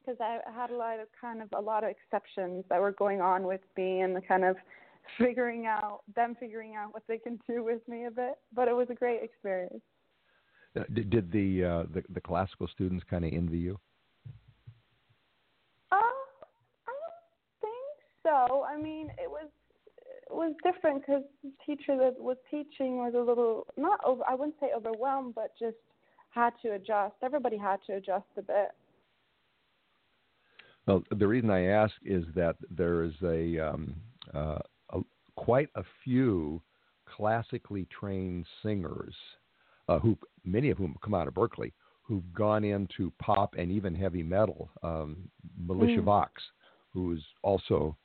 because 0.00 0.20
I 0.20 0.38
had 0.54 0.70
a 0.70 0.76
lot 0.76 1.00
of 1.00 1.08
kind 1.20 1.42
of 1.42 1.48
a 1.56 1.60
lot 1.60 1.84
of 1.84 1.90
exceptions 1.90 2.64
that 2.70 2.80
were 2.80 2.92
going 2.92 3.20
on 3.20 3.42
with 3.44 3.60
me 3.76 4.00
and 4.00 4.14
the 4.14 4.20
kind 4.20 4.44
of 4.44 4.56
figuring 5.18 5.66
out 5.66 6.00
them 6.14 6.36
figuring 6.38 6.74
out 6.76 6.92
what 6.92 7.02
they 7.08 7.18
can 7.18 7.38
do 7.48 7.64
with 7.64 7.86
me 7.88 8.06
a 8.06 8.10
bit. 8.10 8.34
But 8.54 8.68
it 8.68 8.74
was 8.74 8.88
a 8.90 8.94
great 8.94 9.22
experience. 9.22 9.80
Did, 10.92 11.10
did 11.10 11.32
the, 11.32 11.64
uh, 11.64 11.82
the 11.92 12.02
the 12.10 12.20
classical 12.20 12.68
students 12.68 13.04
kind 13.08 13.24
of 13.24 13.32
envy 13.32 13.58
you? 13.58 13.78
Uh, 15.90 15.96
I 15.96 16.92
don't 16.92 17.60
think 17.60 17.72
so. 18.22 18.64
I 18.64 18.76
mean, 18.76 19.08
it 19.18 19.28
was 19.28 19.48
it 19.96 20.34
was 20.34 20.54
different 20.62 21.00
because 21.00 21.22
the 21.42 21.50
teacher 21.64 21.96
that 21.96 22.14
was 22.18 22.36
teaching 22.50 22.98
was 22.98 23.14
a 23.16 23.20
little 23.20 23.66
not 23.76 23.98
over. 24.04 24.22
I 24.28 24.34
wouldn't 24.34 24.56
say 24.60 24.70
overwhelmed, 24.76 25.34
but 25.34 25.52
just 25.58 25.76
had 26.30 26.52
to 26.62 26.74
adjust. 26.74 27.14
Everybody 27.22 27.56
had 27.56 27.78
to 27.86 27.94
adjust 27.94 28.26
a 28.36 28.42
bit. 28.42 28.70
Well, 30.86 31.02
the 31.10 31.26
reason 31.26 31.50
I 31.50 31.66
ask 31.66 31.94
is 32.04 32.24
that 32.34 32.56
there 32.70 33.02
is 33.02 33.12
a, 33.22 33.58
um, 33.58 33.94
uh, 34.34 34.58
a 34.58 34.62
quite 35.44 35.68
a 35.76 35.84
few 36.04 36.60
classically 37.16 37.86
trained 37.98 38.44
singers 38.62 39.14
uh, 39.88 39.98
who 39.98 40.16
many 40.44 40.70
of 40.70 40.78
whom 40.78 40.96
come 41.02 41.14
out 41.14 41.28
of 41.28 41.34
Berklee 41.34 41.72
who've 42.02 42.32
gone 42.32 42.64
into 42.64 43.12
pop 43.20 43.54
and 43.58 43.70
even 43.70 43.94
heavy 43.94 44.22
metal. 44.22 44.70
Um, 44.82 45.30
Militia 45.58 46.00
Mm. 46.00 46.04
Vox, 46.04 46.42
who 46.92 47.12
is 47.12 47.22
also 47.42 47.96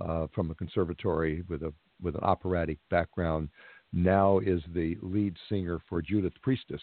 uh, 0.00 0.26
from 0.34 0.50
a 0.50 0.54
conservatory 0.54 1.42
with 1.48 1.62
a 1.62 1.72
with 2.02 2.16
an 2.16 2.24
operatic 2.24 2.78
background, 2.90 3.48
now 3.92 4.40
is 4.40 4.60
the 4.74 4.98
lead 5.00 5.36
singer 5.48 5.78
for 5.88 6.02
Judas 6.02 6.32
Priestess. 6.42 6.82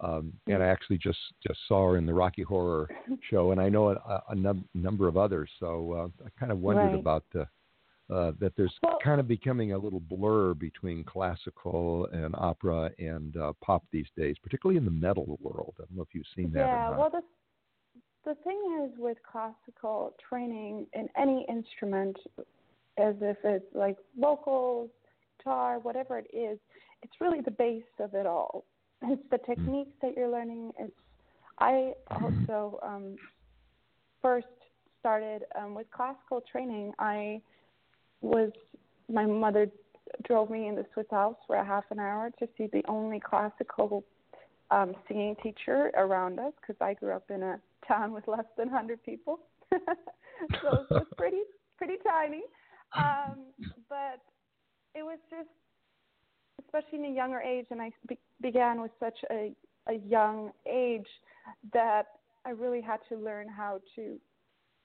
Um, 0.00 0.32
and 0.46 0.62
I 0.62 0.66
actually 0.68 0.96
just 0.98 1.18
just 1.46 1.60
saw 1.68 1.90
her 1.90 1.96
in 1.98 2.06
the 2.06 2.14
Rocky 2.14 2.42
Horror 2.42 2.88
show, 3.30 3.52
and 3.52 3.60
I 3.60 3.68
know 3.68 3.90
a, 3.90 4.22
a 4.30 4.34
num- 4.34 4.68
number 4.74 5.08
of 5.08 5.16
others. 5.18 5.50
So 5.60 5.92
uh, 5.92 6.24
I 6.26 6.30
kind 6.40 6.52
of 6.52 6.60
wondered 6.60 6.92
Right. 6.92 7.00
about 7.00 7.24
the, 7.34 7.46
uh, 8.10 8.32
that 8.38 8.56
there's 8.56 8.76
Well- 8.82 8.98
kind 9.02 9.20
of 9.20 9.28
becoming 9.28 9.72
a 9.72 9.78
little 9.78 10.00
blur 10.00 10.54
between 10.54 11.04
classical 11.04 12.06
and 12.06 12.34
opera 12.36 12.90
and 12.98 13.36
uh, 13.36 13.52
pop 13.60 13.84
these 13.90 14.08
days, 14.16 14.38
particularly 14.38 14.78
in 14.78 14.84
the 14.84 14.90
metal 14.90 15.38
world. 15.40 15.74
I 15.78 15.82
don't 15.82 15.96
know 15.96 16.02
if 16.02 16.14
you've 16.14 16.26
seen 16.34 16.50
that. 16.52 16.60
yeah, 16.60 16.96
well, 16.96 17.10
the 17.10 17.22
the 18.24 18.34
thing 18.44 18.82
is 18.84 18.98
with 18.98 19.16
classical 19.22 20.14
training 20.28 20.86
in 20.92 21.08
any 21.16 21.46
instrument, 21.48 22.18
as 22.98 23.14
if 23.22 23.38
it's 23.44 23.74
like 23.74 23.96
vocals, 24.18 24.90
guitar, 25.38 25.78
whatever 25.78 26.18
it 26.18 26.26
is, 26.34 26.58
it's 27.02 27.20
really 27.20 27.40
the 27.40 27.50
base 27.50 27.84
of 28.00 28.14
it 28.14 28.26
all. 28.26 28.64
It's 29.02 29.22
the 29.30 29.38
techniques 29.38 29.92
that 30.02 30.14
you're 30.16 30.28
learning. 30.28 30.72
It's 30.78 30.92
I 31.58 31.92
also 32.10 32.78
um, 32.82 33.16
first 34.20 34.46
started 35.00 35.44
um, 35.56 35.74
with 35.74 35.90
classical 35.90 36.42
training. 36.50 36.92
I 36.98 37.40
was 38.20 38.50
my 39.08 39.26
mother 39.26 39.70
drove 40.26 40.50
me 40.50 40.68
in 40.68 40.74
the 40.74 40.84
Swiss 40.92 41.06
Alps 41.12 41.42
for 41.46 41.56
a 41.56 41.64
half 41.64 41.84
an 41.90 41.98
hour 41.98 42.30
to 42.38 42.48
see 42.56 42.68
the 42.72 42.82
only 42.88 43.20
classical 43.20 44.04
um, 44.70 44.94
singing 45.06 45.36
teacher 45.42 45.90
around 45.96 46.38
us 46.38 46.52
because 46.60 46.76
I 46.80 46.94
grew 46.94 47.12
up 47.12 47.30
in 47.30 47.42
a 47.42 47.60
town 47.86 48.12
with 48.12 48.26
less 48.28 48.44
than 48.56 48.70
100 48.70 49.02
people. 49.02 49.40
so 49.70 49.78
it 49.78 50.86
was 50.90 51.06
pretty 51.16 51.42
pretty 51.76 51.96
tiny. 52.06 52.42
Um, 52.96 53.46
but 53.88 54.20
it 54.94 55.02
was 55.02 55.18
just, 55.30 55.48
especially 56.64 57.06
in 57.06 57.12
a 57.12 57.14
younger 57.14 57.40
age, 57.40 57.66
and 57.70 57.80
I 57.80 57.90
be- 58.08 58.18
began 58.40 58.80
with 58.80 58.90
such 58.98 59.18
a, 59.30 59.52
a 59.88 59.94
young 60.06 60.50
age 60.70 61.06
that 61.72 62.06
I 62.44 62.50
really 62.50 62.80
had 62.80 62.98
to 63.10 63.16
learn 63.16 63.48
how 63.48 63.80
to 63.96 64.18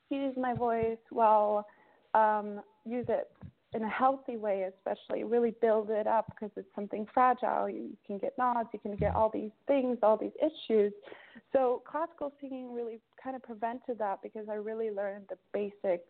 use 0.09 0.35
my 0.37 0.53
voice 0.53 0.97
well, 1.11 1.65
um, 2.13 2.61
use 2.85 3.05
it 3.09 3.29
in 3.73 3.83
a 3.83 3.89
healthy 3.89 4.37
way, 4.37 4.67
especially 4.77 5.23
really 5.23 5.55
build 5.61 5.89
it 5.89 6.05
up 6.05 6.27
because 6.29 6.51
it's 6.55 6.67
something 6.75 7.07
fragile. 7.13 7.69
You, 7.69 7.89
can 8.05 8.17
get 8.17 8.37
nods, 8.37 8.69
you 8.71 8.79
can 8.79 8.95
get 8.95 9.15
all 9.15 9.29
these 9.33 9.51
things, 9.67 9.97
all 10.03 10.17
these 10.17 10.31
issues. 10.39 10.93
So 11.51 11.81
classical 11.89 12.33
singing 12.39 12.73
really 12.73 12.99
kind 13.21 13.35
of 13.35 13.43
prevented 13.43 13.97
that 13.99 14.19
because 14.21 14.47
I 14.49 14.55
really 14.55 14.91
learned 14.91 15.25
the 15.29 15.37
basics 15.53 16.07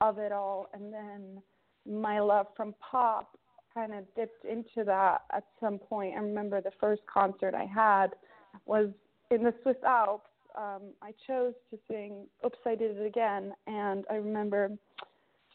of 0.00 0.18
it 0.18 0.32
all, 0.32 0.68
and 0.74 0.92
then 0.92 1.42
my 1.86 2.20
love 2.20 2.46
from 2.56 2.74
pop 2.80 3.36
kind 3.72 3.92
of 3.94 4.04
dipped 4.14 4.44
into 4.44 4.84
that 4.84 5.22
at 5.32 5.44
some 5.60 5.78
point. 5.78 6.14
I 6.16 6.20
remember 6.20 6.60
the 6.60 6.72
first 6.80 7.02
concert 7.12 7.54
I 7.54 7.64
had 7.64 8.08
was 8.66 8.88
in 9.30 9.42
the 9.42 9.54
Swiss 9.62 9.76
Alps. 9.86 10.28
Um, 10.56 10.92
I 11.00 11.12
chose 11.26 11.54
to 11.70 11.78
sing 11.88 12.26
"Oops, 12.44 12.58
I 12.66 12.74
Did 12.74 12.96
It 12.96 13.06
Again," 13.06 13.52
and 13.66 14.04
I 14.10 14.14
remember 14.14 14.72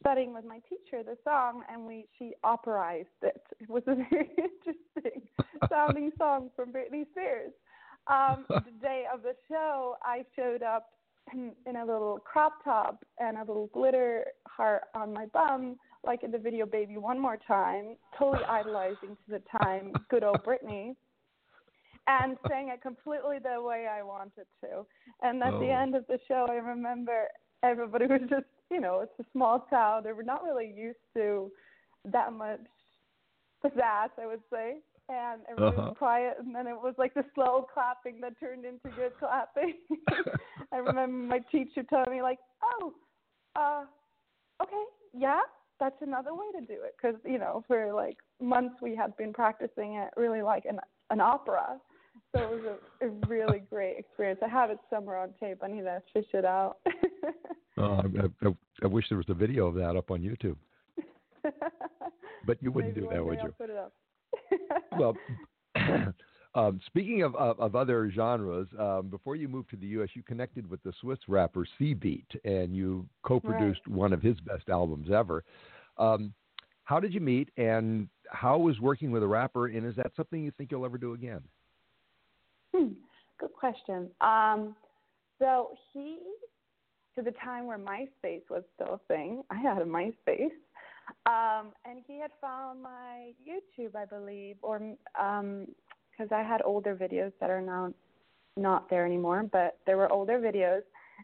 studying 0.05 0.33
with 0.33 0.45
my 0.45 0.59
teacher 0.69 1.03
the 1.03 1.17
song, 1.23 1.63
and 1.71 1.85
we 1.85 2.05
she 2.17 2.33
operized 2.43 3.05
it. 3.23 3.41
It 3.59 3.69
was 3.69 3.83
a 3.87 3.95
very 4.09 4.29
interesting 4.37 5.21
sounding 5.69 6.11
song 6.17 6.49
from 6.55 6.71
Britney 6.71 7.09
Spears. 7.11 7.51
Um, 8.07 8.45
the 8.65 8.71
day 8.81 9.05
of 9.11 9.23
the 9.23 9.33
show, 9.49 9.97
I 10.03 10.23
showed 10.35 10.61
up 10.61 10.89
in 11.33 11.75
a 11.75 11.85
little 11.85 12.19
crop 12.23 12.63
top 12.63 13.03
and 13.19 13.37
a 13.37 13.41
little 13.41 13.67
glitter 13.73 14.25
heart 14.47 14.83
on 14.93 15.11
my 15.11 15.25
bum, 15.27 15.77
like 16.03 16.23
in 16.23 16.31
the 16.31 16.37
video 16.37 16.65
"Baby 16.65 16.97
One 16.97 17.19
More 17.19 17.37
Time," 17.47 17.95
totally 18.17 18.45
idolizing 18.47 19.17
to 19.25 19.31
the 19.31 19.41
time 19.57 19.91
good 20.09 20.23
old 20.23 20.43
Britney, 20.45 20.95
and 22.07 22.37
sang 22.47 22.69
it 22.69 22.81
completely 22.83 23.37
the 23.39 23.59
way 23.59 23.87
I 23.87 24.03
wanted 24.03 24.45
to. 24.61 24.85
And 25.23 25.41
at 25.41 25.53
Oh. 25.53 25.59
the 25.59 25.71
end 25.71 25.95
of 25.95 26.05
the 26.07 26.19
show, 26.27 26.45
I 26.47 26.55
remember 26.55 27.27
everybody 27.63 28.05
was 28.05 28.21
just, 28.29 28.45
you 28.71 28.79
know, 28.81 29.01
it's 29.01 29.19
a 29.19 29.31
small 29.31 29.65
town. 29.69 30.03
They 30.03 30.13
were 30.13 30.23
not 30.23 30.43
really 30.43 30.73
used 30.75 30.97
to 31.15 31.51
that 32.05 32.33
much 32.33 32.59
pizzazz, 33.63 34.09
I 34.21 34.25
would 34.27 34.41
say. 34.51 34.77
And 35.07 35.41
everybody 35.49 35.77
Uh-huh. 35.77 35.89
was 35.89 35.97
quiet, 35.97 36.37
and 36.39 36.53
then 36.55 36.65
it 36.65 36.73
was 36.73 36.95
like 36.97 37.13
the 37.13 37.23
slow 37.35 37.67
clapping 37.71 38.19
that 38.21 38.39
turned 38.39 38.65
into 38.65 38.89
good 38.89 39.11
clapping. 39.19 39.75
I 40.71 40.77
remember 40.77 41.15
my 41.27 41.39
teacher 41.51 41.83
telling 41.83 42.11
me, 42.11 42.23
like, 42.23 42.39
"Oh, 42.63 42.93
uh, 43.55 43.85
okay, 44.63 44.83
yeah, 45.13 45.41
that's 45.79 46.01
another 46.01 46.33
way 46.33 46.45
to 46.59 46.65
do 46.65 46.73
it." 46.83 46.95
Because 46.99 47.19
you 47.23 47.37
know, 47.37 47.63
for 47.67 47.93
like 47.93 48.17
months 48.41 48.81
we 48.81 48.95
had 48.95 49.15
been 49.15 49.31
practicing 49.31 49.93
it 49.95 50.09
really 50.17 50.41
like 50.41 50.65
an 50.65 50.79
an 51.11 51.21
opera. 51.21 51.79
So 52.35 52.41
it 52.41 52.49
was 52.49 52.77
a, 53.01 53.05
a 53.07 53.09
really 53.27 53.59
great 53.69 53.97
experience. 53.97 54.39
I 54.43 54.49
have 54.49 54.69
it 54.69 54.79
somewhere 54.89 55.17
on 55.17 55.29
tape. 55.39 55.59
I 55.63 55.67
need 55.67 55.81
to 55.81 56.01
fish 56.13 56.27
it 56.33 56.45
out. 56.45 56.77
Oh, 57.77 58.01
I, 58.01 58.47
I, 58.47 58.55
I 58.83 58.87
wish 58.87 59.03
there 59.09 59.17
was 59.17 59.27
a 59.27 59.33
video 59.33 59.67
of 59.67 59.75
that 59.75 59.97
up 59.97 60.09
on 60.09 60.21
YouTube. 60.21 60.55
But 62.45 62.61
you 62.61 62.71
wouldn't 62.71 62.95
Maybe 62.95 63.07
do 63.07 63.13
that, 63.13 63.25
would 63.25 63.39
you? 63.39 63.39
I'll 63.41 63.51
put 63.51 63.69
it 63.69 63.77
up. 63.77 63.93
well, 64.99 65.17
um, 66.55 66.79
speaking 66.85 67.23
of, 67.23 67.35
of, 67.35 67.59
of 67.59 67.75
other 67.75 68.11
genres, 68.11 68.67
um, 68.79 69.07
before 69.09 69.35
you 69.35 69.47
moved 69.47 69.69
to 69.71 69.77
the 69.77 69.87
U.S., 69.87 70.09
you 70.13 70.23
connected 70.23 70.69
with 70.69 70.81
the 70.83 70.93
Swiss 71.01 71.19
rapper 71.27 71.65
C 71.77 71.93
Beat, 71.93 72.27
and 72.43 72.75
you 72.75 73.07
co-produced 73.23 73.87
one 73.87 74.13
of 74.13 74.21
his 74.21 74.39
best 74.41 74.69
albums 74.69 75.09
ever. 75.11 75.43
Um, 75.97 76.33
how 76.83 76.99
did 76.99 77.13
you 77.13 77.21
meet, 77.21 77.49
and 77.57 78.07
how 78.29 78.57
was 78.57 78.79
working 78.79 79.11
with 79.11 79.23
a 79.23 79.27
rapper, 79.27 79.67
and 79.67 79.85
is 79.85 79.95
that 79.95 80.11
something 80.15 80.43
you 80.43 80.51
think 80.51 80.71
you'll 80.71 80.85
ever 80.85 80.97
do 80.97 81.13
again? 81.13 81.41
Hmm, 82.75 82.87
good 83.39 83.53
question. 83.53 84.09
Um, 84.19 84.75
so 85.39 85.69
he, 85.93 86.19
to 87.15 87.21
the 87.21 87.31
time 87.43 87.67
where 87.67 87.77
MySpace 87.77 88.41
was 88.49 88.63
still 88.73 88.95
a 88.95 88.99
thing, 89.07 89.43
I 89.49 89.55
had 89.55 89.81
a 89.81 89.85
MySpace, 89.85 90.51
um, 91.25 91.71
and 91.85 92.01
he 92.05 92.19
had 92.19 92.31
found 92.41 92.81
my 92.81 93.31
YouTube, 93.47 93.95
I 93.95 94.03
believe, 94.05 94.57
or 94.61 94.79
because 94.79 96.31
I 96.31 96.43
had 96.43 96.61
older 96.65 96.95
videos 96.95 97.31
that 97.39 97.49
are 97.49 97.61
now 97.61 97.93
not 98.57 98.89
there 98.89 99.05
anymore, 99.05 99.45
but 99.49 99.77
there 99.85 99.95
were 99.95 100.11
older 100.11 100.37
videos, 100.39 100.81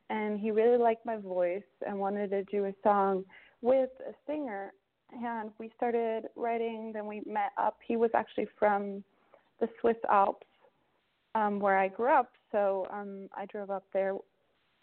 and 0.09 0.39
he 0.39 0.51
really 0.51 0.77
liked 0.77 1.05
my 1.05 1.17
voice 1.17 1.63
and 1.85 1.99
wanted 1.99 2.29
to 2.29 2.43
do 2.45 2.65
a 2.65 2.73
song 2.81 3.25
with 3.61 3.89
a 4.07 4.13
singer, 4.25 4.71
and 5.11 5.51
we 5.59 5.69
started 5.75 6.27
writing. 6.37 6.91
Then 6.93 7.07
we 7.07 7.21
met 7.25 7.51
up. 7.57 7.77
He 7.85 7.97
was 7.97 8.11
actually 8.13 8.47
from 8.57 9.03
the 9.59 9.67
Swiss 9.81 9.97
Alps 10.09 10.47
um, 11.35 11.59
where 11.59 11.77
I 11.77 11.87
grew 11.87 12.11
up. 12.11 12.31
So 12.51 12.87
um, 12.91 13.29
I 13.35 13.45
drove 13.45 13.69
up 13.69 13.85
there. 13.93 14.15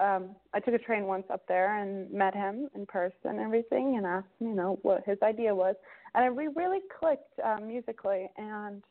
Um, 0.01 0.36
I 0.55 0.61
took 0.61 0.74
a 0.74 0.78
train 0.78 1.05
once 1.07 1.24
up 1.30 1.46
there 1.49 1.78
and 1.82 2.11
met 2.12 2.34
him 2.34 2.68
in 2.74 2.86
person 2.86 3.12
and 3.24 3.40
everything, 3.40 3.96
and 3.96 4.07
asked 4.07 4.26
you 4.40 4.55
know, 4.55 4.78
what 4.82 5.03
his 5.05 5.18
idea 5.22 5.55
was. 5.55 5.74
And 6.14 6.36
we 6.36 6.49
really 6.49 6.80
clicked 7.01 7.38
um, 7.44 7.66
musically, 7.66 8.30
and 8.36 8.82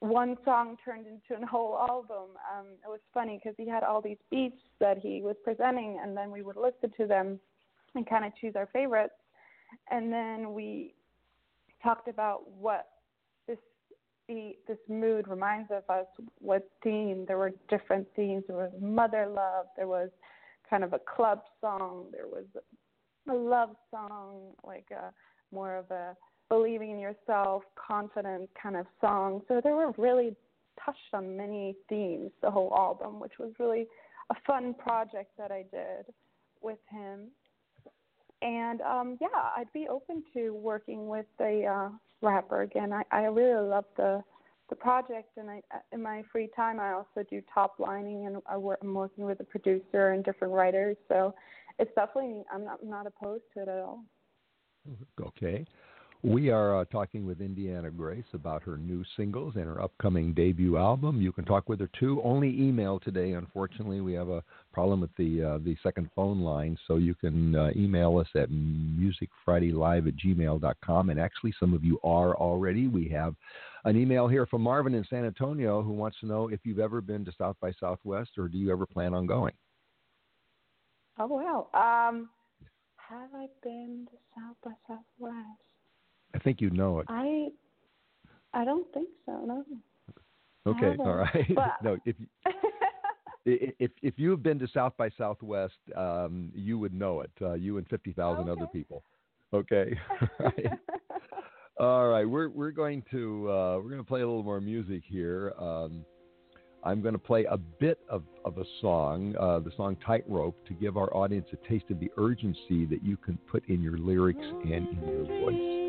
one 0.00 0.36
song 0.44 0.76
turned 0.84 1.06
into 1.06 1.40
a 1.40 1.46
whole 1.46 1.78
album. 1.78 2.36
Um, 2.52 2.66
it 2.84 2.88
was 2.88 3.00
funny 3.14 3.40
because 3.42 3.54
he 3.56 3.68
had 3.68 3.82
all 3.82 4.02
these 4.02 4.18
beats 4.30 4.58
that 4.80 4.98
he 4.98 5.22
was 5.22 5.36
presenting, 5.44 6.00
and 6.02 6.16
then 6.16 6.30
we 6.30 6.42
would 6.42 6.56
listen 6.56 6.92
to 6.98 7.06
them 7.06 7.40
and 7.94 8.06
kind 8.08 8.24
of 8.24 8.32
choose 8.40 8.54
our 8.56 8.68
favorites. 8.72 9.14
And 9.90 10.12
then 10.12 10.52
we 10.52 10.94
talked 11.82 12.08
about 12.08 12.50
what 12.50 12.88
the, 14.28 14.56
this 14.68 14.78
mood 14.88 15.26
reminds 15.28 15.70
of 15.70 15.82
us 15.88 16.06
what 16.38 16.68
theme 16.82 17.24
there 17.26 17.38
were 17.38 17.52
different 17.68 18.06
themes. 18.14 18.44
There 18.46 18.56
was 18.56 18.72
mother 18.80 19.26
love 19.26 19.66
there 19.76 19.88
was 19.88 20.10
kind 20.68 20.84
of 20.84 20.92
a 20.92 21.00
club 21.00 21.42
song 21.60 22.06
there 22.12 22.26
was 22.26 22.46
a 23.28 23.34
love 23.34 23.76
song 23.90 24.52
like 24.64 24.86
a 24.90 25.12
more 25.54 25.76
of 25.76 25.90
a 25.90 26.16
believing 26.48 26.90
in 26.92 26.98
yourself 26.98 27.62
confident 27.76 28.48
kind 28.60 28.76
of 28.76 28.86
song. 29.00 29.42
So 29.48 29.60
there 29.62 29.74
were 29.74 29.92
really 29.98 30.34
touched 30.84 30.98
on 31.12 31.36
many 31.36 31.76
themes 31.88 32.30
the 32.42 32.50
whole 32.50 32.72
album 32.76 33.20
which 33.20 33.38
was 33.38 33.52
really 33.58 33.86
a 34.30 34.34
fun 34.46 34.74
project 34.74 35.30
that 35.36 35.52
i 35.52 35.64
did 35.70 36.06
with 36.62 36.78
him. 36.90 37.28
And 38.40 38.80
um 38.80 39.18
yeah 39.20 39.50
i'd 39.56 39.72
be 39.74 39.88
open 39.88 40.22
to 40.34 40.54
working 40.54 41.08
with 41.08 41.26
a 41.40 41.66
uh 41.66 41.88
rapper 42.22 42.62
again. 42.62 42.92
I, 42.92 43.02
I 43.10 43.22
really 43.24 43.68
love 43.68 43.84
the 43.96 44.22
the 44.70 44.76
project, 44.76 45.36
and 45.36 45.50
I 45.50 45.60
in 45.92 46.02
my 46.02 46.22
free 46.32 46.48
time 46.56 46.80
I 46.80 46.92
also 46.92 47.26
do 47.28 47.42
top 47.52 47.74
lining, 47.78 48.26
and 48.26 48.38
I 48.46 48.56
work, 48.56 48.78
I'm 48.82 48.94
working 48.94 49.24
with 49.24 49.40
a 49.40 49.44
producer 49.44 50.12
and 50.12 50.24
different 50.24 50.54
writers. 50.54 50.96
So 51.08 51.34
it's 51.78 51.90
definitely 51.94 52.42
I'm 52.52 52.64
not 52.64 52.78
I'm 52.82 52.90
not 52.90 53.06
opposed 53.06 53.44
to 53.54 53.62
it 53.62 53.68
at 53.68 53.78
all. 53.80 54.04
Okay. 55.20 55.64
We 56.24 56.50
are 56.50 56.78
uh, 56.78 56.84
talking 56.84 57.26
with 57.26 57.40
Indiana 57.40 57.90
Grace 57.90 58.24
about 58.32 58.62
her 58.62 58.76
new 58.76 59.02
singles 59.16 59.54
and 59.56 59.64
her 59.64 59.82
upcoming 59.82 60.32
debut 60.32 60.78
album. 60.78 61.20
You 61.20 61.32
can 61.32 61.44
talk 61.44 61.68
with 61.68 61.80
her 61.80 61.90
too. 61.98 62.22
Only 62.22 62.48
email 62.48 63.00
today, 63.00 63.32
unfortunately. 63.32 64.00
We 64.00 64.12
have 64.12 64.28
a 64.28 64.44
problem 64.72 65.00
with 65.00 65.10
the 65.18 65.42
uh, 65.42 65.58
the 65.64 65.76
second 65.82 66.10
phone 66.14 66.40
line, 66.40 66.78
so 66.86 66.94
you 66.94 67.16
can 67.16 67.56
uh, 67.56 67.70
email 67.74 68.18
us 68.18 68.28
at 68.36 68.50
musicfridaylive 68.50 70.06
at 70.06 70.14
gmail.com. 70.16 71.10
And 71.10 71.18
actually, 71.18 71.54
some 71.58 71.74
of 71.74 71.82
you 71.82 71.98
are 72.04 72.36
already. 72.36 72.86
We 72.86 73.08
have 73.08 73.34
an 73.84 73.96
email 73.96 74.28
here 74.28 74.46
from 74.46 74.62
Marvin 74.62 74.94
in 74.94 75.04
San 75.10 75.24
Antonio 75.24 75.82
who 75.82 75.92
wants 75.92 76.20
to 76.20 76.26
know 76.26 76.46
if 76.46 76.60
you've 76.62 76.78
ever 76.78 77.00
been 77.00 77.24
to 77.24 77.32
South 77.36 77.56
by 77.60 77.72
Southwest 77.80 78.30
or 78.38 78.46
do 78.46 78.58
you 78.58 78.70
ever 78.70 78.86
plan 78.86 79.12
on 79.12 79.26
going? 79.26 79.54
Oh 81.18 81.26
wow. 81.26 81.66
Um, 81.74 82.30
have 82.96 83.30
I 83.34 83.48
been 83.64 84.06
to 84.08 84.16
South 84.36 84.56
by 84.62 84.70
Southwest? 84.86 85.71
I 86.34 86.38
think 86.38 86.60
you 86.60 86.70
know 86.70 87.00
it. 87.00 87.06
I 87.08 87.48
I 88.54 88.64
don't 88.64 88.86
think 88.92 89.08
so. 89.26 89.44
No. 89.46 89.64
Okay, 90.66 90.96
all 91.00 91.14
right. 91.16 91.46
but- 91.54 91.82
no, 91.82 91.96
if 92.04 92.16
I- 92.46 92.52
if 93.44 93.90
if 94.02 94.14
you've 94.18 94.42
been 94.42 94.58
to 94.60 94.68
South 94.68 94.92
by 94.96 95.10
Southwest, 95.18 95.74
um, 95.96 96.52
you 96.54 96.78
would 96.78 96.94
know 96.94 97.22
it. 97.22 97.32
Uh, 97.40 97.54
you 97.54 97.78
and 97.78 97.88
fifty 97.88 98.12
thousand 98.12 98.48
other 98.48 98.66
people. 98.72 99.02
Okay. 99.52 99.98
Right. 100.38 100.66
All 101.80 102.08
right. 102.08 102.24
We're 102.28 102.48
we're 102.50 102.70
going 102.70 103.02
to 103.10 103.50
uh, 103.50 103.76
we're 103.78 103.88
going 103.90 103.98
to 103.98 104.04
play 104.04 104.20
a 104.20 104.26
little 104.26 104.44
more 104.44 104.60
music 104.60 105.02
here. 105.04 105.52
Um, 105.58 106.04
I'm 106.84 107.00
going 107.02 107.14
to 107.14 107.18
play 107.18 107.44
a 107.44 107.56
bit 107.56 107.98
of, 108.08 108.22
of 108.44 108.58
a 108.58 108.64
song, 108.80 109.34
uh, 109.40 109.60
the 109.60 109.70
song 109.76 109.96
Tightrope, 110.04 110.64
to 110.66 110.74
give 110.74 110.96
our 110.96 111.12
audience 111.16 111.46
a 111.52 111.68
taste 111.68 111.86
of 111.90 111.98
the 112.00 112.10
urgency 112.18 112.86
that 112.86 113.02
you 113.04 113.16
can 113.16 113.38
put 113.50 113.68
in 113.68 113.80
your 113.82 113.98
lyrics 113.98 114.38
and 114.42 114.88
in 114.88 114.98
your 115.06 115.24
voice. 115.24 115.81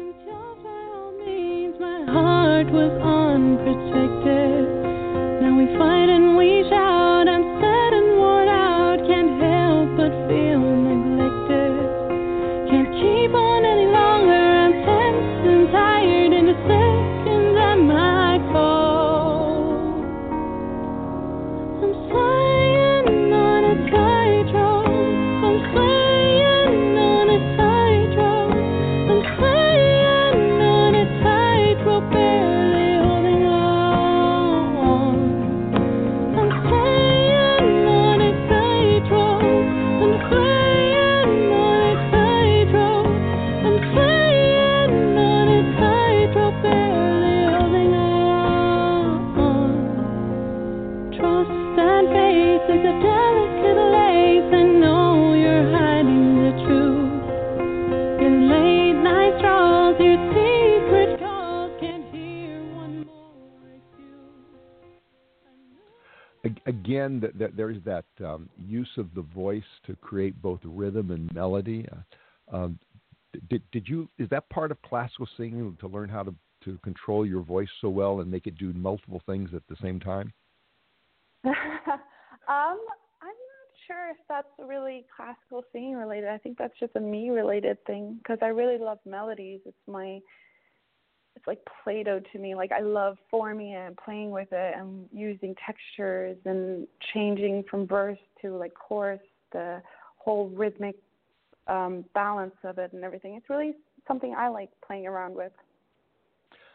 Heart 2.07 2.67
was 2.71 2.91
unprotected. 3.01 4.67
Now 5.41 5.57
we 5.57 5.65
fight 5.77 6.09
and 6.09 6.37
we 6.37 6.63
shout, 6.69 6.92
again, 66.93 67.21
th- 67.21 67.37
th- 67.37 67.51
there's 67.55 67.77
that 67.85 68.05
um, 68.23 68.49
use 68.67 68.89
of 68.97 69.13
the 69.15 69.21
voice 69.21 69.63
to 69.85 69.95
create 69.97 70.39
both 70.41 70.59
rhythm 70.63 71.11
and 71.11 71.33
melody. 71.33 71.85
Uh, 71.91 72.55
um, 72.55 72.79
did, 73.49 73.61
did 73.71 73.87
you? 73.87 74.07
Is 74.19 74.29
that 74.29 74.47
part 74.49 74.71
of 74.71 74.81
classical 74.83 75.27
singing 75.37 75.75
to 75.79 75.87
learn 75.87 76.09
how 76.09 76.23
to 76.23 76.33
to 76.65 76.77
control 76.77 77.25
your 77.25 77.41
voice 77.41 77.67
so 77.81 77.89
well 77.89 78.21
and 78.21 78.31
make 78.31 78.47
it 78.47 78.57
do 78.57 78.71
multiple 78.73 79.21
things 79.25 79.49
at 79.53 79.63
the 79.67 79.75
same 79.81 79.99
time? 79.99 80.31
um, 81.45 81.53
I'm 82.47 82.77
not 83.27 83.69
sure 83.85 84.11
if 84.11 84.17
that's 84.29 84.47
really 84.59 85.05
classical 85.13 85.63
singing 85.73 85.95
related. 85.95 86.29
I 86.29 86.37
think 86.37 86.57
that's 86.57 86.77
just 86.79 86.95
a 86.95 87.01
me 87.01 87.31
related 87.31 87.83
thing 87.85 88.17
because 88.19 88.37
I 88.41 88.47
really 88.47 88.77
love 88.77 88.99
melodies. 89.05 89.59
It's 89.65 89.75
my 89.87 90.19
it's 91.43 91.47
like 91.47 91.59
Play-Doh 91.83 92.21
to 92.31 92.39
me. 92.39 92.55
Like 92.55 92.71
I 92.71 92.79
love 92.79 93.17
forming 93.29 93.71
it 93.71 93.87
and 93.87 93.97
playing 93.97 94.31
with 94.31 94.47
it 94.51 94.75
and 94.77 95.09
using 95.11 95.53
textures 95.65 96.37
and 96.45 96.87
changing 97.13 97.65
from 97.69 97.85
verse 97.85 98.17
to 98.41 98.55
like 98.55 98.73
chorus, 98.73 99.19
the 99.51 99.81
whole 100.15 100.47
rhythmic 100.49 100.95
um, 101.67 102.05
balance 102.13 102.55
of 102.63 102.77
it 102.77 102.93
and 102.93 103.03
everything. 103.03 103.35
It's 103.35 103.49
really 103.49 103.73
something 104.07 104.33
I 104.37 104.47
like 104.47 104.69
playing 104.85 105.05
around 105.05 105.35
with. 105.35 105.51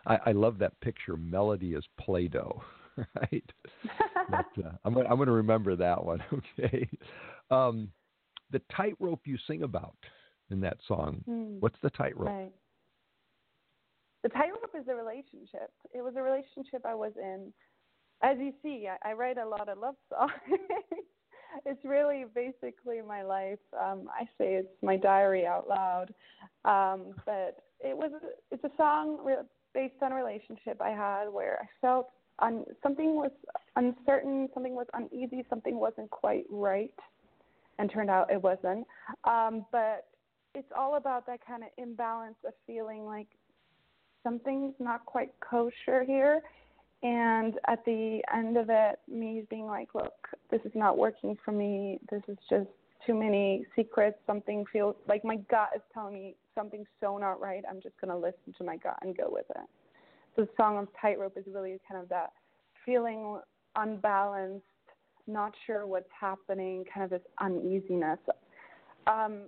I, 0.06 0.18
I 0.26 0.32
love 0.32 0.58
that 0.58 0.78
picture. 0.80 1.16
Melody 1.16 1.72
is 1.72 1.84
Play-Doh, 1.98 2.62
right? 3.16 3.52
but, 4.30 4.64
uh, 4.64 4.72
I'm 4.84 4.94
to 4.94 5.32
remember 5.32 5.76
that 5.76 6.04
one. 6.04 6.22
Okay. 6.58 6.88
Um, 7.50 7.88
the 8.50 8.60
tightrope 8.76 9.22
you 9.24 9.38
sing 9.46 9.62
about 9.62 9.96
in 10.50 10.60
that 10.60 10.76
song. 10.86 11.22
Hmm. 11.24 11.60
What's 11.60 11.78
the 11.82 11.88
tightrope? 11.88 12.28
Right. 12.28 12.52
The 14.22 14.28
tightrope 14.30 14.74
is 14.78 14.88
a 14.88 14.94
relationship. 14.94 15.70
It 15.94 16.02
was 16.02 16.14
a 16.16 16.22
relationship 16.22 16.82
I 16.84 16.94
was 16.94 17.12
in. 17.16 17.52
As 18.22 18.36
you 18.38 18.52
see, 18.62 18.88
I, 18.88 19.10
I 19.10 19.12
write 19.12 19.38
a 19.38 19.48
lot 19.48 19.68
of 19.68 19.78
love 19.78 19.94
songs. 20.08 20.32
it's 21.64 21.84
really 21.84 22.24
basically 22.34 23.00
my 23.06 23.22
life. 23.22 23.58
Um, 23.80 24.08
I 24.12 24.24
say 24.38 24.54
it's 24.54 24.82
my 24.82 24.96
diary 24.96 25.46
out 25.46 25.68
loud. 25.68 26.12
Um, 26.64 27.14
but 27.24 27.62
it 27.80 27.96
was 27.96 28.10
it's 28.50 28.64
a 28.64 28.70
song 28.76 29.18
re- 29.24 29.36
based 29.74 30.02
on 30.02 30.12
a 30.12 30.14
relationship 30.14 30.80
I 30.80 30.90
had 30.90 31.28
where 31.28 31.58
I 31.62 31.66
felt 31.80 32.08
un- 32.40 32.64
something 32.82 33.14
was 33.14 33.30
uncertain, 33.76 34.48
something 34.52 34.74
was 34.74 34.86
uneasy, 34.94 35.44
something 35.48 35.78
wasn't 35.78 36.10
quite 36.10 36.44
right, 36.50 36.94
and 37.78 37.90
turned 37.90 38.10
out 38.10 38.32
it 38.32 38.42
wasn't. 38.42 38.86
Um, 39.24 39.64
but 39.70 40.06
it's 40.54 40.70
all 40.76 40.96
about 40.96 41.26
that 41.26 41.40
kind 41.46 41.62
of 41.62 41.68
imbalance 41.78 42.38
of 42.46 42.52
feeling 42.66 43.04
like 43.04 43.28
something's 44.22 44.74
not 44.78 45.04
quite 45.06 45.30
kosher 45.40 46.04
here. 46.04 46.42
And 47.02 47.54
at 47.68 47.84
the 47.84 48.20
end 48.34 48.56
of 48.56 48.66
it, 48.70 48.98
me 49.08 49.44
being 49.48 49.66
like, 49.66 49.94
look, 49.94 50.14
this 50.50 50.60
is 50.64 50.72
not 50.74 50.98
working 50.98 51.36
for 51.44 51.52
me. 51.52 52.00
This 52.10 52.22
is 52.26 52.36
just 52.50 52.68
too 53.06 53.14
many 53.14 53.64
secrets. 53.76 54.18
Something 54.26 54.64
feels 54.72 54.96
like 55.06 55.24
my 55.24 55.36
gut 55.48 55.70
is 55.76 55.82
telling 55.94 56.14
me 56.14 56.34
something's 56.54 56.88
so 57.00 57.16
not 57.18 57.40
right. 57.40 57.62
I'm 57.70 57.80
just 57.80 57.94
going 58.00 58.10
to 58.10 58.16
listen 58.16 58.52
to 58.58 58.64
my 58.64 58.76
gut 58.76 58.98
and 59.02 59.16
go 59.16 59.28
with 59.30 59.46
it. 59.50 59.66
The 60.36 60.48
song 60.56 60.78
of 60.78 60.88
Tightrope 61.00 61.36
is 61.36 61.44
really 61.52 61.78
kind 61.88 62.02
of 62.02 62.08
that 62.08 62.32
feeling 62.84 63.38
unbalanced, 63.76 64.64
not 65.28 65.52
sure 65.66 65.86
what's 65.86 66.08
happening, 66.18 66.84
kind 66.92 67.04
of 67.04 67.10
this 67.10 67.26
uneasiness. 67.40 68.18
Um, 69.06 69.42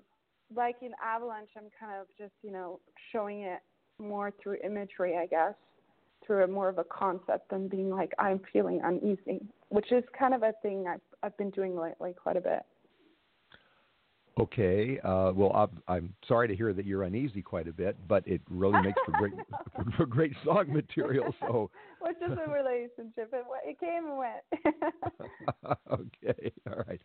like 0.54 0.76
in 0.82 0.92
Avalanche, 1.04 1.50
I'm 1.56 1.70
kind 1.78 2.00
of 2.00 2.06
just, 2.18 2.32
you 2.42 2.52
know, 2.52 2.80
showing 3.12 3.42
it 3.42 3.60
more 4.00 4.32
through 4.42 4.58
imagery, 4.64 5.16
I 5.16 5.26
guess, 5.26 5.54
through 6.26 6.44
a 6.44 6.46
more 6.46 6.68
of 6.68 6.78
a 6.78 6.84
concept 6.84 7.50
than 7.50 7.68
being 7.68 7.90
like 7.90 8.12
I'm 8.18 8.40
feeling 8.52 8.80
uneasy, 8.82 9.40
which 9.68 9.92
is 9.92 10.04
kind 10.18 10.34
of 10.34 10.42
a 10.42 10.52
thing 10.62 10.86
I've 10.88 11.00
I've 11.22 11.36
been 11.36 11.50
doing 11.50 11.76
lately 11.78 12.12
quite 12.12 12.36
a 12.36 12.40
bit. 12.40 12.62
Okay. 14.40 14.98
Uh, 15.04 15.32
well, 15.34 15.52
I'm, 15.52 15.82
I'm 15.86 16.14
sorry 16.26 16.48
to 16.48 16.56
hear 16.56 16.72
that 16.72 16.86
you're 16.86 17.02
uneasy 17.02 17.42
quite 17.42 17.68
a 17.68 17.72
bit, 17.72 17.96
but 18.08 18.26
it 18.26 18.40
really 18.48 18.80
makes 18.80 18.98
for 19.04 19.12
great 19.12 19.34
for 19.96 20.06
great 20.06 20.32
song 20.44 20.72
material. 20.72 21.34
So, 21.40 21.70
which 22.00 22.16
is 22.16 22.38
a 22.38 22.50
relationship. 22.50 23.32
It, 23.32 23.44
it 23.64 23.78
came 23.78 24.06
and 24.06 24.16
went. 24.16 25.78
okay. 25.92 26.52
All 26.68 26.84
right. 26.86 27.00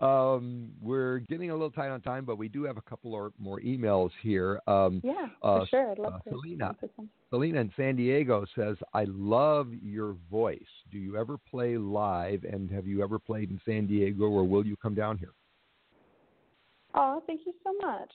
Um, 0.00 0.70
we're 0.80 1.18
getting 1.20 1.50
a 1.50 1.52
little 1.52 1.70
tight 1.70 1.90
on 1.90 2.00
time, 2.00 2.24
but 2.24 2.38
we 2.38 2.48
do 2.48 2.64
have 2.64 2.76
a 2.76 2.82
couple 2.82 3.14
or 3.14 3.32
more 3.38 3.60
emails 3.60 4.10
here. 4.22 4.60
Um, 4.66 5.00
yeah, 5.04 5.26
uh, 5.42 5.60
for 5.60 5.66
sure. 5.66 5.90
I'd 5.92 5.98
love 5.98 6.14
uh, 6.14 6.18
to. 6.18 6.30
Selena. 6.30 6.76
Selena 7.30 7.60
in 7.60 7.72
San 7.76 7.94
Diego 7.96 8.44
says, 8.56 8.76
"I 8.94 9.04
love 9.08 9.68
your 9.80 10.16
voice. 10.28 10.58
Do 10.90 10.98
you 10.98 11.16
ever 11.16 11.38
play 11.38 11.76
live? 11.76 12.44
And 12.44 12.68
have 12.70 12.86
you 12.86 13.04
ever 13.04 13.20
played 13.20 13.50
in 13.50 13.60
San 13.64 13.86
Diego, 13.86 14.24
or 14.24 14.42
will 14.42 14.66
you 14.66 14.76
come 14.76 14.96
down 14.96 15.18
here?" 15.18 15.32
Oh, 16.94 17.22
thank 17.26 17.42
you 17.46 17.54
so 17.64 17.72
much. 17.80 18.12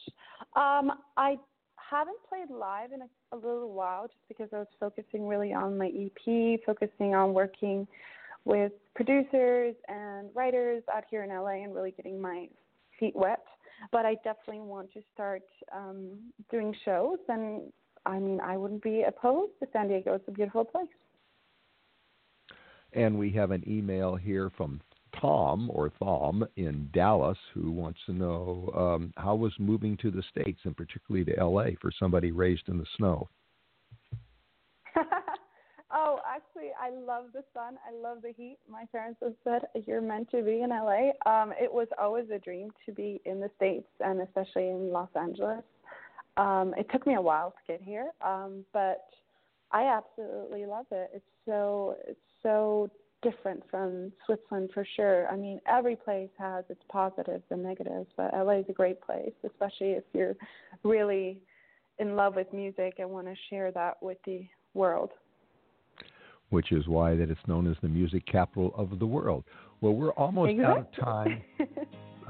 Um, 0.55 0.91
I 1.17 1.37
haven't 1.77 2.17
played 2.27 2.49
live 2.49 2.91
in 2.91 3.01
a, 3.01 3.35
a 3.35 3.37
little 3.37 3.73
while 3.73 4.07
just 4.07 4.27
because 4.27 4.49
I 4.53 4.57
was 4.57 4.67
focusing 4.79 5.27
really 5.27 5.53
on 5.53 5.77
my 5.77 5.87
EP, 5.87 6.59
focusing 6.65 7.15
on 7.15 7.33
working 7.33 7.87
with 8.43 8.71
producers 8.95 9.75
and 9.87 10.29
writers 10.33 10.83
out 10.93 11.03
here 11.09 11.23
in 11.23 11.29
LA 11.29 11.63
and 11.63 11.73
really 11.75 11.91
getting 11.91 12.21
my 12.21 12.47
feet 12.99 13.15
wet. 13.15 13.43
But 13.91 14.05
I 14.05 14.15
definitely 14.23 14.61
want 14.61 14.91
to 14.93 15.01
start 15.13 15.43
um, 15.75 16.17
doing 16.49 16.73
shows, 16.85 17.19
and 17.27 17.71
I 18.05 18.19
mean, 18.19 18.39
I 18.39 18.55
wouldn't 18.55 18.83
be 18.83 19.03
opposed 19.03 19.51
to 19.59 19.67
San 19.73 19.89
Diego. 19.89 20.13
It's 20.13 20.27
a 20.27 20.31
beautiful 20.31 20.63
place. 20.63 20.87
And 22.93 23.19
we 23.19 23.31
have 23.31 23.51
an 23.51 23.63
email 23.67 24.15
here 24.15 24.49
from 24.55 24.79
Tom 25.19 25.69
or 25.73 25.91
Thom 25.99 26.45
in 26.55 26.89
Dallas 26.93 27.37
who 27.53 27.71
wants 27.71 27.99
to 28.05 28.13
know 28.13 28.71
um, 28.75 29.13
how 29.17 29.35
was 29.35 29.53
moving 29.59 29.97
to 29.97 30.11
the 30.11 30.23
states 30.29 30.59
and 30.63 30.75
particularly 30.75 31.25
to 31.25 31.43
LA 31.43 31.71
for 31.81 31.91
somebody 31.97 32.31
raised 32.31 32.67
in 32.67 32.77
the 32.77 32.85
snow. 32.97 33.27
oh, 35.93 36.19
actually, 36.27 36.71
I 36.79 36.89
love 36.91 37.25
the 37.33 37.43
sun. 37.53 37.77
I 37.87 37.93
love 37.95 38.21
the 38.21 38.33
heat. 38.35 38.57
My 38.69 38.85
parents 38.91 39.19
have 39.21 39.33
said 39.43 39.63
you're 39.85 40.01
meant 40.01 40.31
to 40.31 40.41
be 40.41 40.61
in 40.61 40.69
LA. 40.69 41.11
Um, 41.25 41.53
it 41.59 41.71
was 41.71 41.87
always 41.99 42.25
a 42.33 42.39
dream 42.39 42.71
to 42.85 42.91
be 42.91 43.21
in 43.25 43.39
the 43.39 43.49
states 43.55 43.89
and 43.99 44.21
especially 44.21 44.69
in 44.69 44.91
Los 44.91 45.09
Angeles. 45.15 45.63
Um, 46.37 46.73
it 46.77 46.87
took 46.91 47.07
me 47.07 47.15
a 47.15 47.21
while 47.21 47.51
to 47.51 47.73
get 47.73 47.81
here, 47.81 48.11
um, 48.25 48.65
but 48.73 49.05
I 49.71 49.85
absolutely 49.85 50.65
love 50.65 50.85
it. 50.91 51.11
It's 51.13 51.25
so 51.45 51.95
it's 52.07 52.19
so 52.43 52.89
different 53.25 53.63
from 53.71 54.11
Switzerland 54.25 54.69
for 54.73 54.85
sure. 54.95 55.27
I 55.27 55.35
mean, 55.35 55.59
every 55.67 55.95
place 55.95 56.29
has 56.37 56.63
its 56.69 56.81
positives 56.89 57.43
and 57.49 57.63
negatives, 57.63 58.07
but 58.15 58.31
LA 58.33 58.59
is 58.59 58.65
a 58.69 58.73
great 58.73 59.01
place, 59.01 59.33
especially 59.43 59.91
if 59.91 60.03
you're 60.13 60.35
really 60.83 61.39
in 61.97 62.15
love 62.15 62.35
with 62.35 62.53
music 62.53 62.95
and 62.99 63.09
want 63.09 63.25
to 63.27 63.33
share 63.49 63.71
that 63.71 64.01
with 64.01 64.17
the 64.25 64.45
world. 64.75 65.09
Which 66.51 66.71
is 66.71 66.87
why 66.87 67.15
that 67.15 67.31
it's 67.31 67.41
known 67.47 67.65
as 67.69 67.75
the 67.81 67.89
music 67.89 68.23
capital 68.27 68.71
of 68.77 68.99
the 68.99 69.07
world. 69.07 69.43
Well, 69.81 69.93
we're 69.93 70.11
almost 70.11 70.51
exactly. 70.51 70.81
out 70.81 70.87
of 70.87 70.95
time. 71.03 71.41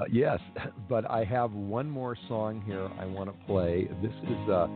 uh, 0.00 0.04
yes, 0.10 0.40
but 0.88 1.08
I 1.10 1.24
have 1.24 1.52
one 1.52 1.90
more 1.90 2.16
song 2.26 2.62
here 2.64 2.88
I 2.98 3.04
want 3.04 3.28
to 3.30 3.36
play. 3.46 3.88
This 4.02 4.12
is 4.24 4.48
uh, 4.50 4.66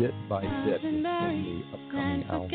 Bit 0.00 0.12
by 0.28 0.42
Bit. 0.66 0.80
It's 0.82 0.82
from 0.82 1.02
the 1.02 1.62
upcoming 1.72 2.24
album. 2.24 2.50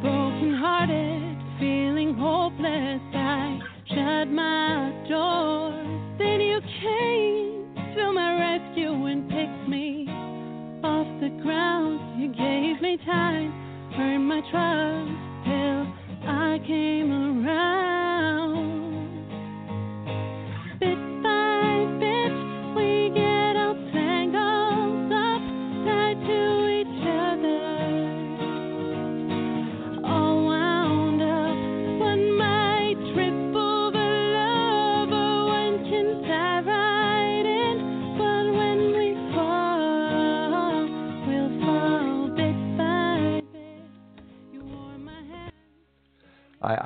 Broken 0.00 0.54
hearted, 0.54 1.36
feeling 1.58 2.14
hopeless, 2.14 3.00
I 3.14 3.60
shut 3.86 4.28
my 4.28 4.92
doors. 5.08 5.86
Then 6.18 6.40
you 6.40 6.60
came 6.80 7.74
to 7.96 8.12
my 8.12 8.38
rescue 8.40 9.06
and 9.06 9.28
picked 9.28 9.68
me 9.68 10.08
off 10.82 11.06
the 11.20 11.28
ground. 11.42 12.20
You 12.20 12.28
gave 12.28 12.80
me 12.80 12.96
time, 13.04 13.52
earned 13.98 14.26
my 14.26 14.40
trust 14.50 15.44
till 15.44 15.86
I 16.28 16.58
came 16.66 17.12
around. 17.12 17.99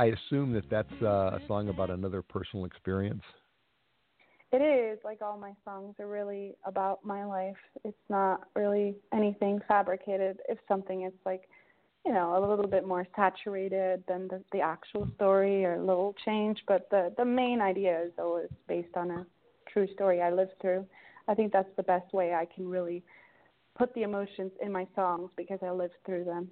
I, 0.05 0.17
assume 0.27 0.53
that 0.53 0.69
that's 0.71 1.03
uh, 1.03 1.39
a 1.39 1.41
song 1.47 1.69
about 1.69 1.91
another 1.91 2.23
personal 2.23 2.65
experience. 2.65 3.23
It 4.53 4.59
is 4.59 4.99
like 5.05 5.21
all 5.21 5.37
my 5.37 5.53
songs 5.65 5.97
are 5.99 6.07
really 6.07 6.55
about 6.65 7.05
my 7.05 7.25
life. 7.25 7.57
It's 7.85 7.97
not 8.09 8.49
really 8.55 8.95
anything 9.13 9.61
fabricated. 9.67 10.39
If 10.49 10.59
something, 10.69 11.03
it's 11.03 11.27
like 11.27 11.49
you 12.05 12.13
know, 12.13 12.37
a 12.37 12.41
little 12.47 12.67
bit 12.67 12.87
more 12.87 13.07
saturated 13.17 14.05
than 14.07 14.29
the, 14.29 14.43
the 14.53 14.61
actual 14.61 15.09
story 15.17 15.65
or 15.65 15.75
a 15.75 15.85
little 15.85 16.15
change, 16.25 16.63
but 16.69 16.89
the 16.91 17.13
the 17.17 17.25
main 17.25 17.61
idea 17.61 18.03
is 18.03 18.13
always 18.19 18.49
based 18.69 18.95
on 18.97 19.11
a 19.11 19.27
true 19.73 19.89
story 19.95 20.21
I 20.21 20.31
lived 20.31 20.53
through. 20.61 20.87
I 21.29 21.35
think 21.35 21.53
that's 21.53 21.75
the 21.77 21.83
best 21.83 22.13
way 22.13 22.35
I 22.35 22.47
can 22.55 22.69
really 22.69 23.03
put 23.77 23.93
the 23.95 24.03
emotions 24.03 24.53
in 24.61 24.71
my 24.71 24.87
songs 24.95 25.31
because 25.37 25.59
I 25.63 25.71
lived 25.71 25.95
through 26.05 26.25
them. 26.25 26.51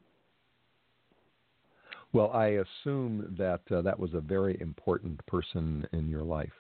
Well, 2.13 2.31
I 2.33 2.59
assume 2.85 3.35
that 3.39 3.63
uh, 3.71 3.81
that 3.83 3.99
was 3.99 4.13
a 4.13 4.21
very 4.21 4.59
important 4.61 5.25
person 5.27 5.87
in 5.93 6.09
your 6.09 6.23
life. 6.23 6.51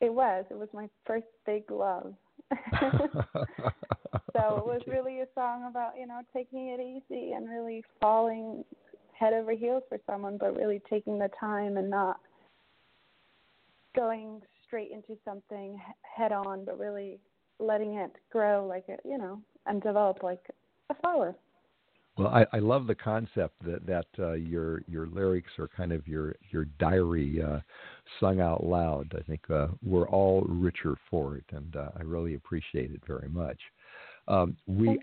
It 0.00 0.12
was. 0.12 0.44
It 0.50 0.58
was 0.58 0.68
my 0.72 0.88
first 1.06 1.26
big 1.46 1.70
love. 1.70 2.14
so 2.52 2.80
it 2.80 4.32
was 4.34 4.80
really 4.88 5.20
a 5.20 5.26
song 5.34 5.66
about 5.70 5.92
you 5.98 6.06
know 6.06 6.20
taking 6.32 6.68
it 6.68 6.80
easy 6.80 7.32
and 7.32 7.48
really 7.48 7.84
falling 8.00 8.64
head 9.12 9.32
over 9.32 9.52
heels 9.52 9.84
for 9.88 9.98
someone, 10.06 10.36
but 10.36 10.56
really 10.56 10.82
taking 10.90 11.18
the 11.18 11.30
time 11.38 11.76
and 11.76 11.88
not 11.88 12.18
going 13.94 14.42
straight 14.66 14.90
into 14.90 15.16
something 15.24 15.80
head 16.02 16.32
on, 16.32 16.64
but 16.64 16.78
really 16.78 17.20
letting 17.60 17.94
it 17.94 18.10
grow 18.32 18.66
like 18.66 18.84
it 18.88 18.98
you 19.04 19.16
know 19.16 19.40
and 19.66 19.80
develop 19.80 20.24
like 20.24 20.42
a 20.90 20.94
flower. 20.96 21.36
Well, 22.16 22.28
I, 22.28 22.46
I 22.52 22.58
love 22.60 22.86
the 22.86 22.94
concept 22.94 23.54
that 23.64 23.84
that 23.86 24.06
uh, 24.18 24.32
your 24.32 24.82
your 24.86 25.06
lyrics 25.08 25.50
are 25.58 25.68
kind 25.68 25.92
of 25.92 26.06
your 26.06 26.36
your 26.50 26.66
diary 26.78 27.42
uh, 27.42 27.58
sung 28.20 28.40
out 28.40 28.64
loud. 28.64 29.12
I 29.18 29.22
think 29.22 29.40
uh, 29.50 29.68
we're 29.82 30.08
all 30.08 30.42
richer 30.42 30.96
for 31.10 31.36
it, 31.36 31.44
and 31.50 31.74
uh, 31.74 31.88
I 31.98 32.02
really 32.02 32.34
appreciate 32.34 32.92
it 32.92 33.00
very 33.06 33.28
much. 33.28 33.58
Um, 34.28 34.56
we 34.66 34.98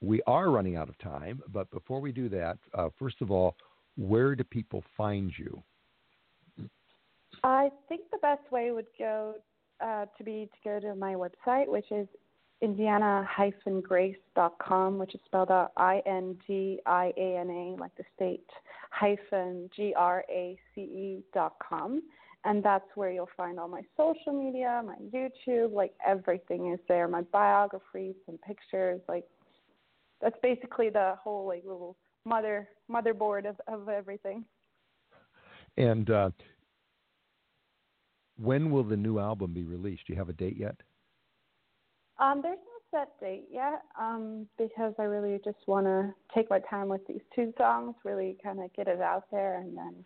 we 0.00 0.22
are 0.26 0.50
running 0.50 0.76
out 0.76 0.88
of 0.88 0.98
time, 0.98 1.42
but 1.52 1.70
before 1.70 2.00
we 2.00 2.10
do 2.10 2.30
that, 2.30 2.56
uh, 2.72 2.88
first 2.98 3.20
of 3.20 3.30
all, 3.30 3.56
where 3.96 4.34
do 4.34 4.44
people 4.44 4.82
find 4.96 5.30
you? 5.36 5.62
I 7.42 7.70
think 7.88 8.02
the 8.10 8.18
best 8.18 8.50
way 8.50 8.70
would 8.70 8.86
go 8.98 9.34
uh, 9.84 10.06
to 10.16 10.24
be 10.24 10.48
to 10.52 10.68
go 10.68 10.80
to 10.80 10.94
my 10.94 11.14
website, 11.14 11.68
which 11.68 11.90
is 11.90 12.08
indiana-grace.com, 12.64 14.98
which 14.98 15.14
is 15.14 15.20
spelled 15.26 15.50
out 15.50 15.72
I-N-D-I-A-N-A, 15.76 17.76
like 17.78 17.94
the 17.96 18.04
state, 18.16 18.48
hyphen 18.90 19.68
G-R-A-C-E 19.76 21.22
dot 21.32 21.54
com. 21.66 22.02
And 22.46 22.62
that's 22.62 22.84
where 22.94 23.10
you'll 23.10 23.30
find 23.36 23.58
all 23.58 23.68
my 23.68 23.82
social 23.96 24.32
media, 24.32 24.82
my 24.84 24.96
YouTube, 25.14 25.72
like 25.72 25.94
everything 26.06 26.72
is 26.72 26.80
there, 26.88 27.08
my 27.08 27.22
biographies 27.22 28.16
and 28.28 28.38
pictures, 28.42 29.00
like 29.08 29.24
that's 30.20 30.36
basically 30.42 30.90
the 30.90 31.14
whole 31.22 31.46
like 31.46 31.62
little 31.64 31.96
mother 32.24 32.68
motherboard 32.90 33.48
of, 33.48 33.60
of 33.66 33.88
everything. 33.88 34.44
And 35.76 36.10
uh, 36.10 36.30
when 38.36 38.70
will 38.70 38.84
the 38.84 38.96
new 38.96 39.18
album 39.18 39.52
be 39.52 39.64
released? 39.64 40.06
Do 40.06 40.12
you 40.12 40.18
have 40.18 40.28
a 40.28 40.34
date 40.34 40.56
yet? 40.56 40.76
Um, 42.18 42.40
there's 42.42 42.58
no 42.58 42.98
set 42.98 43.20
date 43.20 43.46
yet 43.50 43.82
um, 44.00 44.46
because 44.56 44.94
I 44.98 45.02
really 45.02 45.40
just 45.44 45.58
want 45.66 45.86
to 45.86 46.14
take 46.34 46.48
my 46.48 46.60
time 46.60 46.88
with 46.88 47.04
these 47.06 47.20
two 47.34 47.52
songs, 47.58 47.96
really 48.04 48.36
kind 48.42 48.60
of 48.60 48.72
get 48.74 48.86
it 48.86 49.00
out 49.00 49.24
there, 49.32 49.58
and 49.58 49.76
then 49.76 50.04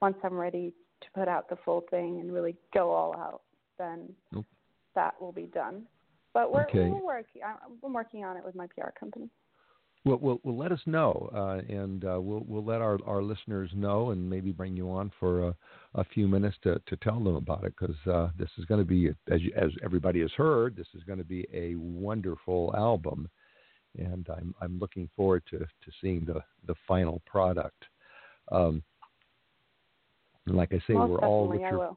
once 0.00 0.16
I'm 0.24 0.34
ready 0.34 0.72
to 1.02 1.06
put 1.14 1.28
out 1.28 1.48
the 1.48 1.56
full 1.64 1.84
thing 1.90 2.20
and 2.20 2.32
really 2.32 2.56
go 2.72 2.90
all 2.90 3.14
out, 3.16 3.42
then 3.78 4.14
Nope. 4.32 4.46
that 4.94 5.20
will 5.20 5.32
be 5.32 5.46
done. 5.46 5.86
But 6.32 6.50
we're, 6.50 6.62
Okay. 6.62 6.88
we're 6.88 7.04
working. 7.04 7.42
I'm 7.44 7.78
I'm 7.84 7.92
working 7.92 8.24
on 8.24 8.38
it 8.38 8.44
with 8.44 8.54
my 8.54 8.66
PR 8.68 8.90
company. 8.98 9.28
Well, 10.04 10.18
well, 10.20 10.40
well 10.42 10.56
let 10.56 10.72
us 10.72 10.80
know, 10.84 11.30
uh, 11.32 11.60
and 11.72 12.04
uh, 12.04 12.20
we'll 12.20 12.44
we'll 12.46 12.64
let 12.64 12.80
our, 12.80 12.98
our 13.06 13.22
listeners 13.22 13.70
know, 13.74 14.10
and 14.10 14.28
maybe 14.28 14.50
bring 14.50 14.76
you 14.76 14.90
on 14.90 15.12
for 15.20 15.48
a, 15.48 15.54
a 15.94 16.04
few 16.04 16.26
minutes 16.26 16.56
to, 16.64 16.80
to 16.86 16.96
tell 16.96 17.22
them 17.22 17.36
about 17.36 17.64
it, 17.64 17.72
because 17.78 17.96
uh, 18.12 18.30
this 18.36 18.48
is 18.58 18.64
going 18.64 18.80
to 18.80 18.84
be, 18.84 19.10
as 19.30 19.40
you, 19.40 19.52
as 19.56 19.70
everybody 19.84 20.20
has 20.20 20.32
heard, 20.32 20.74
this 20.74 20.88
is 20.94 21.04
going 21.04 21.18
to 21.18 21.24
be 21.24 21.46
a 21.54 21.76
wonderful 21.76 22.74
album, 22.76 23.28
and 23.96 24.26
I'm 24.28 24.54
I'm 24.60 24.78
looking 24.80 25.08
forward 25.14 25.44
to, 25.50 25.58
to 25.58 25.92
seeing 26.00 26.24
the 26.24 26.42
the 26.66 26.74
final 26.88 27.22
product. 27.24 27.84
Um, 28.50 28.82
and 30.46 30.56
like 30.56 30.72
I 30.72 30.78
say, 30.88 30.94
Most 30.94 31.10
we're 31.10 31.20
all 31.20 31.46
richer. 31.46 31.90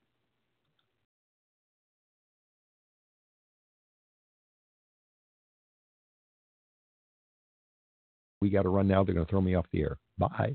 We 8.41 8.51
got 8.51 8.63
to 8.63 8.69
run 8.69 8.87
now. 8.87 9.03
They're 9.03 9.15
going 9.15 9.25
to 9.25 9.31
throw 9.31 9.41
me 9.41 9.55
off 9.55 9.65
the 9.73 9.81
air. 9.81 9.97
Bye. 10.19 10.55